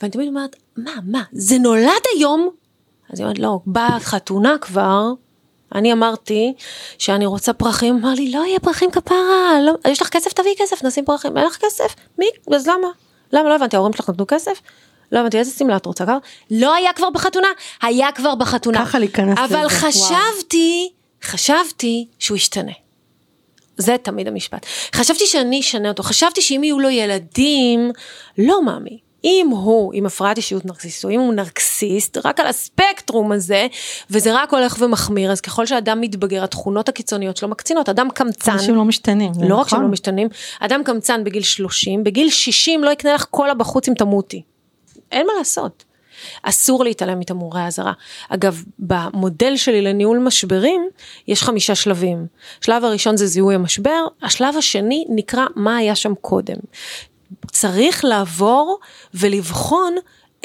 ואני 0.00 0.10
תמיד 0.10 0.28
אומרת, 0.28 0.56
מה, 0.76 0.92
מה, 1.06 1.22
זה 1.32 1.58
נולד 1.58 2.02
היום? 2.16 2.48
אז 3.12 3.18
היא 3.18 3.24
אומרת, 3.24 3.38
לא, 3.38 3.58
באה 3.66 4.00
חתונה 4.00 4.56
כבר. 4.60 5.06
אני 5.74 5.92
אמרתי 5.92 6.54
שאני 6.98 7.26
רוצה 7.26 7.52
פרחים, 7.52 7.96
אמר 7.96 8.14
לי, 8.14 8.30
לא 8.32 8.44
יהיה 8.46 8.60
פרחים 8.60 8.90
כפרה, 8.90 9.60
לא, 9.62 9.72
יש 9.88 10.02
לך 10.02 10.08
כסף, 10.08 10.32
תביאי 10.32 10.54
כסף, 10.58 10.84
נשים 10.84 11.04
פרחים, 11.04 11.36
אין 11.36 11.46
לך 11.46 11.56
כסף? 11.56 11.94
מי? 12.18 12.26
אז 12.54 12.66
למה? 12.66 12.88
למה? 13.32 13.48
לא 13.48 13.54
הבנתי, 13.54 13.76
ההורים 13.76 13.92
שלך 13.92 14.10
נתנו 14.10 14.26
כסף? 14.26 14.60
לא 15.12 15.18
הבנתי, 15.18 15.38
איזה 15.38 15.50
שמלה 15.50 15.76
את 15.76 15.86
רוצה? 15.86 16.04
כבר? 16.04 16.18
לא 16.50 16.74
היה 16.74 16.92
כבר 16.92 17.10
בחתונה, 17.10 17.48
היה 17.82 18.12
כבר 18.12 18.34
בחתונה. 18.34 18.86
ככה 18.86 18.98
להיכנס 18.98 19.38
לזה, 19.38 19.44
אבל 19.44 19.66
וואו. 19.66 19.68
חשבתי, 19.68 20.90
חשבתי 21.22 22.06
שהוא 22.18 22.36
ישתנה. 22.36 22.72
זה 23.76 23.96
תמיד 24.02 24.28
המשפט. 24.28 24.66
חשבתי 24.94 25.26
שאני 25.26 25.60
אשנה 25.60 25.88
אותו, 25.88 26.02
חשבתי 26.02 26.42
שאם 26.42 26.64
יהיו 26.64 26.80
לו 26.80 26.90
ילדים, 26.90 27.90
לא 28.38 28.64
מאמי. 28.64 28.98
אם 29.24 29.46
הוא 29.50 29.92
עם 29.94 30.06
הפרעת 30.06 30.36
אישיות 30.36 30.64
נרקסיסט, 30.64 31.04
או 31.04 31.10
אם 31.10 31.20
הוא 31.20 31.34
נרקסיסט, 31.34 32.18
רק 32.24 32.40
על 32.40 32.46
הספקטרום 32.46 33.32
הזה, 33.32 33.66
וזה 34.10 34.34
רק 34.34 34.52
הולך 34.52 34.76
ומחמיר, 34.80 35.32
אז 35.32 35.40
ככל 35.40 35.66
שאדם 35.66 36.00
מתבגר, 36.00 36.44
התכונות 36.44 36.88
הקיצוניות 36.88 37.36
שלו 37.36 37.48
מקצינות, 37.48 37.88
אדם 37.88 38.08
קמצן, 38.14 38.52
אנשים 38.52 38.74
לא 38.74 38.84
משתנים. 38.84 39.32
לא 39.42 39.54
רק 39.54 39.66
נכון. 39.66 39.68
שהם 39.68 39.82
לא 39.82 39.88
משתנים, 39.88 40.28
אדם 40.60 40.84
קמצן 40.84 41.24
בגיל 41.24 41.42
30, 41.42 42.04
בגיל 42.04 42.30
60 42.30 42.84
לא 42.84 42.90
יקנה 42.90 43.14
לך 43.14 43.24
קולה 43.24 43.54
בחוץ 43.54 43.88
אם 43.88 43.94
תמותי. 43.94 44.42
אין 45.12 45.26
מה 45.26 45.32
לעשות. 45.38 45.84
אסור 46.42 46.84
להתעלם 46.84 47.20
מתמרורי 47.20 47.60
האזהרה. 47.60 47.92
אגב, 48.28 48.62
במודל 48.78 49.56
שלי 49.56 49.82
לניהול 49.82 50.18
משברים, 50.18 50.88
יש 51.28 51.42
חמישה 51.42 51.74
שלבים. 51.74 52.26
שלב 52.60 52.84
הראשון 52.84 53.16
זה 53.16 53.26
זיהוי 53.26 53.54
המשבר, 53.54 54.04
השלב 54.22 54.56
השני 54.56 55.04
נקרא 55.08 55.46
מה 55.56 55.76
היה 55.76 55.94
שם 55.94 56.14
קודם. 56.14 56.56
צריך 57.50 58.04
לעבור 58.04 58.78
ולבחון 59.14 59.94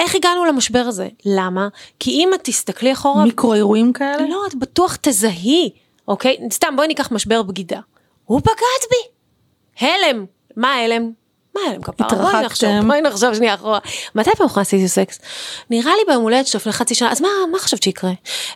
איך 0.00 0.14
הגענו 0.14 0.44
למשבר 0.44 0.84
הזה. 0.86 1.08
למה? 1.24 1.68
כי 1.98 2.10
אם 2.10 2.30
את 2.34 2.40
תסתכלי 2.44 2.92
אחורה, 2.92 3.24
מיקרו 3.24 3.54
אירועים 3.54 3.92
כאלה? 3.92 4.28
לא, 4.28 4.46
את 4.46 4.54
בטוח 4.54 4.96
תזהי, 5.00 5.70
אוקיי? 6.08 6.36
סתם, 6.52 6.76
בואי 6.76 6.88
ניקח 6.88 7.12
משבר 7.12 7.42
בגידה. 7.42 7.80
הוא 8.24 8.40
בגד 8.40 8.88
בי. 8.90 9.86
הלם. 9.86 10.24
מה 10.56 10.74
הלם? 10.74 11.10
מה 11.64 11.70
הלם 11.70 11.82
כפרה? 11.82 12.08
בואי 12.08 12.18
התרחקתם. 12.18 12.44
נחשוב, 12.44 12.86
בואי 12.86 13.00
נחשוב 13.00 13.34
שנייה 13.34 13.54
אחורה. 13.54 13.78
מתי 14.14 14.30
פעם 14.36 14.46
אחרונה 14.46 14.62
עשיתי 14.62 14.88
סקס? 14.88 15.18
נראה 15.70 15.92
לי 15.96 16.02
ביום 16.08 16.22
הולדת 16.22 16.46
שלו 16.46 16.58
לפני 16.60 16.72
חצי 16.72 16.94
שנה, 16.94 17.12
אז 17.12 17.20
מה, 17.20 17.28
מה 17.52 17.58
חשבת 17.58 17.82
שיקרה? 17.82 18.10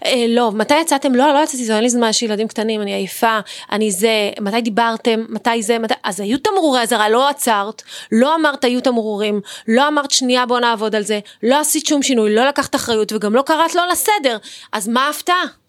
אה, 0.04 0.24
לא, 0.28 0.52
מתי 0.52 0.80
יצאתם? 0.80 1.14
לא, 1.14 1.32
לא 1.32 1.38
יצאתי, 1.44 1.64
זה 1.64 1.74
אין 1.74 1.82
לי 1.82 1.90
זמן, 1.90 2.08
יש 2.08 2.20
לי 2.20 2.26
ילדים 2.28 2.48
קטנים, 2.48 2.82
אני 2.82 2.92
עייפה, 2.94 3.38
אני 3.72 3.90
זה, 3.90 4.30
מתי 4.40 4.60
דיברתם? 4.60 5.24
מתי 5.28 5.62
זה? 5.62 5.78
מתי... 5.78 5.94
אז 6.04 6.20
היו 6.20 6.38
תמרורי 6.38 6.82
אזהרה, 6.82 7.08
לא 7.08 7.28
עצרת, 7.28 7.82
לא 8.12 8.34
אמרת 8.34 8.64
היו 8.64 8.80
תמרורים, 8.80 9.40
לא 9.68 9.88
אמרת 9.88 10.10
שנייה 10.10 10.46
בוא 10.46 10.60
נעבוד 10.60 10.94
על 10.94 11.02
זה, 11.02 11.20
לא 11.42 11.60
עשית 11.60 11.86
שום 11.86 12.02
שינוי, 12.02 12.34
לא 12.34 12.48
לקחת 12.48 12.74
אחריות 12.74 13.12
וגם 13.12 13.34
לא 13.34 13.42
קראת 13.42 13.74
לו 13.74 13.82
לסדר, 13.92 14.36
אז 14.72 14.88
מה 14.88 15.06
ההפתעה? 15.06 15.61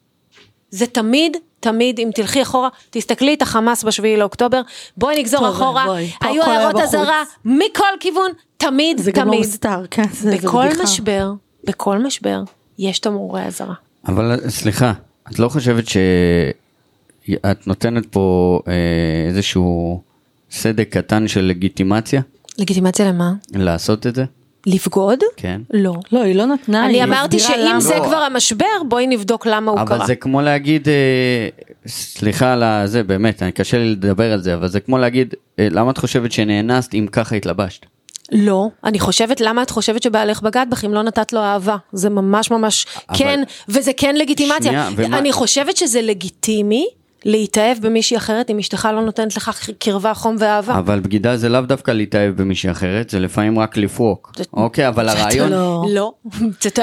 זה 0.73 0.85
תמיד, 0.87 1.37
תמיד, 1.59 1.99
אם 1.99 2.09
תלכי 2.15 2.41
אחורה, 2.41 2.69
תסתכלי 2.89 3.33
את 3.33 3.41
החמאס 3.41 3.83
בשביעי 3.83 4.17
לאוקטובר, 4.17 4.61
בואי 4.97 5.19
נגזור 5.19 5.39
טוב, 5.39 5.49
אחורה, 5.55 5.85
בואי, 5.85 6.11
היו 6.21 6.43
הערות. 6.43 6.81
אזהרה 6.81 7.23
מכל 7.45 7.93
כיוון, 7.99 8.31
תמיד, 8.57 8.97
זה 8.97 9.11
גם 9.11 9.27
לא 9.27 9.31
תמיד. 9.33 9.43
סטאר, 9.45 9.85
כן, 9.91 10.03
זה 10.11 10.31
זה 10.31 10.37
בכל 10.37 10.65
בדיחה. 10.67 10.83
משבר, 10.83 11.31
בכל 11.63 11.99
משבר, 11.99 12.43
יש 12.77 12.99
תמרורי 12.99 13.43
אזהרה. 13.45 13.73
אבל 14.07 14.39
סליחה, 14.49 14.93
את 15.31 15.39
לא 15.39 15.49
חושבת 15.49 15.83
שאת 15.87 17.67
נותנת 17.67 18.05
פה 18.05 18.59
אה, 18.67 18.73
איזשהו 19.27 20.01
סדק 20.51 20.89
קטן 20.91 21.27
של 21.27 21.41
לגיטימציה 21.41 22.21
לגיטימציה 22.57 23.07
למה? 23.09 23.33
לעשות 23.53 24.07
את 24.07 24.15
זה? 24.15 24.25
לבגוד? 24.65 25.19
כן. 25.37 25.61
לא. 25.73 25.93
לא, 26.11 26.19
היא 26.21 26.35
לא 26.35 26.45
נתנה, 26.45 26.85
אני 26.85 27.03
אמרתי 27.03 27.39
שאם 27.39 27.53
למה. 27.59 27.79
זה 27.79 27.95
לא. 27.95 28.03
כבר 28.03 28.15
המשבר, 28.17 28.65
בואי 28.87 29.07
נבדוק 29.07 29.45
למה 29.45 29.71
הוא 29.71 29.79
אבל 29.79 29.97
קרה. 29.97 30.05
זה 30.07 30.15
כמו 30.15 30.41
להגיד, 30.41 30.87
אה, 30.89 30.93
סליחה 31.87 32.53
על 32.53 32.63
הזה, 32.63 33.03
באמת, 33.03 33.43
אני 33.43 33.51
קשה 33.51 33.77
לי 33.77 33.91
לדבר 33.91 34.33
על 34.33 34.41
זה, 34.41 34.53
אבל 34.55 34.67
זה 34.67 34.79
כמו 34.79 34.97
להגיד, 34.97 35.33
אה, 35.59 35.67
למה 35.71 35.91
את 35.91 35.97
חושבת 35.97 36.31
שנאנסת 36.31 36.93
אם 36.93 37.07
ככה 37.11 37.35
התלבשת? 37.35 37.85
לא, 38.31 38.67
אני 38.83 38.99
חושבת, 38.99 39.41
למה 39.41 39.61
את 39.63 39.69
חושבת 39.69 40.03
שבעלך 40.03 40.41
בגד 40.41 40.65
בך 40.69 40.85
אם 40.85 40.93
לא 40.93 41.03
נתת 41.03 41.33
לו 41.33 41.39
אהבה? 41.41 41.75
זה 41.93 42.09
ממש 42.09 42.51
ממש 42.51 42.85
אבל- 43.09 43.17
כן, 43.17 43.39
וזה 43.69 43.91
כן 43.97 44.15
לגיטימציה. 44.15 44.59
שנייה, 44.71 44.89
ומה- 44.95 45.17
אני 45.17 45.31
חושבת 45.31 45.77
שזה 45.77 46.01
לגיטימי 46.01 46.85
להתאהב 47.25 47.77
במישהי 47.81 48.17
אחרת 48.17 48.49
אם 48.49 48.59
אשתך 48.59 48.89
לא 48.93 49.01
נותנת 49.05 49.37
לך 49.37 49.51
קרבה, 49.79 50.13
חום 50.13 50.35
ואהבה. 50.39 50.77
אבל 50.77 50.99
בגידה 50.99 51.37
זה 51.37 51.49
לאו 51.49 51.61
דווקא 51.61 51.91
להתאהב 51.91 52.35
במישהי 52.41 52.71
אחרת, 52.71 53.09
זה 53.09 53.19
לפעמים 53.19 53.59
רק 53.59 53.77
לפרוק. 53.77 54.31
אוקיי, 54.53 54.87
אבל 54.87 55.09
הרעיון... 55.09 55.51
לא. 55.51 55.83
לא, 55.89 56.13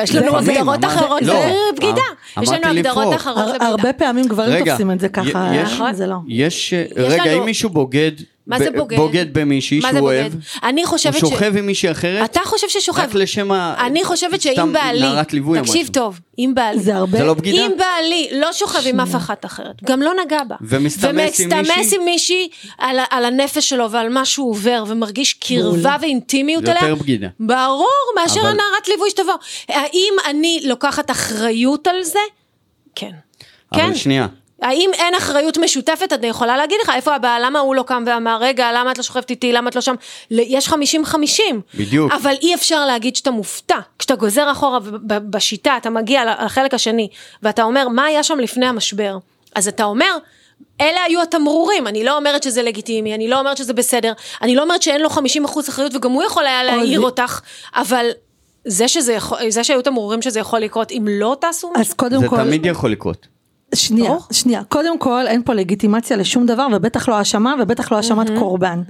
יש 0.02 0.14
לנו 0.14 0.36
הגדרות 0.36 0.84
אחרות, 0.84 1.22
לא, 1.22 1.34
זה 1.34 1.52
בגידה. 1.76 2.00
אמ- 2.38 2.42
יש 2.42 2.48
לנו 2.48 2.66
הגדרות. 2.66 3.14
אחרות 3.14 3.46
לבגידה. 3.48 3.66
הרבה 3.66 3.92
פעמים 3.92 4.24
גברים 4.28 4.64
תופסים 4.64 4.90
את 4.90 5.00
זה 5.00 5.08
ככה, 5.08 5.50
יש- 5.54 5.80
זה 5.92 6.06
לא. 6.06 6.16
יש, 6.28 6.74
רגע, 6.96 7.32
אם 7.32 7.44
מישהו 7.44 7.70
בוגד, 7.70 8.12
מה 8.50 8.58
זה 8.58 8.70
בוגד? 8.70 8.96
בוגד 8.96 9.26
במישהי 9.32 9.80
שהוא 9.80 10.00
אוהב? 10.00 10.32
אני 10.62 10.86
חושבת 10.86 11.22
הוא 11.22 11.30
שוכב 11.30 11.56
עם 11.56 11.66
מישהי 11.66 11.90
אחרת, 11.90 12.30
אתה 12.30 12.40
חושב 12.44 12.68
ששוכב. 12.68 13.00
רק 13.00 13.14
לשם 13.14 13.52
ה... 13.52 13.86
אני 13.86 14.04
חושבת 14.04 14.40
שאם 14.40 14.52
סתם 14.52 14.72
בעלי, 14.72 15.00
נערת 15.00 15.32
ליווי 15.32 15.58
או 15.58 15.64
תקשיב 15.64 15.82
משהו. 15.82 15.92
טוב, 15.92 16.20
אם 16.38 16.52
בעלי, 16.54 16.80
זה 16.80 16.96
הרבה, 16.96 17.18
זה 17.18 17.24
לא 17.24 17.34
בגידה? 17.34 17.66
אם 17.66 17.70
בעלי 17.78 18.28
לא 18.32 18.52
שוכב 18.52 18.86
עם 18.86 19.00
אף 19.00 19.16
אחת 19.16 19.44
אחרת, 19.44 19.82
גם 19.84 20.02
לא 20.02 20.12
נגע 20.24 20.44
בה, 20.44 20.56
ומסתמס 20.60 21.04
עם 21.10 21.18
ומסתמס 21.18 21.76
מישהי? 21.76 21.98
עם 21.98 22.04
מישהי 22.04 22.48
על, 22.78 23.24
הנפש 23.24 23.68
שלו 23.68 23.90
ועל 23.90 24.08
מה 24.08 24.24
שהוא 24.24 24.50
עובר 24.50 24.84
ומרגיש 24.86 25.32
קרבה. 25.32 25.96
ואינטימיות 26.00 26.64
זה 26.64 26.72
אליה, 26.72 26.88
יותר 26.88 27.02
בגידה. 27.02 27.28
ברור, 27.40 27.88
מאשר 28.16 28.40
הנערת 28.40 28.88
ליווי 28.88 29.10
שתבוא. 29.10 29.34
האם 29.68 30.14
אני 30.30 30.60
לוקחת 30.64 31.10
אחריות 31.10 31.86
על 31.86 32.02
זה? 32.02 32.18
כן. 32.94 33.10
כן. 33.74 33.84
אבל 33.84 33.94
שנייה, 33.94 34.26
האם 34.62 34.90
אין 34.94 35.14
אחריות 35.14 35.58
משותפת? 35.58 36.12
אני 36.12 36.26
יכולה 36.26 36.56
להגיד 36.56 36.78
לך, 36.82 36.92
איפה 36.94 37.14
הבעל, 37.14 37.42
למה 37.46 37.58
הוא 37.58 37.74
לא 37.74 37.82
קם 37.82 38.04
ואמר, 38.06 38.38
רגע, 38.40 38.72
למה 38.72 38.92
את 38.92 38.98
לא 38.98 39.04
שוכבת 39.04 39.30
איתי, 39.30 39.52
למה 39.52 39.70
את 39.70 39.74
לא 39.74 39.80
שם? 39.80 39.94
יש 40.30 40.68
50-50. 40.68 40.74
בדיוק. 41.74 42.12
אבל 42.12 42.34
אי 42.42 42.54
אפשר 42.54 42.86
להגיד 42.86 43.16
שאתה 43.16 43.30
מופתע. 43.30 43.78
כשאתה 43.98 44.14
גוזר 44.14 44.52
אחורה 44.52 44.78
בשיטה, 45.06 45.76
אתה 45.76 45.90
מגיע 45.90 46.24
לחלק 46.44 46.74
השני, 46.74 47.08
ואתה 47.42 47.62
אומר, 47.62 47.88
מה 47.88 48.04
היה 48.04 48.22
שם 48.22 48.38
לפני 48.40 48.66
המשבר? 48.66 49.18
אז 49.54 49.68
אתה 49.68 49.84
אומר, 49.84 50.16
אלה 50.80 51.00
היו 51.06 51.22
התמרורים, 51.22 51.86
אני 51.86 52.04
לא 52.04 52.16
אומרת 52.16 52.42
שזה 52.42 52.62
לגיטימי, 52.62 53.14
אני 53.14 53.28
לא 53.28 53.38
אומרת 53.38 53.56
שזה 53.56 53.72
בסדר, 53.72 54.12
אני 54.42 54.54
לא 54.56 54.62
אומרת 54.62 54.82
שאין 54.82 55.00
לו 55.00 55.08
50% 55.08 55.18
אחריות 55.68 55.94
וגם 55.94 56.10
הוא 56.12 56.22
יכול 56.22 56.46
היה 56.46 56.64
להעיר 56.64 57.00
זה- 57.00 57.06
אותך, 57.06 57.40
אבל 57.74 58.06
זה, 58.64 58.88
שזה 58.88 59.12
יכול, 59.12 59.38
זה 59.50 59.64
שהיו 59.64 59.82
תמרורים 59.82 60.22
שזה 60.22 60.40
יכול 60.40 60.58
לקרות, 60.58 60.90
אם 60.90 61.06
לא 61.10 61.36
תעשו 61.40 61.70
משהו, 61.70 61.80
אז 61.80 61.92
קודם 61.92 62.20
זה 62.20 62.28
כל, 62.28 62.36
תמיד 62.36 62.66
יכול 62.66 62.90
לקרות. 62.92 63.26
שנייה, 63.74 64.08
ברור. 64.08 64.22
שנייה, 64.32 64.62
קודם 64.64 64.98
כל 64.98 65.26
אין 65.26 65.42
פה 65.42 65.54
לגיטימציה 65.54 66.16
לשום 66.16 66.46
דבר 66.46 66.66
ובטח 66.72 67.08
לא 67.08 67.14
האשמה 67.14 67.54
ובטח 67.62 67.92
לא 67.92 67.96
האשמת 67.96 68.30
קורבן. 68.38 68.82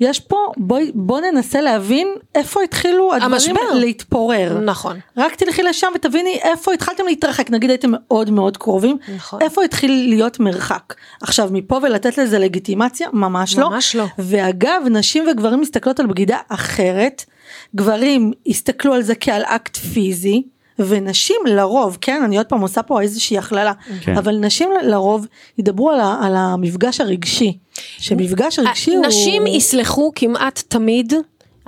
יש 0.00 0.20
פה, 0.20 0.36
בואי, 0.56 0.90
בוא 0.94 1.20
ננסה 1.20 1.60
להבין 1.60 2.08
איפה 2.34 2.62
התחילו 2.62 3.14
הדברים 3.14 3.32
המשבר. 3.32 3.74
להתפורר. 3.74 4.58
נכון. 4.64 4.98
רק 5.16 5.34
תלכי 5.34 5.62
לשם 5.62 5.86
ותביני 5.94 6.38
איפה 6.42 6.72
התחלתם 6.72 7.04
להתרחק, 7.06 7.50
נגיד 7.50 7.70
הייתם 7.70 7.90
מאוד 7.92 8.30
מאוד 8.30 8.56
קרובים, 8.56 8.96
נכון. 9.16 9.42
איפה 9.42 9.64
התחיל 9.64 10.06
להיות 10.08 10.40
מרחק. 10.40 10.94
עכשיו 11.22 11.48
מפה 11.52 11.80
ולתת 11.82 12.18
לזה 12.18 12.38
לגיטימציה, 12.38 13.08
ממש 13.12 13.58
לא. 13.58 13.70
ממש 13.70 13.96
לא. 13.96 14.04
ואגב, 14.18 14.82
נשים 14.90 15.24
וגברים 15.30 15.60
מסתכלות 15.60 16.00
על 16.00 16.06
בגידה 16.06 16.38
אחרת, 16.48 17.24
גברים 17.76 18.32
הסתכלו 18.46 18.94
על 18.94 19.02
זה 19.02 19.14
כעל 19.14 19.42
אקט 19.42 19.76
פיזי. 19.76 20.42
ונשים 20.78 21.36
לרוב, 21.46 21.98
כן, 22.00 22.22
אני 22.24 22.38
עוד 22.38 22.46
פעם 22.46 22.60
עושה 22.60 22.82
פה 22.82 23.00
איזושהי 23.00 23.38
הכללה, 23.38 23.72
כן. 24.00 24.16
אבל 24.16 24.36
נשים 24.36 24.70
לרוב 24.82 25.26
ידברו 25.58 25.90
על, 25.90 26.00
ה, 26.00 26.18
על 26.22 26.36
המפגש 26.36 27.00
הרגשי, 27.00 27.58
שמפגש 27.98 28.58
רגשי 28.58 28.94
הוא... 28.94 29.06
נשים 29.06 29.46
יסלחו 29.46 30.12
כמעט 30.14 30.62
תמיד 30.68 31.12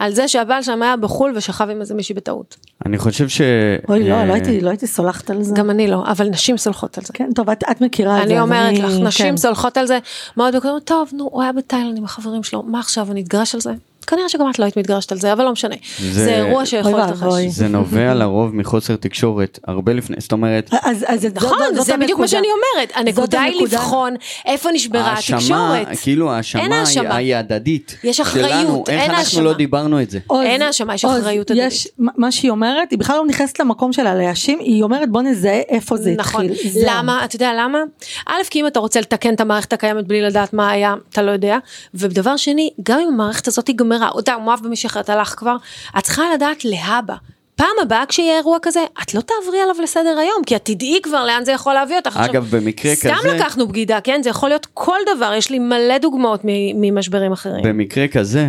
על 0.00 0.12
זה 0.14 0.28
שהבעל 0.28 0.62
שם 0.62 0.82
היה 0.82 0.96
בחו"ל 0.96 1.32
ושכב 1.36 1.68
עם 1.70 1.80
איזה 1.80 1.94
מישהי 1.94 2.14
בטעות. 2.14 2.56
אני 2.86 2.98
חושב 2.98 3.28
ש... 3.28 3.40
אוי 3.88 4.08
לא, 4.08 4.14
אה, 4.14 4.26
לא 4.26 4.32
הייתי, 4.32 4.60
לא 4.60 4.70
הייתי 4.70 4.86
סולחת 4.86 5.30
על 5.30 5.42
זה. 5.42 5.54
גם 5.54 5.70
אני 5.70 5.86
לא, 5.86 6.04
אבל 6.06 6.28
נשים 6.28 6.56
סולחות 6.56 6.98
על 6.98 7.04
זה. 7.04 7.12
כן, 7.12 7.30
טוב, 7.34 7.50
את, 7.50 7.64
את 7.70 7.80
מכירה 7.80 8.22
את 8.22 8.28
זה. 8.28 8.34
אני 8.34 8.40
אומרת 8.40 8.78
לך, 8.78 8.90
כן. 8.90 9.06
נשים 9.06 9.36
סולחות 9.36 9.76
על 9.76 9.86
זה 9.86 9.98
מאוד 10.36 10.56
בקודם, 10.56 10.78
טוב, 10.84 11.10
נו, 11.12 11.28
הוא 11.32 11.42
היה 11.42 11.52
בתאילנד 11.52 11.98
עם 11.98 12.04
החברים 12.04 12.42
שלו, 12.42 12.62
מה 12.62 12.80
עכשיו, 12.80 13.12
אני 13.12 13.20
אתגרש 13.20 13.54
על 13.54 13.60
זה? 13.60 13.72
כנראה 14.06 14.28
שגם 14.28 14.50
את 14.50 14.58
לא 14.58 14.64
היית 14.64 14.76
מתגרשת 14.76 15.12
על 15.12 15.18
זה, 15.18 15.32
אבל 15.32 15.44
לא 15.44 15.52
משנה. 15.52 15.74
זה- 15.98 16.12
זה 16.24 16.34
אירוע 16.36 16.66
שיכול 16.66 16.92
להתרחש. 17.00 17.42
זה 17.48 17.68
נובע 17.68 18.14
לרוב 18.20 18.54
מחוסר 18.54 18.96
תקשורת, 18.96 19.58
הרבה 19.66 19.92
לפני, 19.92 20.16
זאת 20.18 20.32
אומרת, 20.32 20.70
אז, 20.82 21.04
אז 21.08 21.20
זאת- 21.22 21.36
נכון, 21.36 21.58
זאת 21.74 21.86
זה 21.86 21.96
בדיוק 21.96 22.20
מה. 22.20 22.28
שאני 22.28 22.46
אומרת, 22.76 22.92
הנקודה 22.94 23.40
היא. 23.42 23.62
לבחון 23.62 24.14
איפה 24.46 24.70
נשברה 24.72 25.00
האשמה, 25.02 25.38
התקשורת. 25.78 25.98
כאילו 26.02 26.32
האשמה 26.32 26.62
היא- 26.62 26.72
האשמה. 26.74 27.16
היא 27.16 27.36
הדדית. 27.36 27.96
יש 28.04 28.20
אחריות, 28.20 28.48
שלנו, 28.48 28.84
איך 28.88 29.00
אין 29.00 29.10
אנחנו 29.10 29.16
האשמה. 29.18 29.42
לא 29.42 29.52
דיברנו 29.52 30.02
את 30.02 30.10
זה. 30.10 30.18
עוז, 30.26 30.42
אין 30.42 30.62
האשמה, 30.62 30.94
יש 30.94 31.04
עוז, 31.04 31.20
אחריות 31.20 31.50
יש, 31.54 31.88
מה 31.98 32.32
שהיא 32.32 32.50
אומרת, 32.50 32.90
היא 32.90 32.98
בכלל 32.98 33.16
לא 33.16 33.26
נכנסת 33.26 33.60
למקום 33.60 33.92
שלה 33.92 34.14
להאשים, 34.14 34.58
היא 34.58 34.82
אומרת 34.82 35.08
בוא 35.10 35.22
נזהה 35.22 35.60
איפה 35.68 35.96
זה 35.96 36.14
נכון, 36.18 36.44
התחיל. 36.44 36.70
זהו. 36.72 36.82
למה, 36.86 37.24
אתה 37.24 37.36
יודע 37.36 37.50
למה? 37.58 37.78
א', 38.26 38.32
כי 38.50 38.60
אם 38.60 38.66
אתה 38.66 38.80
רוצה 38.80 39.00
לתקן 39.00 39.34
את 39.34 39.40
המערכת 39.40 39.72
הקיימת 39.72 40.06
בלי 40.06 40.22
לדעת 40.22 40.52
מה 40.52 40.70
היה, 40.70 40.94
אתה 41.12 41.22
לא 41.22 41.30
יודע, 41.30 41.58
ודבר 41.94 42.36
שני, 42.36 42.70
גם 42.82 42.98
אם 43.00 43.08
המערכת 43.08 43.48
הזאת 43.48 43.64
תיגמרה, 43.66 43.88
אותה, 43.88 43.89
הוא 44.12 44.44
מאוהב 44.44 44.60
במישהי 44.62 44.86
אחרת, 44.86 45.10
הלך 45.10 45.34
כבר, 45.38 45.56
את 45.98 46.04
צריכה 46.04 46.22
לדעת 46.34 46.64
להבא. 46.64 47.14
פעם 47.56 47.76
הבאה 47.82 48.06
כשיהיה 48.08 48.36
אירוע 48.36 48.58
כזה, 48.62 48.80
את 49.02 49.14
לא 49.14 49.20
תעברי 49.20 49.60
עליו 49.60 49.74
לסדר 49.82 50.18
היום, 50.18 50.44
כי 50.46 50.56
את 50.56 50.64
תדעי 50.64 50.98
כבר 51.02 51.24
לאן 51.26 51.44
זה 51.44 51.52
יכול 51.52 51.74
להביא 51.74 51.96
אותך. 51.96 52.16
עכשיו, 52.16 52.24
אגב, 52.24 52.56
במקרה 52.56 52.94
סתם 52.94 53.14
כזה- 53.18 53.32
לקחנו 53.36 53.68
בגידה, 53.68 54.00
כן? 54.00 54.20
זה 54.22 54.30
יכול 54.30 54.48
להיות 54.48 54.66
כל 54.74 54.98
דבר, 55.16 55.32
יש 55.36 55.50
לי 55.50 55.58
מלא 55.58 55.98
דוגמאות 55.98 56.40
ממשברים 56.74 57.32
אחרים. 57.32 57.62
במקרה 57.64 58.08
כזה, 58.08 58.48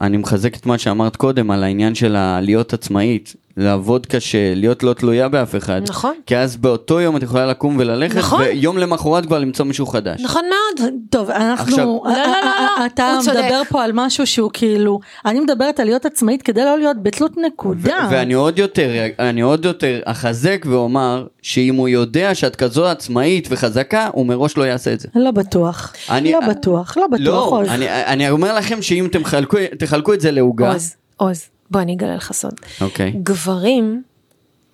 אני 0.00 0.16
מחזק 0.16 0.56
את 0.56 0.66
מה 0.66 0.78
שאמרת 0.78 1.16
קודם 1.16 1.50
על 1.50 1.64
העניין 1.64 1.94
של 1.94 2.16
להיות 2.40 2.72
עצמאית, 2.72 3.34
לעבוד 3.62 4.06
קשה, 4.06 4.54
להיות 4.54 4.82
לא 4.82 4.92
תלויה 4.92 5.28
באף 5.28 5.56
אחד. 5.56 5.80
נכון. 5.88 6.14
כי 6.26 6.36
אז 6.36 6.56
באותו 6.56 7.00
יום 7.00 7.16
את 7.16 7.22
יכולה 7.22 7.46
לקום 7.46 7.76
וללכת, 7.78 8.16
נכון. 8.16 8.40
ויום 8.42 8.78
למחרת 8.78 9.26
כבר 9.26 9.38
למצוא 9.38 9.64
מישהו 9.66 9.86
חדש. 9.86 10.20
נכון 10.20 10.42
מאוד. 10.48 10.90
טוב, 11.10 11.30
אנחנו, 11.30 11.64
עכשיו- 11.64 11.86
לא, 11.86 12.00
לא, 12.04 12.16
לא, 12.16 12.26
לא, 12.80 12.86
אתה 12.86 13.12
הוא 13.12 13.22
צודק. 13.22 13.36
מדבר 13.44 13.62
פה 13.68 13.84
על 13.84 13.90
משהו 13.94 14.26
שהוא 14.26 14.50
כאילו, 14.52 15.00
אני 15.26 15.40
מדברת 15.40 15.80
על 15.80 15.86
להיות 15.86 16.06
עצמאית 16.06 16.42
כדי 16.42 16.64
לא 16.64 16.78
להיות 16.78 17.02
בתלות 17.02 17.32
נקודה. 17.46 18.08
ואני 18.10 18.34
עוד 18.34 18.58
יותר, 18.58 18.90
אני 19.18 19.40
עוד 19.40 19.64
יותר 19.64 20.00
אחזק 20.04 20.64
ואומר, 20.68 21.26
שאם 21.42 21.74
הוא 21.74 21.88
יודע 21.88 22.34
שאת 22.34 22.56
כזו 22.56 22.86
עצמאית 22.86 23.48
וחזקה, 23.50 24.08
הוא 24.12 24.26
מראש 24.26 24.56
לא 24.56 24.64
יעשה 24.64 24.92
את 24.92 25.00
זה. 25.00 25.08
לא 25.14 25.30
בטוח, 25.30 25.92
אני- 26.10 26.32
לא 26.32 26.40
בטוח, 26.48 26.96
לא 26.96 27.06
בטוח, 27.06 27.52
לא. 27.52 27.60
אני, 27.68 27.86
אני 27.90 28.30
אומר 28.30 28.54
לכם 28.56 28.82
שאם 28.82 29.06
אתם 29.06 29.24
חלקו, 29.24 29.56
תחלקו 29.78 30.14
את 30.14 30.20
זה 30.20 30.30
לעוגה, 30.30 30.72
עוז, 30.72 30.94
עוז, 31.16 31.42
בוא 31.70 31.80
אני 31.80 31.94
אגלה 31.94 32.16
לך 32.16 32.32
סוד. 32.32 32.54
אוקיי. 32.80 33.10
גברים, 33.22 34.02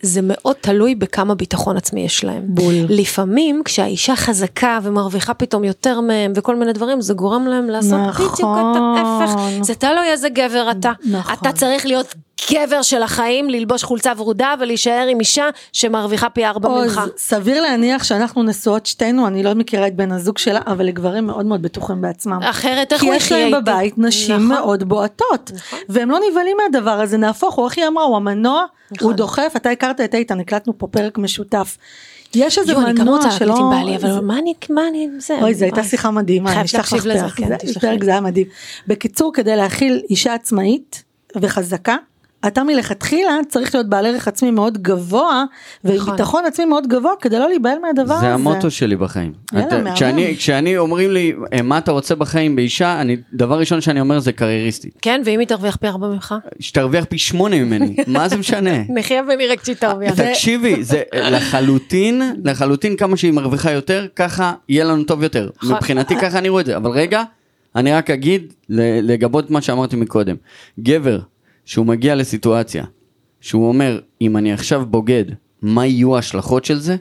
זה 0.02 0.20
מאוד 0.22 0.56
תלוי 0.60 0.94
בכמה 0.94 1.34
ביטחון 1.34 1.76
עצמי 1.76 2.00
יש 2.00 2.24
להם. 2.24 2.42
בול. 2.46 2.74
לפעמים 2.88 3.62
כשהאישה 3.64 4.16
חזקה 4.16 4.78
ומרוויחה 4.82 5.34
פתאום 5.34 5.64
יותר 5.64 6.00
מהם 6.00 6.32
וכל 6.36 6.56
מיני 6.56 6.72
דברים, 6.72 7.00
זה 7.00 7.14
גורם 7.14 7.46
להם 7.46 7.68
לעשות 7.70 8.00
נכון. 8.08 8.26
בדיוק 8.26 8.40
את 8.40 8.76
ההפך. 8.76 9.40
זה 9.62 9.74
תלוי 9.74 10.06
איזה 10.12 10.28
גבר 10.28 10.70
אתה. 10.70 10.92
נכון. 11.10 11.34
אתה 11.40 11.52
צריך 11.52 11.86
להיות 11.86 12.14
גבר 12.52 12.82
של 12.82 13.02
החיים, 13.02 13.50
ללבוש 13.50 13.82
חולצה 13.82 14.12
ורודה 14.16 14.54
ולהישאר 14.60 15.06
עם 15.10 15.20
אישה 15.20 15.48
שמרוויחה 15.72 16.30
פי 16.30 16.46
ארבע 16.46 16.68
ממך. 16.68 17.00
סביר 17.16 17.62
להניח 17.62 18.04
שאנחנו 18.04 18.42
נשואות 18.42 18.86
שתינו, 18.86 19.26
אני 19.26 19.42
לא 19.42 19.54
מכירה 19.54 19.86
את 19.86 19.96
בן 19.96 20.12
הזוג 20.12 20.38
שלה, 20.38 20.60
אבל 20.66 20.86
לגברים 20.86 21.26
מאוד 21.26 21.46
מאוד 21.46 21.62
בטוחים 21.62 22.00
בעצמם. 22.00 22.38
אחרת 22.42 22.92
איך 22.92 23.00
כי 23.00 23.06
הוא 23.06 23.14
יש 23.14 23.24
יחיה 23.24 23.38
להם 23.38 23.54
איתי? 23.54 23.60
בבית 23.60 23.94
נשים 23.98 24.34
נכון. 24.34 24.48
מאוד 24.48 24.84
בועטות, 24.84 25.52
והם 25.88 26.10
לא 26.10 26.18
נבהלים 26.30 26.56
מהדבר 26.62 26.90
הזה, 27.00 27.16
נהפוך 27.16 27.54
הוא, 27.54 27.66
איך 27.66 27.78
היא 27.78 27.86
אמרה, 27.86 28.04
הוא 28.04 28.16
המנוע, 28.16 28.64
נכון. 28.90 29.08
הוא 29.08 29.16
דוחף, 29.16 29.52
אתה 29.56 29.70
הכרת 29.70 30.00
את 30.00 30.14
איתן, 30.14 30.40
הקלטנו 30.40 30.78
פה 30.78 30.86
פרק 30.86 31.18
משותף. 31.18 31.76
יש 32.34 32.58
איזה 32.58 32.72
יואו, 32.72 32.82
אני 32.82 32.92
גם 32.92 33.00
מנוע 33.00 33.16
רוצה 33.16 33.30
שלא... 33.30 33.46
להקליט 33.46 33.64
עם 33.64 33.70
בעלי, 33.70 33.96
אבל 33.96 34.20
מה 34.20 34.38
אני, 34.38 34.54
מה 34.70 34.88
אני, 34.88 35.08
זה, 35.18 35.38
אוי, 35.42 35.54
זו 35.54 35.64
הייתה. 35.64 35.84
שיחה 35.84 36.10
מדהימה, 36.10 36.52
אני 36.52 36.64
אשלח 36.64 36.92
לך 36.92 37.02
פרק, 37.02 37.32
כן, 37.32 37.80
פרק. 37.80 38.04
זה 38.04 38.10
היה 38.10 38.20
מדהים. 38.20 38.46
בקיצור, 38.86 39.32
כדי 39.34 39.56
להכיל 39.56 40.02
אישה 40.10 40.34
עצמאית 40.34 41.04
וחזקה, 41.36 41.96
אתה 42.46 42.64
מלכתחילה 42.64 43.38
צריך 43.48 43.74
להיות 43.74 43.88
בעל 43.88 44.06
ערך 44.06 44.28
עצמי 44.28 44.50
מאוד 44.50 44.82
גבוה, 44.82 45.44
נכון. 45.84 46.12
ביטחון 46.12 46.44
עצמי 46.46 46.64
מאוד 46.64 46.86
גבוה, 46.86 47.12
כדי 47.20 47.38
לא 47.38 47.48
להיבהל 47.48 47.78
מהדבר 47.78 48.14
הזה. 48.14 48.20
זה 48.26 48.34
המוטו 48.34 48.70
שלי 48.70 48.96
בחיים. 48.96 49.32
כשאני, 50.36 50.78
אומרים 50.78 51.10
לי, 51.10 51.32
"אה, 51.52 51.62
מה 51.62 51.78
אתה 51.78 51.92
רוצה 51.92 52.14
בחיים 52.14 52.56
באישה, 52.56 53.00
אני, 53.00 53.16
דבר 53.32 53.58
ראשון 53.58 53.80
שאני 53.80 54.00
אומר 54.00 54.18
זה 54.18 54.32
קרייריסטית. 54.32 54.98
כן, 55.02 55.22
ואם 55.24 55.38
היא 55.40 55.48
תרוויח 55.48 55.76
פי 55.76 55.86
ארבע 55.86 56.08
ממך? 56.08 56.34
שתרוויח 56.60 57.04
פי 57.04 57.18
שמונה 57.18 57.56
ממני, 57.64 57.96
מה 58.06 58.28
זה 58.28 58.36
משנה? 58.36 58.70
נחיה 58.96 59.22
ונראה 59.28 59.56
כשהיא 59.56 59.76
תרוויח. 59.76 60.14
תקשיבי, 60.20 60.84
זה 60.84 61.02
לחלוטין, 61.14 62.22
לחלוטין 62.44 62.96
כמה 62.96 63.16
שהיא 63.16 63.32
מרוויחה 63.32 63.70
יותר, 63.70 64.06
ככה 64.16 64.52
יהיה 64.68 64.84
לנו 64.84 65.04
טוב 65.04 65.22
יותר. 65.22 65.50
נכון. 65.62 65.76
מבחינתי 65.76 66.16
ככה 66.16 66.38
אני 66.38 66.48
רואה 66.48 66.60
את 66.60 66.66
זה, 66.66 66.76
אבל 66.76 66.90
רגע, 66.90 67.22
אני 67.76 67.92
רק 67.92 68.10
אגיד, 68.10 68.52
לגבות 68.68 69.50
מה 69.50 69.60
שאמרתי 69.60 69.96
מקודם. 69.96 70.36
גבר, 70.80 71.18
שהוא 71.64 71.86
מגיע 71.86 72.14
לסיטואציה, 72.14 72.84
שהוא 73.40 73.68
אומר, 73.68 74.00
אם 74.20 74.36
אני 74.36 74.52
עכשיו 74.52 74.86
בוגד, 74.86 75.24
מה 75.62 75.86
יהיו 75.86 76.16
ההשלכות 76.16 76.64
של 76.64 76.78
זה? 76.78 76.96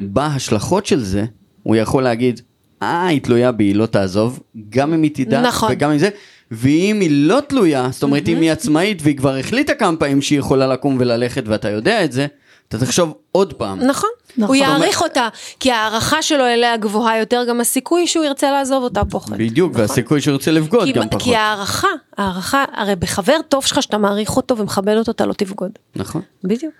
בהשלכות 0.00 0.86
של 0.86 1.00
זה, 1.00 1.24
הוא 1.62 1.76
יכול 1.76 2.02
להגיד, 2.02 2.40
אה, 2.82 3.06
היא 3.06 3.20
תלויה 3.20 3.52
בי, 3.52 3.64
היא 3.64 3.74
לא 3.76 3.86
תעזוב, 3.86 4.40
גם 4.68 4.94
אם 4.94 5.02
היא 5.02 5.10
תדע, 5.14 5.40
נכון. 5.42 5.68
וגם 5.72 5.90
אם 5.90 5.98
זה, 5.98 6.08
ואם 6.50 6.98
היא 7.00 7.10
לא 7.12 7.38
תלויה, 7.48 7.88
זאת 7.92 8.02
אומרת, 8.02 8.28
אם 8.28 8.40
היא 8.40 8.52
עצמאית 8.52 9.02
והיא 9.02 9.16
כבר 9.16 9.36
החליטה 9.36 9.74
כמה 9.74 9.96
פעמים 9.96 10.22
שהיא 10.22 10.38
יכולה 10.38 10.66
לקום 10.66 10.96
וללכת 11.00 11.42
ואתה 11.46 11.70
יודע 11.70 12.04
את 12.04 12.12
זה, 12.12 12.26
אתה 12.68 12.78
תחשוב 12.78 13.14
עוד 13.32 13.52
פעם. 13.52 13.78
נכון. 13.84 14.10
נכון. 14.36 14.56
הוא 14.56 14.64
יעריך 14.64 15.02
אותה, 15.02 15.28
כי 15.60 15.72
ההערכה 15.72 16.22
שלו 16.22 16.44
אליה 16.46 16.76
גבוהה 16.76 17.18
יותר, 17.18 17.44
גם 17.48 17.60
הסיכוי 17.60 18.06
שהוא 18.06 18.24
ירצה 18.24 18.50
לעזוב 18.50 18.82
אותה 18.84 19.04
פוחת. 19.04 19.30
בדיוק, 19.36 19.70
נכון. 19.72 19.80
והסיכוי 19.82 20.20
שהוא 20.20 20.32
ירצה 20.32 20.50
לבגוד 20.50 20.84
כי- 20.84 20.92
גם 20.92 21.08
פחות. 21.08 21.22
כי 21.22 21.36
ההערכה, 21.36 21.88
ההערכה, 22.18 22.64
הרי 22.72 22.96
בחבר 22.96 23.36
טוב 23.48 23.64
שלך 23.66 23.82
שאתה 23.82 23.98
מעריך 23.98 24.36
אותו 24.36 24.58
ומכבד 24.58 24.96
אותו, 24.96 25.10
אתה 25.10 25.26
לא 25.26 25.32
תבגוד. 25.32 25.70
נכון. 25.96 26.22
בדיוק. 26.44 26.74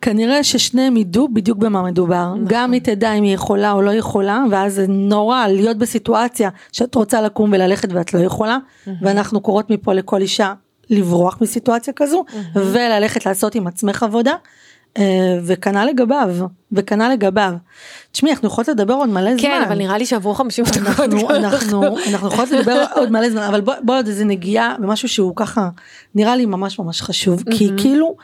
כנראה 0.00 0.44
ששניהם 0.44 0.96
ידעו 0.96 1.28
בדיוק 1.28 1.58
במה 1.58 1.82
מדובר. 1.82 2.14
נכון. 2.28 2.44
גם 2.48 2.72
היא 2.72 2.80
תדע 2.80 3.12
אם 3.12 3.22
היא 3.22 3.34
יכולה 3.34 3.72
או 3.72 3.82
לא 3.82 3.90
יכולה, 3.90 4.44
ואז 4.50 4.74
זה 4.74 4.86
נורא 4.88 5.46
להיות 5.46 5.76
בסיטואציה 5.76 6.50
שאת 6.72 6.94
רוצה 6.94 7.20
לקום 7.20 7.52
וללכת 7.52 7.88
ואת 7.92 8.14
לא 8.14 8.18
יכולה, 8.18 8.58
ואנחנו 9.02 9.40
קוראות 9.40 9.70
מפה 9.70 9.92
לכל 9.92 10.20
אישה 10.20 10.54
לברוח 10.90 11.38
מסיטואציה 11.40 11.92
כזו, 11.96 12.24
וללכת 12.54 13.26
לעשות 13.26 13.54
עם 13.54 13.66
עצמך 13.66 14.02
עבודה. 14.02 14.32
אה, 14.98 15.38
וכנ"ל 15.42 15.84
לגביו, 15.84 16.36
וכנ"ל 16.72 17.08
לגביו. 17.12 17.52
תשמעי, 18.12 18.32
אנחנו 18.32 18.48
יכולות 18.48 18.68
לדבר 18.68 18.94
עוד 18.94 19.08
מלא 19.08 19.30
זמן. 19.30 19.42
כן, 19.42 19.62
אבל 19.66 19.78
נראה 19.78 19.98
לי 19.98 20.06
שעברו 20.06 20.34
50 20.34 20.64
דקות. 20.64 20.76
אנחנו, 21.00 21.30
אנחנו, 21.30 21.98
אנחנו 22.10 22.28
יכולות 22.28 22.50
לדבר 22.50 22.84
עוד 22.94 23.10
מלא 23.10 23.30
זמן, 23.30 23.42
אבל 23.42 23.60
בוא, 23.60 23.74
בוא 23.82 23.98
עוד 23.98 24.06
איזה 24.06 24.24
נגיעה 24.24 24.76
במשהו 24.78 25.08
שהוא 25.08 25.32
ככה, 25.36 25.68
נראה 26.14 26.36
לי 26.36 26.46
ממש 26.46 26.78
ממש 26.78 27.02
חשוב, 27.02 27.42
כי 27.50 27.70
כאילו, 27.76 28.16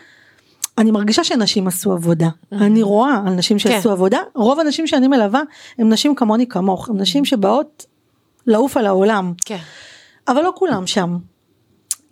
אני 0.78 0.90
מרגישה 0.90 1.24
שנשים 1.24 1.66
עשו 1.66 1.92
עבודה, 1.92 2.28
אני 2.52 2.82
רואה 2.82 3.20
על 3.26 3.32
נשים 3.32 3.58
שעשו 3.58 3.88
כן. 3.88 3.90
עבודה, 3.90 4.18
רוב 4.34 4.60
הנשים 4.60 4.86
שאני 4.86 5.08
מלווה 5.08 5.42
הם 5.78 5.88
נשים 5.88 6.14
כמוני 6.14 6.46
כמוך, 6.46 6.88
הם 6.88 6.98
נשים 6.98 7.24
שבאות 7.24 7.86
לעוף 8.46 8.76
על 8.76 8.86
העולם, 8.86 9.32
כן. 9.44 9.58
אבל 10.28 10.42
לא 10.42 10.52
כולם 10.56 10.86
שם. 10.86 11.18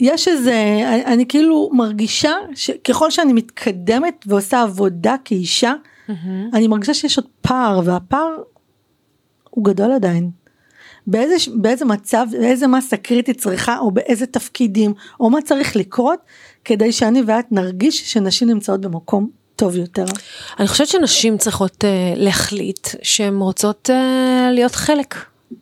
יש 0.01 0.29
איזה, 0.29 0.83
אני, 0.89 1.05
אני 1.05 1.27
כאילו 1.27 1.71
מרגישה 1.73 2.33
שככל 2.55 3.11
שאני 3.11 3.33
מתקדמת 3.33 4.25
ועושה 4.27 4.63
עבודה 4.63 5.17
כאישה, 5.25 5.75
אני 6.53 6.67
מרגישה 6.69 6.95
שיש 6.95 7.19
עוד 7.19 7.27
פער, 7.41 7.81
והפער 7.85 8.37
הוא 9.51 9.65
גדול 9.65 9.93
עדיין. 9.93 10.31
באיזה, 11.07 11.35
באיזה 11.55 11.85
מצב, 11.85 12.27
באיזה 12.33 12.67
מסה 12.67 12.97
קריטית 12.97 13.39
צריכה, 13.39 13.79
או 13.79 13.91
באיזה 13.91 14.27
תפקידים, 14.27 14.95
או 15.21 15.31
מה 15.31 15.43
צריך 15.43 15.77
לקרות, 15.77 16.19
כדי 16.65 16.93
שאני 16.93 17.23
ואת 17.27 17.53
נרגיש 17.53 18.13
שנשים 18.13 18.49
נמצאות 18.49 18.81
במקום 18.81 19.31
טוב 19.57 19.77
יותר. 19.77 20.05
אני 20.59 20.69
חושבת 20.69 20.89
שנשים 20.89 21.39
צריכות 21.39 21.85
uh, 21.85 22.19
להחליט 22.19 22.89
שהן 23.03 23.39
רוצות 23.39 23.91
uh, 23.93 24.51
להיות 24.53 24.75
חלק. 24.75 25.15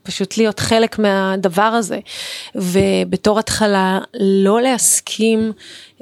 פשוט 0.03 0.37
להיות 0.37 0.61
חלק 0.61 0.99
מהדבר 0.99 1.63
הזה, 1.63 1.99
ובתור 2.55 3.39
התחלה 3.39 3.99
לא 4.21 4.63
להסכים 4.63 5.53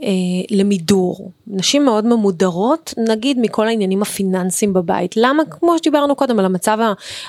אה, 0.03 0.09
למידור. 0.51 1.30
נשים 1.47 1.84
מאוד 1.84 2.07
ממודרות, 2.07 2.94
נגיד 3.09 3.38
מכל 3.40 3.66
העניינים 3.66 4.03
הפיננסיים 4.03 4.72
בבית. 4.72 5.14
למה? 5.16 5.42
כמו 5.51 5.78
שדיברנו 5.78 6.16
קודם 6.16 6.38
על 6.38 6.44
המצב 6.44 6.78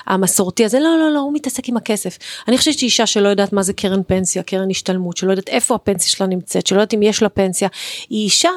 המסורתי 0.06 0.64
הזה, 0.64 0.80
לא, 0.80 0.98
לא, 0.98 1.12
לא, 1.12 1.18
הוא 1.18 1.32
מתעסק 1.34 1.68
עם 1.68 1.76
הכסף. 1.76 2.18
אני 2.48 2.58
חושבת 2.58 2.78
שאישה 2.78 3.06
שלא 3.06 3.28
יודעת 3.28 3.52
מה 3.52 3.62
זה 3.62 3.72
קרן 3.72 4.02
פנסיה, 4.06 4.42
קרן 4.42 4.70
השתלמות, 4.70 5.16
שלא 5.16 5.30
יודעת 5.30 5.48
איפה 5.48 5.74
הפנסיה 5.74 6.10
שלה 6.10 6.26
נמצאת, 6.26 6.66
שלא 6.66 6.76
יודעת 6.76 6.94
אם 6.94 7.02
יש 7.02 7.22
לה 7.22 7.28
פנסיה, 7.28 7.68
היא 8.10 8.24
אישה 8.24 8.50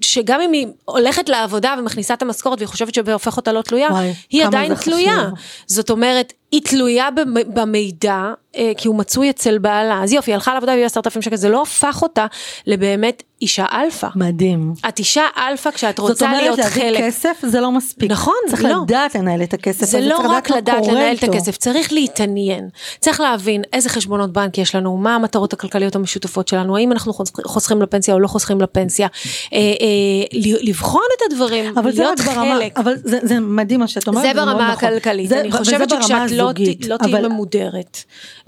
שגם 0.00 0.40
אם 0.40 0.52
היא 0.52 0.66
הולכת 0.84 1.28
לעבודה 1.28 1.74
ומכניסה 1.78 2.14
את 2.14 2.22
המשכורת 2.22 2.58
והיא 2.58 2.68
חושבת 2.68 2.94
שזה 2.94 3.12
הופך 3.12 3.36
אותה 3.36 3.52
לא 3.52 3.62
תלויה, 3.62 3.88
וואי, 3.90 4.14
היא 4.30 4.44
עדיין 4.44 4.74
תלויה. 4.74 5.16
חשוב. 5.26 5.38
זאת 5.66 5.90
אומרת, 5.90 6.32
היא 6.50 6.60
תלויה 6.64 7.08
במידע, 7.54 8.32
כי 8.76 8.88
הוא 8.88 8.96
מצוי 8.96 9.30
אצל 9.30 9.58
בעלה. 9.58 10.02
אז 10.02 10.12
יופי, 10.12 10.34
הלכה 10.34 10.54
לעבודה 10.54 10.72
והיא 10.72 10.84
עשרת 10.84 11.06
אלפים 11.06 11.22
שקל, 11.22 11.36
זה 11.36 11.48
לא 11.48 11.62
הפך 11.62 12.02
אותה 12.02 12.26
לבאמת 12.66 13.22
אישה 13.42 13.64
אלפא. 13.72 14.08
מדהים. 14.16 14.72
את 14.88 14.98
אישה 14.98 15.22
אלפא 15.36 15.70
כשאת 15.70 15.98
רוצה 15.98 16.32
להיות 16.32 16.60
חלק. 16.60 16.68
זאת 16.68 16.76
אומרת, 16.76 16.92
להביא 16.92 17.06
כסף 17.06 17.38
זה 17.42 17.60
לא 17.60 17.72
מספיק. 17.72 18.10
נכון, 18.10 18.34
צריך 18.48 18.64
לא. 18.64 18.82
לדעת 18.82 19.14
לנהל 19.14 19.42
את 19.42 19.54
הכסף. 19.54 19.86
זה 19.86 20.00
לא 20.00 20.18
רק 20.30 20.50
לדעת 20.50 20.86
לנהל 20.86 21.16
את 21.16 21.24
הכסף, 21.24 21.56
צריך 21.56 21.92
להתעניין. 21.92 22.68
צריך 23.00 23.20
להבין 23.20 23.62
איזה 23.72 23.88
חשבונות 23.88 24.32
בנק 24.32 24.58
יש 24.58 24.74
לנו, 24.74 24.96
מה 24.96 25.14
המטרות 25.14 25.52
הכלכליות 25.52 25.96
המשותפות 25.96 26.48
שלנו, 26.48 26.76
האם 26.76 26.92
אנחנו 26.92 27.12
חוסכים 27.46 27.82
לפנסיה 27.82 28.14
או 28.14 28.20
לא 28.20 28.28
חוסכים 28.28 28.60
לפנסיה. 28.60 29.08
אה, 29.52 29.58
אה, 29.58 30.48
לבחון 30.62 31.02
את 31.16 31.32
הדברים, 31.32 31.74
להיות 31.94 32.20
חלק. 32.20 32.36
ברמה, 32.36 32.58
אבל 32.76 32.94
זה, 32.96 33.18
זה 33.22 33.40
מדהים 33.40 33.80
מה 33.80 33.88
שאת 33.88 34.08
אומרת. 34.08 34.22
זה 34.22 34.34
ברמה 34.34 34.72
נכון. 34.72 34.88
הכלכלית. 34.88 35.32
אני 35.32 35.52
חושבת 35.52 35.90
שכשאת 35.90 36.30
לא, 36.30 36.50
לא 36.88 36.96
תהיי 36.96 37.12
אבל... 37.12 37.28
ממודרת, 37.28 38.04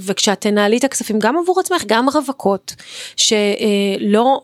וכשאת 0.00 0.40
תנהלי 0.40 0.78
את 0.78 0.84
הכספים 0.84 1.18
גם 1.18 1.36
עבור 1.38 1.60
עצמך, 1.60 1.82
גם 1.86 2.08
רווקות, 2.08 2.74
שלא 3.16 4.40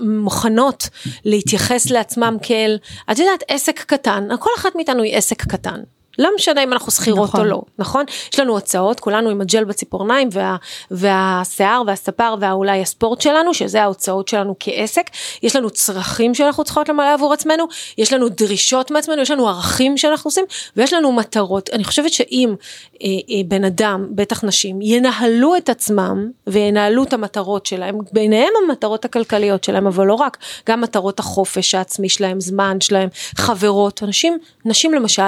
מוכנות 0.00 0.88
להתייחס 1.24 1.90
לעצמם 1.90 2.36
כאל, 2.42 2.78
את 3.12 3.18
יודעת, 3.18 3.42
עסק 3.48 3.80
קטן, 3.80 4.28
כל 4.40 4.50
אחת 4.58 4.76
מאיתנו 4.76 5.02
היא 5.02 5.16
עסק 5.16 5.42
קטן. 5.42 5.80
לא 6.18 6.30
משנה 6.36 6.62
אם 6.62 6.72
אנחנו 6.72 6.92
שכירות 6.92 7.28
נכון. 7.28 7.40
או 7.40 7.44
לא, 7.44 7.62
נכון? 7.78 8.04
יש 8.32 8.40
לנו 8.40 8.52
הוצאות, 8.52 9.00
כולנו 9.00 9.30
עם 9.30 9.40
הג'ל 9.40 9.64
בציפורניים 9.64 10.28
וה, 10.32 10.56
והשיער 10.90 11.82
והספר 11.86 12.34
ואולי 12.40 12.80
הספורט 12.80 13.20
שלנו, 13.20 13.54
שזה 13.54 13.82
ההוצאות 13.82 14.28
שלנו 14.28 14.54
כעסק. 14.60 15.10
יש 15.42 15.56
לנו 15.56 15.70
צרכים 15.70 16.34
שאנחנו 16.34 16.64
צריכות 16.64 16.88
למלא 16.88 17.14
עבור 17.14 17.32
עצמנו, 17.32 17.64
יש 17.98 18.12
לנו 18.12 18.28
דרישות 18.28 18.90
מעצמנו, 18.90 19.22
יש 19.22 19.30
לנו 19.30 19.48
ערכים 19.48 19.96
שאנחנו 19.96 20.28
עושים, 20.28 20.44
ויש 20.76 20.92
לנו 20.92 21.12
מטרות. 21.12 21.70
אני 21.72 21.84
חושבת 21.84 22.12
שאם 22.12 22.54
אה, 23.02 23.06
אה, 23.06 23.40
בן 23.48 23.64
אדם, 23.64 24.06
בטח 24.10 24.44
נשים, 24.44 24.82
ינהלו 24.82 25.56
את 25.56 25.68
עצמם 25.68 26.30
וינהלו 26.46 27.02
את 27.02 27.12
המטרות 27.12 27.66
שלהם, 27.66 27.98
ביניהם 28.12 28.52
המטרות 28.64 29.04
הכלכליות 29.04 29.64
שלהם, 29.64 29.86
אבל 29.86 30.06
לא 30.06 30.14
רק, 30.14 30.38
גם 30.68 30.80
מטרות 30.80 31.18
החופש 31.18 31.74
העצמי 31.74 32.08
שלהם, 32.08 32.40
זמן 32.40 32.80
שלהם, 32.80 33.08
חברות. 33.36 34.02
אנשים, 34.02 34.38
נשים 34.64 34.94
למשל, 34.94 35.22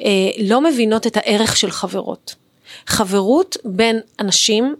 אה, 0.00 0.25
לא 0.38 0.60
מבינות 0.60 1.06
את 1.06 1.16
הערך 1.16 1.56
של 1.56 1.70
חברות. 1.70 2.34
חברות 2.86 3.56
בין 3.64 4.00
אנשים 4.20 4.74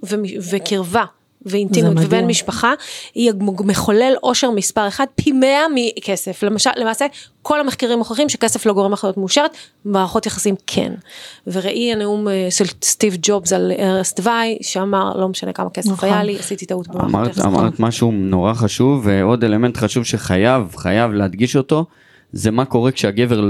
וקרבה 0.53 1.05
ואינטימיות 1.47 1.97
ובין 1.97 2.27
משפחה 2.27 2.73
היא 3.15 3.33
מחולל 3.65 4.15
עושר 4.21 4.51
מספר 4.51 4.89
אחד 4.89 5.07
פי 5.15 5.33
מאה 5.33 5.65
מכסף 5.75 6.43
למשל 6.43 6.71
למעשה 6.77 7.07
כל 7.43 7.61
המחקרים 7.61 7.99
מוכיחים 7.99 8.29
שכסף 8.29 8.67
לא 8.67 8.73
גורם 8.73 8.93
לחיות 8.93 9.17
מאושרת 9.17 9.57
מערכות 9.85 10.27
יחסים 10.27 10.55
כן 10.67 10.93
וראי 11.47 11.93
הנאום 11.93 12.29
אה, 12.29 12.47
של 12.51 12.65
סטיב 12.83 13.17
ג'ובס 13.23 13.53
על 13.53 13.73
ארס 13.79 14.15
דווי 14.15 14.59
שאמר 14.63 15.17
לא 15.17 15.29
משנה 15.29 15.53
כמה 15.53 15.71
כסף 15.71 15.91
נכון. 15.91 16.09
היה 16.09 16.25
לי 16.25 16.39
עשיתי 16.39 16.67
טעות 16.67 16.89
במערכות 16.89 17.37
יחסים. 17.37 17.55
אמרת 17.55 17.81
משהו 17.81 18.13
נורא 18.13 18.53
חשוב 18.53 19.03
ועוד 19.05 19.45
אלמנט 19.45 19.77
חשוב 19.77 20.05
שחייב 20.05 20.77
חייב 20.77 21.13
להדגיש 21.13 21.57
אותו 21.57 21.85
זה 22.33 22.51
מה 22.51 22.65
קורה 22.65 22.93
כשהגבר 22.93 23.41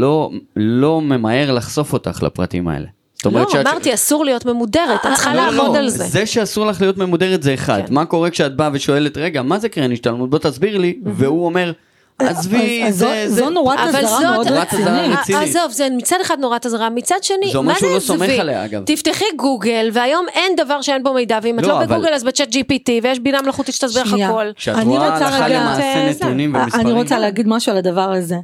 לא, 0.00 0.30
לא 0.56 1.00
ממהר 1.00 1.52
לחשוף 1.52 1.92
אותך 1.92 2.22
לפרטים 2.22 2.68
האלה. 2.68 2.86
לא, 3.26 3.46
שאת... 3.50 3.66
אמרתי, 3.66 3.94
אסור 3.94 4.24
להיות 4.24 4.46
ממודרת, 4.46 5.06
את 5.06 5.10
צריכה 5.14 5.34
לא, 5.34 5.46
לעמוד 5.46 5.74
לא, 5.74 5.78
על 5.78 5.88
זה. 5.88 6.04
זה 6.04 6.26
שאסור 6.26 6.66
לך 6.66 6.80
להיות 6.80 6.98
ממודרת 6.98 7.42
זה 7.42 7.54
אחד. 7.54 7.82
כן. 7.86 7.94
מה 7.94 8.04
קורה 8.04 8.30
כשאת 8.30 8.56
באה 8.56 8.70
ושואלת, 8.72 9.16
רגע, 9.16 9.42
מה 9.42 9.58
זה 9.58 9.68
קרן 9.68 9.92
השתלמות? 9.92 10.30
בוא 10.30 10.38
תסביר 10.38 10.78
לי, 10.78 10.98
והוא 11.04 11.46
אומר, 11.46 11.72
עזבי, 12.18 12.92
זה, 12.92 13.24
זו 13.28 13.50
נורת 13.50 13.78
אזהרה 13.78 14.20
מאוד 14.20 14.46
רצינית. 14.46 15.18
עזוב, 15.36 15.70
זה 15.70 15.88
מצד 15.96 16.16
אחד 16.22 16.38
נורת 16.40 16.66
אזהרה, 16.66 16.90
מצד 16.90 17.16
שני, 17.22 17.52
מה 17.62 17.74
זה 17.80 17.86
עזבי? 17.96 18.38
תפתחי 18.86 19.24
גוגל, 19.36 19.90
והיום 19.92 20.26
אין 20.34 20.56
דבר 20.56 20.82
שאין 20.82 21.02
בו 21.02 21.14
מידע, 21.14 21.38
ואם 21.42 21.58
את 21.58 21.64
לא 21.66 21.80
בגוגל 21.80 22.14
אז 22.14 22.24
בצ'אט 22.24 22.48
GPT, 22.48 22.90
ויש 23.02 23.18
בינה 23.18 23.42
מלאכותית 23.42 23.74
שתסביר 23.74 24.02
לך 24.02 24.12
הכל. 24.12 24.46
כשאת 24.56 24.84
רואה 24.84 25.16
הלכה 25.16 25.48
למעשה 25.48 26.10
נתונים 26.10 26.54
ומספרים. 26.54 26.86
אני 26.86 26.92
רוצה 26.92 27.18
להגיד 27.18 27.48
משהו 27.48 27.72
על 27.72 27.78
הדבר 27.78 28.12
הזה. 28.12 28.36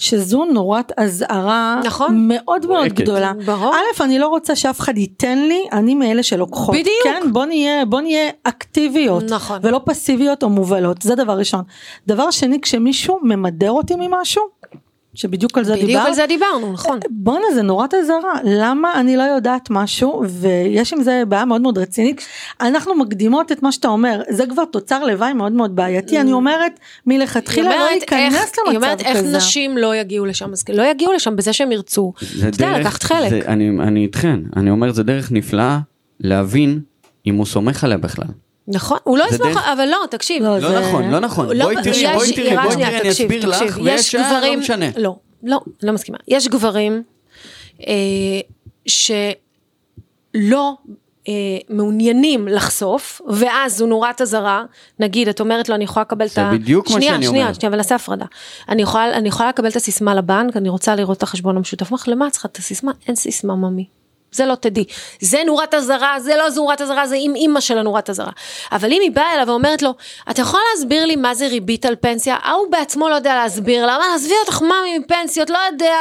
שזו 0.00 0.44
נורת 0.44 0.92
אזהרה 0.96 1.80
נכון. 1.84 2.28
מאוד 2.28 2.66
מאוד 2.66 2.86
גדולה. 2.86 3.32
ברור. 3.46 3.74
א', 3.74 4.02
אני 4.02 4.18
לא 4.18 4.28
רוצה 4.28 4.56
שאף 4.56 4.80
אחד 4.80 4.98
ייתן 4.98 5.38
לי, 5.38 5.64
אני 5.72 5.94
מאלה 5.94 6.22
שלוקחות. 6.22 6.74
בדיוק. 6.74 7.04
כן, 7.04 7.22
בוא 7.32 7.44
נהיה, 7.44 7.84
בוא 7.84 8.00
נהיה 8.00 8.30
אקטיביות. 8.42 9.24
נכון. 9.24 9.58
ולא 9.62 9.80
פסיביות 9.84 10.42
או 10.42 10.48
מובלות, 10.48 11.02
זה 11.02 11.14
דבר 11.14 11.38
ראשון. 11.38 11.62
דבר 12.06 12.30
שני, 12.30 12.60
כשמישהו 12.60 13.18
ממדר 13.22 13.70
אותי 13.70 13.94
ממשהו, 13.98 14.42
שבדיוק 15.14 15.58
על 15.58 15.64
זה 15.64 15.74
דיברת. 15.74 15.86
בדיוק 15.86 16.06
על 16.06 16.14
זה 16.14 16.26
דיברנו, 16.28 16.72
נכון. 16.72 17.00
בואנה 17.10 17.44
זה 17.54 17.62
נורת 17.62 17.94
אזהרה, 17.94 18.34
למה 18.44 19.00
אני 19.00 19.16
לא 19.16 19.22
יודעת 19.22 19.68
משהו 19.70 20.22
ויש 20.26 20.92
עם 20.92 21.02
זה 21.02 21.22
בעיה 21.28 21.44
מאוד 21.44 21.60
מאוד 21.60 21.78
רצינית. 21.78 22.26
אנחנו 22.60 22.94
מקדימות 22.94 23.52
את 23.52 23.62
מה 23.62 23.72
שאתה 23.72 23.88
אומר, 23.88 24.22
זה 24.28 24.46
כבר 24.46 24.64
תוצר 24.64 25.04
לוואי 25.04 25.32
מאוד 25.32 25.52
מאוד 25.52 25.76
בעייתי, 25.76 26.20
אני 26.20 26.32
אומרת 26.32 26.80
מלכתחילה 27.06 27.70
לא 27.70 27.86
להיכנס 27.90 28.34
למצב 28.34 28.46
כזה. 28.50 28.70
היא 28.70 28.76
אומרת 28.76 29.00
איך 29.00 29.18
נשים 29.36 29.78
לא 29.78 29.96
יגיעו 29.96 30.26
לשם, 30.26 30.52
אז 30.52 30.64
לא 30.68 30.82
יגיעו 30.82 31.12
לשם 31.12 31.36
בזה 31.36 31.52
שהם 31.52 31.72
ירצו. 31.72 32.12
זה 32.20 32.50
דרך, 32.50 32.78
לקחת 32.80 33.02
חלק. 33.02 33.30
זה, 33.30 33.40
אני, 33.46 33.68
אני 33.68 34.02
איתכן, 34.02 34.40
אני 34.56 34.70
אומר 34.70 34.92
זה 34.92 35.02
דרך 35.02 35.32
נפלאה 35.32 35.78
להבין 36.20 36.80
אם 37.26 37.34
הוא 37.34 37.46
סומך 37.46 37.84
עליה 37.84 37.98
בכלל. 37.98 38.26
נכון, 38.70 38.98
הוא 39.04 39.18
לא 39.18 39.24
יסמוך, 39.24 39.48
דרך... 39.48 39.66
אבל 39.72 39.88
לא, 39.88 39.98
תקשיב. 40.10 40.42
לא, 40.42 40.58
לא 40.58 40.68
זה... 40.68 40.80
נכון, 40.80 41.10
לא 41.10 41.20
נכון. 41.20 41.56
לא, 41.56 41.64
בואי 41.64 41.76
תראי, 41.82 42.14
בואי 42.14 42.32
תראי, 42.32 42.56
בואי 42.56 42.76
תראי, 42.76 43.00
אני 43.00 43.10
אסביר 43.10 43.48
לך, 43.48 43.78
ויש 43.84 44.10
שעה, 44.10 44.40
לא 44.40 44.56
משנה. 44.56 44.86
לא, 44.96 45.16
לא, 45.42 45.60
לא 45.82 45.92
מסכימה. 45.92 46.18
יש 46.28 46.48
גברים 46.48 47.02
אה, 47.86 48.40
שלא 48.86 50.74
אה, 51.28 51.32
מעוניינים 51.68 52.48
לחשוף, 52.48 53.20
ואז 53.28 53.76
זו 53.76 53.86
נורת 53.86 54.20
אזהרה, 54.20 54.64
נגיד, 54.98 55.28
את 55.28 55.40
אומרת 55.40 55.68
לו, 55.68 55.74
אני 55.74 55.84
יכולה 55.84 56.02
לקבל 56.02 56.26
את 56.26 56.38
ה... 56.38 56.48
זה 56.52 56.58
בדיוק 56.58 56.90
מה 56.90 57.00
שאני 57.00 57.06
אומר. 57.26 57.28
שנייה, 57.28 57.54
שנייה, 57.54 57.68
אבל 57.68 57.76
נעשה 57.76 57.94
הפרדה. 57.94 58.26
אני 58.68 58.82
יכולה, 58.82 59.12
אני 59.16 59.28
יכולה 59.28 59.48
לקבל 59.48 59.68
את 59.68 59.76
הסיסמה 59.76 60.14
לבנק, 60.14 60.56
אני 60.56 60.68
רוצה 60.68 60.94
לראות 60.94 61.18
את 61.18 61.22
החשבון 61.22 61.56
המשותף. 61.56 62.06
למה 62.06 62.26
את 62.26 62.32
צריכה 62.32 62.48
את 62.48 62.56
הסיסמה? 62.56 62.92
אין 63.08 63.16
סיסמה, 63.16 63.54
ממי. 63.56 63.86
זה 64.32 64.46
לא 64.46 64.54
תדעי. 64.54 64.84
זה 65.20 65.42
נורת 65.46 65.74
אזהרה, 65.74 66.20
זה 66.20 66.36
לא 66.36 66.44
נורת 66.56 66.80
אזהרה, 66.80 67.06
זה 67.06 67.16
עם 67.18 67.34
אימא 67.34 67.60
של 67.60 67.78
הנורת 67.78 68.10
אזהרה. 68.10 68.32
אבל 68.72 68.92
אם 68.92 69.00
היא 69.02 69.10
באה 69.10 69.34
אליו 69.34 69.44
ואומרת 69.48 69.82
לו, 69.82 69.94
אתה 70.30 70.42
יכול 70.42 70.60
להסביר 70.74 71.06
לי 71.06 71.16
מה 71.16 71.34
זה 71.34 71.46
ריבית 71.46 71.84
על 71.84 71.96
פנסיה? 72.00 72.36
ההוא 72.42 72.66
בעצמו 72.70 73.08
לא 73.08 73.14
יודע 73.14 73.34
להסביר 73.34 73.86
לה, 73.86 73.98
מה, 73.98 74.14
עזבי 74.14 74.34
אותך 74.46 74.62
מאמי 74.62 74.98
מפנסיות, 74.98 75.50
לא 75.50 75.58
יודע, 75.70 75.94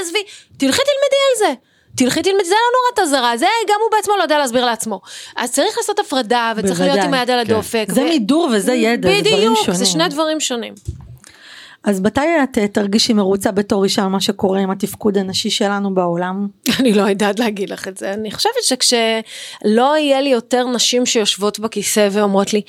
עזבי, 0.00 0.22
תלכי 0.56 0.82
תלמדי 0.82 1.20
על 1.30 1.38
זה. 1.38 1.54
תלכי 1.96 2.22
תלמדי, 2.22 2.44
זה 2.44 2.54
לא 2.54 2.78
נורת 2.80 3.08
אזהרה, 3.08 3.36
זה 3.36 3.46
גם 3.68 3.76
הוא 3.82 3.90
בעצמו 3.96 4.16
לא 4.16 4.22
יודע 4.22 4.38
להסביר 4.38 4.64
לעצמו. 4.64 5.00
אז 5.36 5.52
צריך 5.52 5.76
לעשות 5.76 5.98
הפרדה, 5.98 6.52
וצריך 6.56 6.78
בוודאי, 6.78 6.94
להיות 6.94 7.06
עם 7.06 7.14
היד 7.14 7.30
על 7.30 7.38
הדופק. 7.38 7.84
כן. 7.86 7.94
זה 7.94 8.04
מידור 8.04 8.48
וזה 8.52 8.72
ידע, 8.72 9.08
זה 9.08 9.20
דברים 9.20 9.34
שונים. 9.34 9.52
בדיוק, 9.52 9.76
זה 9.76 9.86
שני 9.86 10.08
דברים 10.08 10.40
שונים. 10.40 10.74
אז 11.84 12.00
מתי 12.00 12.20
את 12.42 12.58
אה, 12.58 12.68
תרגישי 12.68 13.12
מרוצה 13.12 13.50
בתור 13.50 13.84
אישה 13.84 14.02
על 14.02 14.08
מה 14.08 14.20
שקורה 14.20 14.60
עם 14.60 14.70
התפקוד 14.70 15.18
הנשי 15.18 15.50
שלנו 15.50 15.94
בעולם? 15.94 16.48
אני 16.80 16.92
לא 16.92 17.02
יודעת 17.02 17.38
להגיד 17.38 17.70
לך 17.70 17.88
את 17.88 17.96
זה. 17.96 18.14
אני 18.14 18.30
חושבת 18.30 18.62
שכשלא 18.62 19.96
יהיה 19.98 20.20
לי 20.20 20.30
יותר 20.30 20.66
נשים 20.66 21.06
שיושבות 21.06 21.58
בכיסא 21.58 22.08
ואומרות 22.12 22.52
לי, 22.52 22.62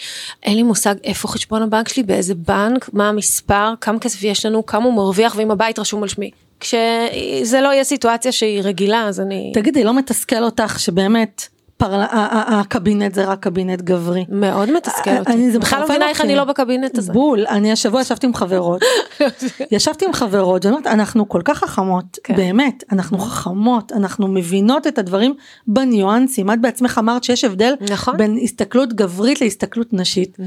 אין 0.44 0.56
לי 0.56 0.64
מושג 0.64 0.96
איפה 1.04 1.28
חשבון 1.28 1.62
הבנק 1.62 1.90
שלי, 1.90 2.04
באיזה 2.04 2.36
בנק, 2.36 2.90
מה 2.94 3.10
המספר, 3.10 3.74
כמה 3.82 4.00
כסף 4.00 4.24
יש 4.24 4.46
לנו, 4.46 4.66
כמה 4.66 4.86
הוא 4.86 4.94
מרוויח 4.94 5.36
ואם 5.38 5.52
הבית 5.52 5.80
רשום 5.80 6.04
על 6.04 6.10
שמי. 6.10 6.32
כשזה 6.60 7.62
לא 7.62 7.74
יהיה 7.74 7.84
סיטואציה 7.84 8.32
שהיא 8.32 8.62
רגילה, 8.62 9.08
אז 9.08 9.20
אני... 9.20 9.52
תגידי, 9.54 9.84
לא 9.84 9.94
מתסכל 9.94 10.44
אותך 10.44 10.80
שבאמת 10.80 11.48
הפרל... 11.78 12.04
הקבינט 12.12 13.14
זה 13.14 13.26
רק 13.26 13.40
קבינט 13.40 13.82
גברי. 13.82 14.26
מאוד 14.30 14.72
מתסכל 14.72 15.10
אני- 15.10 15.20
אותי. 15.20 15.52
זה 15.52 15.60
בכלל 15.60 15.80
לא 15.80 15.86
מבינה 15.86 16.10
איך. 16.10 16.22
אני 16.22 16.36
לא 16.36 16.44
בקבינט 16.44 16.98
הזה. 16.98 17.14
בול, 17.14 17.46
אני 17.50 17.72
השבוע 17.72 18.02
ישבתי 18.02 18.28
עם 18.28 18.34
חברות, 18.34 18.82
ישבתי 19.72 20.06
עם 20.06 20.14
חברות, 20.14 20.66
ואני 20.66 20.76
אומרת, 20.78 20.88
אנחנו 20.94 21.30
כל 21.30 21.42
כך 21.46 21.58
חכמות, 21.60 22.18
כן. 22.24 22.36
באמת, 22.36 22.84
אנחנו 22.92 23.18
חכמות, 23.18 23.92
אנחנו 23.92 24.28
מבינות 24.28 24.88
את 24.88 24.98
הדברים 24.98 25.34
בניואנסים, 25.68 26.52
את 26.52 26.62
בעצמך 26.62 26.98
אמרת 27.04 27.24
שיש 27.24 27.44
הבדל 27.44 27.74
נכון. 27.92 28.18
בין 28.18 28.38
הסתכלות 28.44 28.94
גברית 28.94 29.42
להסתכלות 29.42 29.94
נשית, 29.94 30.38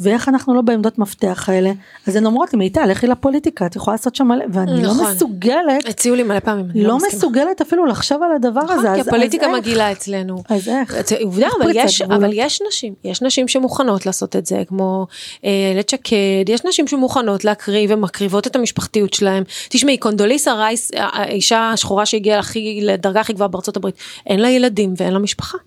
ואיך 0.00 0.28
אנחנו 0.28 0.54
לא 0.54 0.60
בעמדות 0.60 0.98
מפתח 0.98 1.48
האלה, 1.48 1.72
אז 2.06 2.16
הן 2.16 2.26
אומרות 2.26 2.52
לי, 2.52 2.58
מיטל, 2.58 2.84
לכי 2.86 3.06
לפוליטיקה, 3.06 3.66
את 3.66 3.76
יכולה 3.76 3.94
לעשות 3.94 4.14
שם 4.14 4.26
מלא, 4.28 4.44
ואני 4.52 4.82
לא 4.82 4.90
נכון. 4.90 5.06
מסוגלת, 5.12 5.88
הציעו 5.88 6.16
לי 6.16 6.22
מלא 6.22 6.40
פעמים, 6.40 6.66
אני 6.70 6.82
לא 6.82 6.88
לא. 6.88 6.98
מסוגלת 7.08 7.60
אפילו 7.60 7.86
לחשוב 7.86 8.22
על 8.22 8.32
הדבר 8.36 8.60
הזה, 8.60 8.74
נכון, 8.82 8.94
כי 8.94 9.00
אז- 9.00 9.08
הפוליטיקה? 9.08 9.48
מגעילה 9.48 9.92
אצלנו. 9.92 10.42
אז 10.48 10.68
איך? 10.80 10.96
עובדה, 11.22 11.48
אבל 11.60 11.70
יש? 11.74 12.02
אבל 12.02 12.30
יש 12.32 12.62
נשים, 12.68 12.94
יש 13.04 13.22
נשים 13.22 13.48
שמוכנות 13.48 14.06
לעשות 14.06 14.36
את 14.36 14.46
זה, 14.46 14.62
כמו 14.68 15.06
אה, 15.44 15.50
איילת 15.70 15.88
שקד, 15.88 16.48
יש 16.48 16.64
נשים 16.64 16.88
שמוכנות 16.88 17.44
להקריב 17.44 17.90
ומקריבות 17.92 18.46
את 18.46 18.56
המשפחתיות 18.56 19.14
שלהם. 19.14 19.44
תשמעי, 19.68 19.98
קונדוליסה 19.98 20.54
רייס, 20.54 20.90
האישה 20.96 21.70
השחורה 21.70 22.06
שהגיעה 22.06 22.38
הכי, 22.38 22.80
לדרגה 22.82 23.20
הכי 23.20 23.32
גבוהה 23.32 23.48
בארצות 23.48 23.76
הברית, 23.76 23.94
אין 24.26 24.40
לה 24.40 24.50
ילדים 24.50 24.94
ואין 24.96 25.12
לה 25.12 25.18
משפחה. 25.18 25.58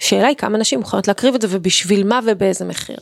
השאלה 0.00 0.26
היא 0.26 0.36
כמה 0.36 0.58
נשים 0.58 0.78
מוכנות 0.78 1.08
להקריב 1.08 1.34
את 1.34 1.40
זה 1.40 1.48
ובשביל 1.50 2.06
מה 2.06 2.20
ובאיזה 2.24 2.64
מחיר. 2.64 2.96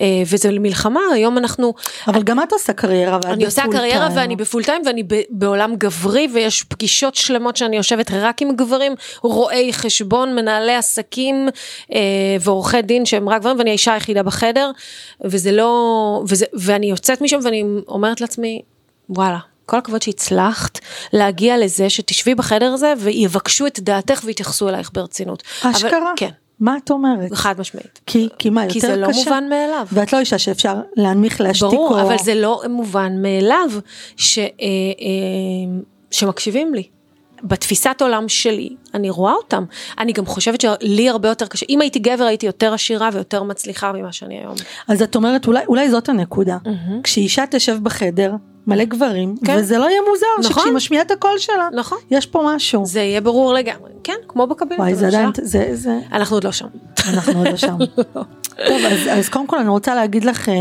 אה, 0.00 0.06
וזה 0.26 0.50
מלחמה, 0.52 1.00
היום 1.14 1.38
אנחנו, 1.38 1.74
אבל 2.06 2.22
גם 2.22 2.42
את 2.42 2.52
עושה 2.52 2.72
קריירה, 2.72 3.16
ואת 3.16 3.24
אני 3.24 3.44
עושה 3.44 3.62
קריירה. 3.72 4.08
ואני 4.14 4.36
בפול 4.36 4.64
טיים 4.64 4.82
ואני 4.86 5.02
בעולם 5.30 5.74
גברי 5.76 6.28
ויש 6.34 6.62
פגישות 6.62 7.14
שלמות 7.14 7.56
שאני 7.56 7.76
יושבת 7.76 8.10
רק 8.10 8.42
עם 8.42 8.56
גברים, 8.56 8.94
רואי 9.22 9.72
חשבון, 9.72 10.36
מנהלי 10.36 10.74
עסקים 10.74 11.48
אה, 11.92 12.00
ועורכי 12.40 12.82
דין 12.82 13.06
שהם 13.06 13.28
רק 13.28 13.40
גברים 13.40 13.58
ואני 13.58 13.70
האישה 13.70 13.92
היחידה 13.92 14.22
בחדר 14.22 14.70
וזה 15.24 15.52
לא, 15.52 16.22
וזה, 16.28 16.46
ואני 16.54 16.86
יוצאת 16.86 17.20
משם 17.20 17.38
ואני 17.42 17.64
אומרת 17.88 18.20
לעצמי 18.20 18.62
וואלה. 19.08 19.38
כל 19.66 19.76
הכבוד 19.76 20.02
שהצלחת 20.02 20.78
להגיע 21.12 21.58
לזה 21.58 21.90
שתשבי 21.90 22.34
בחדר 22.34 22.72
הזה 22.72 22.92
ויבקשו 22.98 23.66
את 23.66 23.80
דעתך 23.80 24.20
ויתייחסו 24.24 24.68
אלייך 24.68 24.90
ברצינות. 24.92 25.42
אבל- 25.62 25.70
אשכרה? 25.70 26.12
כן, 26.16 26.30
מה 26.60 26.76
את 26.76 26.90
אומרת? 26.90 27.32
חד 27.32 27.54
משמעית. 27.60 28.00
כי, 28.06 28.28
כי 28.38 28.50
מה, 28.50 28.62
כי 28.68 28.78
יותר 28.78 28.88
זה 28.88 28.96
לא 28.96 29.06
קשה? 29.08 29.18
מובן 29.18 29.44
מאליו. 29.48 29.86
ואת 29.92 30.12
לא 30.12 30.18
אישה 30.18 30.38
שאפשר 30.38 30.74
להנמיך, 30.96 31.40
להשתיק 31.40 31.68
ברור, 31.70 32.00
או... 32.00 32.02
אבל 32.02 32.18
זה 32.18 32.34
לא 32.34 32.62
מובן 32.68 33.22
מאליו 33.22 33.70
ש, 34.16 34.38
אה, 34.38 34.44
אה, 34.48 35.80
שמקשיבים 36.10 36.74
לי. 36.74 36.82
בתפיסת 37.42 37.96
עולם 38.00 38.28
שלי, 38.28 38.68
אני 38.94 39.10
רואה 39.10 39.32
אותם. 39.32 39.64
אני 39.98 40.12
גם 40.12 40.26
חושבת 40.26 40.60
שלי 40.60 41.08
הרבה 41.08 41.28
יותר 41.28 41.46
קשה. 41.46 41.66
אם 41.68 41.80
הייתי 41.80 41.98
גבר 41.98 42.24
הייתי 42.24 42.46
יותר 42.46 42.74
עשירה 42.74 43.10
ויותר 43.12 43.42
מצליחה 43.42 43.92
ממה 43.92 44.12
שאני 44.12 44.38
היום. 44.38 44.54
אז 44.88 45.02
את 45.02 45.16
אומרת, 45.16 45.46
אולי, 45.46 45.64
אולי 45.68 45.90
זאת 45.90 46.08
הנקודה. 46.08 46.58
כשאישה 47.02 47.44
תשב 47.50 47.78
בחדר, 47.82 48.32
מלא 48.66 48.84
גברים, 48.84 49.34
כן. 49.44 49.56
וזה 49.58 49.78
לא 49.78 49.84
יהיה 49.84 50.00
מוזר, 50.10 50.26
נכון. 50.40 50.52
שכשהיא 50.52 50.72
משמיעה 50.72 51.02
את 51.02 51.10
הקול 51.10 51.38
שלה, 51.38 51.68
נכון. 51.72 51.98
יש 52.10 52.26
פה 52.26 52.50
משהו. 52.54 52.86
זה 52.86 53.00
יהיה 53.00 53.20
ברור 53.20 53.54
לגמרי. 53.54 53.90
כן, 54.04 54.16
כמו 54.28 54.46
בקבינט. 54.46 54.80
וואי, 54.80 54.94
זה. 54.94 55.06
עדיין, 55.06 55.30
זה, 55.42 55.68
זה, 55.72 55.98
אנחנו 56.12 56.36
עוד 56.36 56.44
לא 56.44 56.52
שם. 56.52 56.66
אנחנו 57.08 57.38
עוד 57.38 57.48
לא 57.48 57.56
שם. 57.56 57.76
טוב, 58.68 58.80
אז, 58.90 58.98
אז 59.10 59.28
קודם 59.28 59.46
כל 59.46 59.58
אני 59.58 59.68
רוצה 59.68 59.94
להגיד 59.94 60.24
לך, 60.24 60.48
אה, 60.48 60.54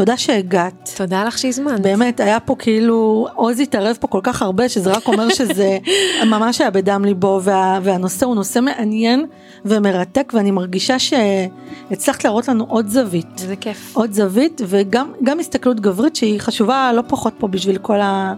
תודה 0.00 0.16
שהגעת. 0.16 0.90
תודה 0.96 1.24
לך 1.24 1.38
שהזמנת. 1.38 1.80
באמת, 1.80 2.20
היה 2.20 2.40
פה 2.40 2.56
כאילו, 2.58 3.26
עוז 3.34 3.60
התערב 3.60 3.96
פה 4.00 4.08
כל 4.08 4.20
כך 4.22 4.42
הרבה, 4.42 4.68
שזה 4.68 4.90
רק 4.90 5.08
אומר 5.08 5.28
שזה 5.28 5.78
ממש 6.32 6.60
היה 6.60 6.70
בדם 6.70 7.04
ליבו, 7.04 7.40
וה, 7.42 7.78
והנושא 7.82 8.26
הוא 8.26 8.34
נושא 8.34 8.58
מעניין 8.58 9.26
ומרתק, 9.64 10.32
ואני 10.36 10.50
מרגישה 10.50 10.96
שהצלחת 10.98 12.24
להראות 12.24 12.48
לנו 12.48 12.66
עוד 12.68 12.88
זווית. 12.88 13.26
זה 13.38 13.56
כיף. 13.56 13.96
עוד 13.96 14.12
זווית 14.12 14.60
וגם 14.66 15.12
גם 15.22 15.40
הסתכלות 15.40 15.80
גברית 15.80 16.16
שהיא 16.16 16.40
חשובה 16.40 16.92
לא 16.92 17.02
פחות 17.08 17.34
פה 17.38 17.48
בשביל 17.48 17.78
כל, 17.78 18.00
ה, 18.00 18.34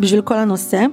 בשביל 0.00 0.20
כל 0.20 0.34
הנושא. 0.34 0.84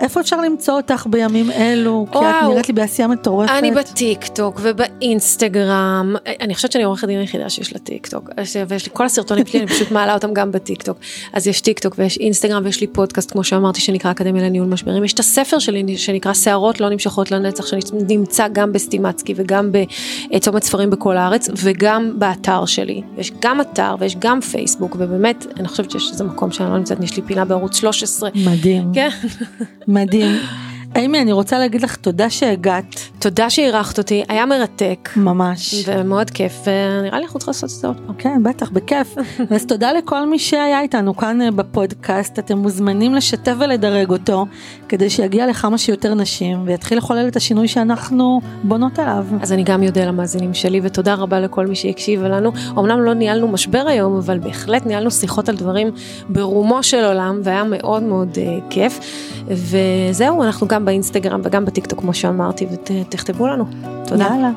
איפה 0.00 0.20
אפשר 0.20 0.40
למצוא 0.40 0.74
אותך 0.74 1.06
בימים 1.10 1.50
אלו? 1.50 2.06
כי 2.12 2.18
את 2.18 2.22
וואו. 2.22 2.50
נראית 2.50 2.68
לי 2.68 2.74
בעשייה 2.74 3.08
מטורפת. 3.08 3.52
אני 3.52 3.70
בטיק 3.70 4.26
טוק 4.26 4.60
ובאינסטגרם, 4.62 6.16
אני 6.40 6.54
חושבת 6.54 6.72
שאני 6.72 6.84
עורכת 6.84 7.06
דין 7.06 7.20
היחידה 7.20 7.48
שיש 7.48 7.72
לה 7.72 7.78
טיק 7.78 8.06
טוק, 8.06 8.30
ויש 8.68 8.86
לי 8.86 8.90
כל 8.92 9.06
הסרטונים 9.06 9.46
שלי, 9.46 9.60
אני 9.60 9.68
פשוט 9.68 9.90
מעלה 9.90 10.14
אותם 10.14 10.32
גם 10.32 10.52
בטיק 10.52 10.82
טוק. 10.82 10.98
אז 11.32 11.46
יש 11.46 11.60
טיק 11.60 11.78
טוק 11.78 11.94
ויש 11.98 12.18
אינסטגרם 12.18 12.62
ויש 12.64 12.80
לי 12.80 12.86
פודקאסט, 12.86 13.30
כמו 13.30 13.44
שאמרתי, 13.44 13.80
שנקרא 13.80 14.10
אקדמיה 14.10 14.42
לניהול 14.42 14.68
משברים. 14.68 15.04
יש 15.04 15.12
את 15.12 15.18
הספר 15.18 15.58
שלי 15.58 15.96
שנקרא 15.98 16.32
שערות 16.32 16.80
לא 16.80 16.88
נמשכות 16.88 17.30
לנצח, 17.30 17.66
שנמצא 17.66 18.48
גם 18.52 18.72
בסטימצקי 18.72 19.34
וגם 19.36 19.70
בצומת 20.32 20.62
ספרים 20.62 20.90
בכל 20.90 21.16
הארץ, 21.16 21.48
וגם 21.56 22.12
באתר 22.18 22.64
שלי. 22.64 23.02
יש 23.18 23.32
גם 23.40 23.60
אתר 23.60 23.94
ויש 23.98 24.16
גם 24.18 24.40
פייסבוק, 24.40 24.96
ובאמת, 24.98 25.46
אני 25.60 25.68
חושבת 25.68 25.90
שיש 25.90 26.10
איזה 26.12 26.24
מקום 26.24 26.50
שאני 26.50 26.70
לא 26.70 26.78
נמצאת, 26.78 27.02
יש 27.02 27.16
לי 27.16 27.22
פינה 27.22 27.44
בערוץ 27.44 27.76
13. 27.76 28.30
מדהים, 28.56 28.92
כן. 28.94 29.08
מדהים. 29.88 30.36
אימי, 30.94 31.20
אני 31.20 31.32
רוצה 31.32 31.58
להגיד 31.58 31.82
לך 31.82 31.96
תודה 31.96 32.30
שהגעת, 32.30 32.84
תודה 33.18 33.50
שאירחת 33.50 33.98
אותי, 33.98 34.22
היה 34.28 34.46
מרתק. 34.46 35.08
ממש. 35.16 35.84
ומאוד 35.88 36.30
כיף, 36.30 36.52
ונראה 36.66 37.18
לי 37.18 37.24
אנחנו 37.24 37.38
צריכים 37.38 37.52
לעשות 37.52 37.70
את 37.70 37.80
זה 37.80 37.86
עוד 37.86 37.96
פעם. 38.06 38.14
כן, 38.18 38.42
בטח, 38.42 38.70
בכיף. 38.70 39.14
אז 39.54 39.66
תודה 39.66 39.92
לכל 39.92 40.26
מי 40.26 40.38
שהיה 40.38 40.80
איתנו 40.80 41.16
כאן 41.16 41.42
אה, 41.42 41.50
בפודקאסט. 41.50 42.38
אתם 42.38 42.58
מוזמנים 42.58 43.14
לשתף 43.14 43.52
ולדרג 43.58 44.10
אותו, 44.10 44.46
כדי 44.88 45.10
שיגיע 45.10 45.46
לכמה 45.46 45.78
שיותר 45.78 46.14
נשים, 46.14 46.62
ויתחיל 46.66 46.98
לחולל 46.98 47.28
את 47.28 47.36
השינוי 47.36 47.68
שאנחנו 47.68 48.40
בונות 48.62 48.98
עליו. 48.98 49.26
אז 49.40 49.52
אני 49.52 49.62
גם 49.62 49.82
אודה 49.82 50.04
למאזינים 50.04 50.54
שלי, 50.54 50.80
ותודה 50.82 51.14
רבה 51.14 51.40
לכל 51.40 51.66
מי 51.66 51.74
שהקשיב 51.74 52.22
לנו. 52.22 52.52
אמנם 52.78 53.00
לא 53.00 53.14
ניהלנו 53.14 53.48
משבר 53.48 53.84
היום, 53.88 54.16
אבל 54.16 54.38
בהחלט 54.38 54.86
ניהלנו 54.86 55.10
שיחות 55.10 55.48
על 55.48 55.56
דברים 55.56 55.90
ברומו 56.28 56.82
של 56.82 57.04
עולם, 57.04 57.40
והיה 57.42 57.64
מאוד 57.64 58.02
מאוד 58.02 58.34
uh, 58.34 58.62
כיף. 58.70 59.00
וזהו, 59.48 60.42
אנחנו 60.42 60.68
גם 60.68 60.84
באינסטגרם 60.86 61.40
וגם 61.44 61.64
בטיקטוק, 61.64 62.00
כמו 62.00 62.14
שאמרתי, 62.14 62.66
ותכתבו 62.70 63.46
לנו. 63.46 63.64
תודה. 64.06 64.24
יאללה. 64.24 64.50